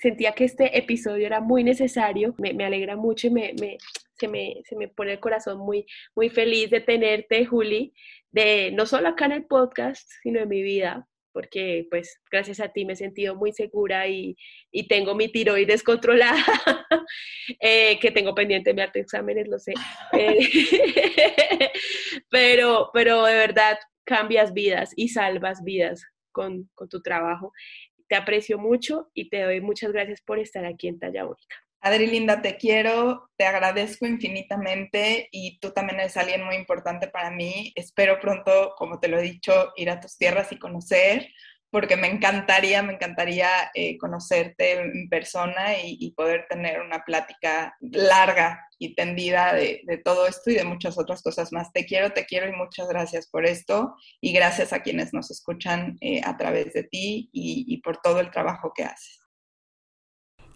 Sentía 0.01 0.33
que 0.33 0.45
este 0.45 0.77
episodio 0.77 1.25
era 1.25 1.39
muy 1.39 1.63
necesario. 1.63 2.35
Me, 2.37 2.65
alegra 2.65 2.95
mucho 2.95 3.27
y 3.27 3.31
me, 3.31 3.53
se, 4.15 4.27
me, 4.27 4.61
se 4.65 4.75
me 4.75 4.87
pone 4.87 5.13
el 5.13 5.19
corazón 5.19 5.59
muy, 5.59 5.85
muy 6.15 6.29
feliz 6.29 6.69
de 6.69 6.81
tenerte, 6.81 7.45
Juli, 7.45 7.93
de 8.31 8.71
no 8.71 8.85
solo 8.85 9.09
acá 9.09 9.25
en 9.25 9.33
el 9.33 9.45
podcast, 9.45 10.09
sino 10.21 10.39
en 10.39 10.49
mi 10.49 10.61
vida, 10.61 11.07
porque 11.33 11.87
pues 11.89 12.21
gracias 12.31 12.59
a 12.59 12.69
ti 12.69 12.85
me 12.85 12.93
he 12.93 12.95
sentido 12.95 13.35
muy 13.35 13.51
segura 13.51 14.07
y, 14.07 14.37
tengo 14.87 15.15
mi 15.15 15.29
tiroides 15.29 15.83
controlada, 15.83 16.43
eh, 17.59 17.99
que 17.99 18.11
tengo 18.11 18.35
pendiente 18.35 18.73
mi 18.73 18.81
arte 18.81 18.99
exámenes, 18.99 19.47
lo 19.47 19.57
sé. 19.59 19.73
Eh, 20.13 20.37
pero, 22.29 22.91
pero 22.93 23.25
de 23.25 23.33
verdad 23.33 23.77
cambias 24.03 24.53
vidas 24.53 24.91
y 24.95 25.09
salvas 25.09 25.63
vidas 25.63 26.05
con, 26.31 26.69
con 26.75 26.87
tu 26.89 27.01
trabajo. 27.01 27.51
Te 28.07 28.15
aprecio 28.15 28.59
mucho 28.59 29.09
y 29.13 29.29
te 29.29 29.41
doy 29.41 29.61
muchas 29.61 29.91
gracias 29.91 30.21
por 30.21 30.39
estar 30.39 30.65
aquí 30.65 30.87
en 30.87 30.99
Talla 30.99 31.25
Única. 31.25 31.62
Adri 31.85 32.07
Linda, 32.07 32.41
te 32.41 32.55
quiero, 32.55 33.29
te 33.35 33.43
agradezco 33.43 34.05
infinitamente 34.05 35.27
y 35.33 35.59
tú 35.59 35.71
también 35.71 35.99
eres 35.99 36.15
alguien 36.15 36.41
muy 36.45 36.55
importante 36.55 37.09
para 37.09 37.29
mí. 37.29 37.73
Espero 37.75 38.21
pronto, 38.21 38.73
como 38.77 39.01
te 39.01 39.09
lo 39.09 39.19
he 39.19 39.23
dicho, 39.23 39.73
ir 39.75 39.89
a 39.89 39.99
tus 39.99 40.17
tierras 40.17 40.53
y 40.53 40.59
conocer, 40.59 41.27
porque 41.69 41.97
me 41.97 42.07
encantaría, 42.07 42.81
me 42.83 42.93
encantaría 42.93 43.49
eh, 43.73 43.97
conocerte 43.97 44.79
en 44.79 45.09
persona 45.09 45.77
y, 45.83 46.09
poder 46.11 46.45
tener 46.49 46.79
una 46.79 47.03
plática 47.03 47.75
larga 47.81 48.65
y 48.79 48.95
tendida 48.95 49.53
de, 49.53 49.83
todo 50.05 50.25
esto 50.25 50.51
y 50.51 50.55
de 50.55 50.63
muchas 50.63 50.97
otras 50.97 51.21
cosas 51.21 51.51
más. 51.51 51.73
Te 51.73 51.85
quiero, 51.85 52.13
te 52.13 52.25
quiero 52.25 52.47
y 52.47 52.53
muchas 52.53 52.87
gracias 52.87 53.27
por 53.27 53.45
esto 53.45 53.93
y 54.21 54.31
gracias 54.31 54.71
a 54.71 54.83
quienes 54.83 55.13
nos 55.13 55.31
escuchan 55.31 55.97
eh, 55.99 56.21
a 56.23 56.37
través 56.37 56.71
de 56.71 56.83
ti 56.83 57.29
y 57.33 57.81
por 57.81 57.97
todo 57.97 58.21
el 58.21 58.31
trabajo 58.31 58.71
que 58.73 58.85
haces. 58.85 59.22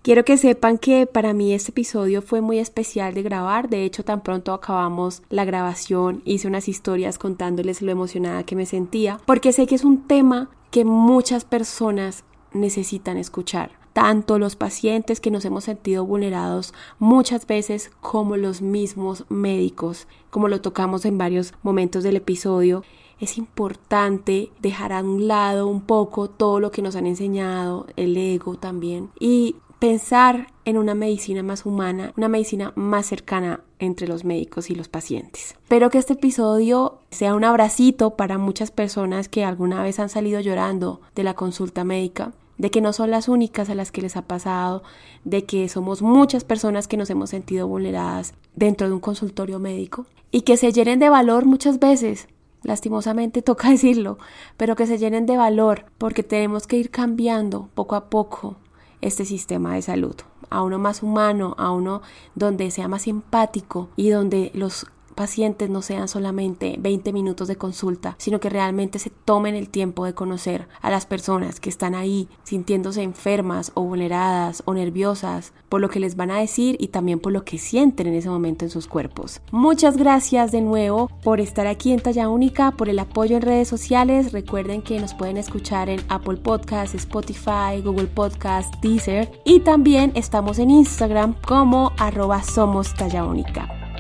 Quiero 0.08 0.24
que 0.24 0.38
sepan 0.38 0.78
que 0.78 1.06
para 1.06 1.34
mí 1.34 1.54
este 1.54 1.72
episodio 1.72 2.22
fue 2.22 2.40
muy 2.40 2.60
especial 2.60 3.14
de 3.14 3.24
grabar, 3.24 3.68
de 3.68 3.84
hecho 3.84 4.06
tan 4.06 4.22
pronto 4.22 4.54
acabamos 4.54 5.22
la 5.30 5.44
grabación 5.44 6.22
hice 6.24 6.48
unas 6.48 6.70
historias 6.70 7.18
contándoles 7.18 7.82
lo 7.82 7.92
emocionada 7.92 8.46
que 8.46 8.56
me 8.56 8.66
sentía, 8.66 9.20
porque 9.26 9.52
sé 9.52 9.68
que 9.68 9.76
es 9.76 9.84
un 9.84 10.08
tema 10.08 10.50
que 10.72 10.86
muchas 10.86 11.44
personas 11.44 12.24
necesitan 12.54 13.18
escuchar 13.18 13.72
tanto 13.92 14.40
los 14.40 14.56
pacientes 14.56 15.20
que 15.20 15.30
nos 15.30 15.44
hemos 15.44 15.66
sentido 15.66 16.06
vulnerados 16.06 16.74
muchas 17.00 17.46
veces 17.46 17.92
como 18.00 18.38
los 18.38 18.62
mismos 18.62 19.26
médicos, 19.28 20.08
como 20.30 20.48
lo 20.48 20.62
tocamos 20.62 21.04
en 21.04 21.18
varios 21.18 21.54
momentos 21.64 22.04
del 22.04 22.16
episodio. 22.16 22.82
Es 23.20 23.38
importante 23.38 24.52
dejar 24.62 24.94
a 24.94 25.02
un 25.02 25.28
lado 25.28 25.68
un 25.68 25.82
poco 25.82 26.30
todo 26.30 26.62
lo 26.62 26.72
que 26.72 26.82
nos 26.82 26.96
han 26.96 27.08
enseñado, 27.08 27.88
el 27.98 28.16
ego 28.16 28.56
también, 28.56 29.10
y 29.20 29.58
pensar 29.80 30.48
en 30.66 30.78
una 30.78 30.96
medicina 30.96 31.44
más 31.44 31.66
humana, 31.66 32.14
una 32.18 32.30
medicina 32.30 32.74
más 32.76 33.06
cercana 33.06 33.62
entre 33.80 34.08
los 34.08 34.24
médicos 34.24 34.70
y 34.70 34.76
los 34.76 34.88
pacientes. 34.88 35.56
Espero 35.64 35.90
que 35.90 36.00
este 36.00 36.14
episodio 36.14 37.00
sea 37.12 37.36
un 37.36 37.44
abracito 37.44 38.16
para 38.16 38.38
muchas 38.38 38.72
personas 38.72 39.30
que 39.30 39.46
alguna 39.46 39.84
vez 39.84 40.00
han 40.00 40.10
salido 40.10 40.40
llorando 40.40 41.02
de 41.16 41.24
la 41.24 41.36
consulta 41.36 41.84
médica, 41.84 42.34
de 42.58 42.72
que 42.72 42.82
no 42.82 42.92
son 42.92 43.12
las 43.12 43.28
únicas 43.28 43.70
a 43.70 43.76
las 43.76 43.92
que 43.92 44.02
les 44.02 44.18
ha 44.18 44.24
pasado, 44.24 44.82
de 45.24 45.46
que 45.46 45.70
somos 45.70 46.02
muchas 46.02 46.44
personas 46.44 46.88
que 46.88 46.98
nos 46.98 47.10
hemos 47.12 47.30
sentido 47.30 47.68
vulneradas 47.68 48.34
dentro 48.56 48.88
de 48.88 48.94
un 48.94 49.00
consultorio 49.00 49.60
médico 49.60 50.08
y 50.32 50.42
que 50.42 50.58
se 50.58 50.72
llenen 50.72 51.00
de 51.00 51.10
valor 51.10 51.46
muchas 51.46 51.80
veces 51.80 52.28
lastimosamente 52.64 53.44
toca 53.44 53.70
decirlo, 53.72 54.18
pero 54.58 54.76
que 54.76 54.88
se 54.88 54.98
llenen 54.98 55.28
de 55.28 55.38
valor 55.38 55.86
porque 56.00 56.24
tenemos 56.24 56.66
que 56.66 56.78
ir 56.78 56.90
cambiando 56.90 57.70
poco 57.76 57.96
a 57.96 58.10
poco 58.10 58.58
este 59.02 59.26
sistema 59.26 59.76
de 59.76 59.82
salud, 59.82 60.16
a 60.50 60.62
uno 60.62 60.80
más 60.80 61.04
humano, 61.04 61.56
a 61.58 61.72
uno 61.72 62.02
donde 62.36 62.72
sea 62.72 62.88
más 62.88 63.04
simpático 63.04 63.90
y 63.96 64.10
donde 64.10 64.52
los 64.54 64.88
pacientes 65.18 65.70
no 65.70 65.82
sean 65.82 66.08
solamente 66.08 66.78
20 66.80 67.12
minutos 67.12 67.50
de 67.50 67.58
consulta, 67.58 68.16
sino 68.20 68.40
que 68.40 68.50
realmente 68.50 69.00
se 69.00 69.10
tomen 69.10 69.56
el 69.56 69.68
tiempo 69.68 70.06
de 70.06 70.14
conocer 70.14 70.70
a 70.82 70.90
las 70.90 71.06
personas 71.06 71.60
que 71.60 71.70
están 71.70 71.96
ahí 71.96 72.30
sintiéndose 72.44 73.02
enfermas 73.02 73.72
o 73.74 73.82
vulneradas 73.82 74.64
o 74.66 74.74
nerviosas 74.74 75.52
por 75.68 75.82
lo 75.82 75.90
que 75.90 76.00
les 76.00 76.16
van 76.16 76.32
a 76.32 76.40
decir 76.40 76.78
y 76.80 76.88
también 76.88 77.20
por 77.20 77.34
lo 77.34 77.44
que 77.44 77.58
sienten 77.58 78.08
en 78.08 78.14
ese 78.14 78.30
momento 78.30 78.64
en 78.64 78.72
sus 78.72 78.88
cuerpos. 78.88 79.42
Muchas 79.52 79.98
gracias 79.98 80.54
de 80.54 80.62
nuevo 80.62 81.10
por 81.24 81.42
estar 81.42 81.68
aquí 81.68 81.92
en 81.92 82.00
Talla 82.00 82.30
Única, 82.30 82.72
por 82.72 82.88
el 82.88 83.00
apoyo 83.00 83.36
en 83.36 83.42
redes 83.42 83.68
sociales. 83.68 84.32
Recuerden 84.32 84.82
que 84.82 85.02
nos 85.02 85.14
pueden 85.14 85.36
escuchar 85.36 85.90
en 85.90 86.00
Apple 86.08 86.38
Podcasts, 86.38 86.96
Spotify, 86.96 87.82
Google 87.84 88.08
Podcasts, 88.08 88.78
Deezer 88.82 89.30
y 89.44 89.60
también 89.60 90.14
estamos 90.16 90.60
en 90.60 90.70
Instagram 90.70 91.36
como 91.46 91.92
arroba. 91.98 92.44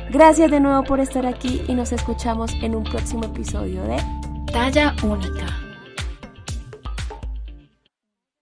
Gracias 0.09 0.49
de 0.49 0.59
nuevo 0.59 0.83
por 0.83 0.99
estar 0.99 1.25
aquí 1.25 1.61
y 1.67 1.73
nos 1.73 1.91
escuchamos 1.91 2.53
en 2.61 2.75
un 2.75 2.83
próximo 2.83 3.25
episodio 3.25 3.83
de 3.83 3.97
Talla 4.51 4.95
Única. 5.03 5.66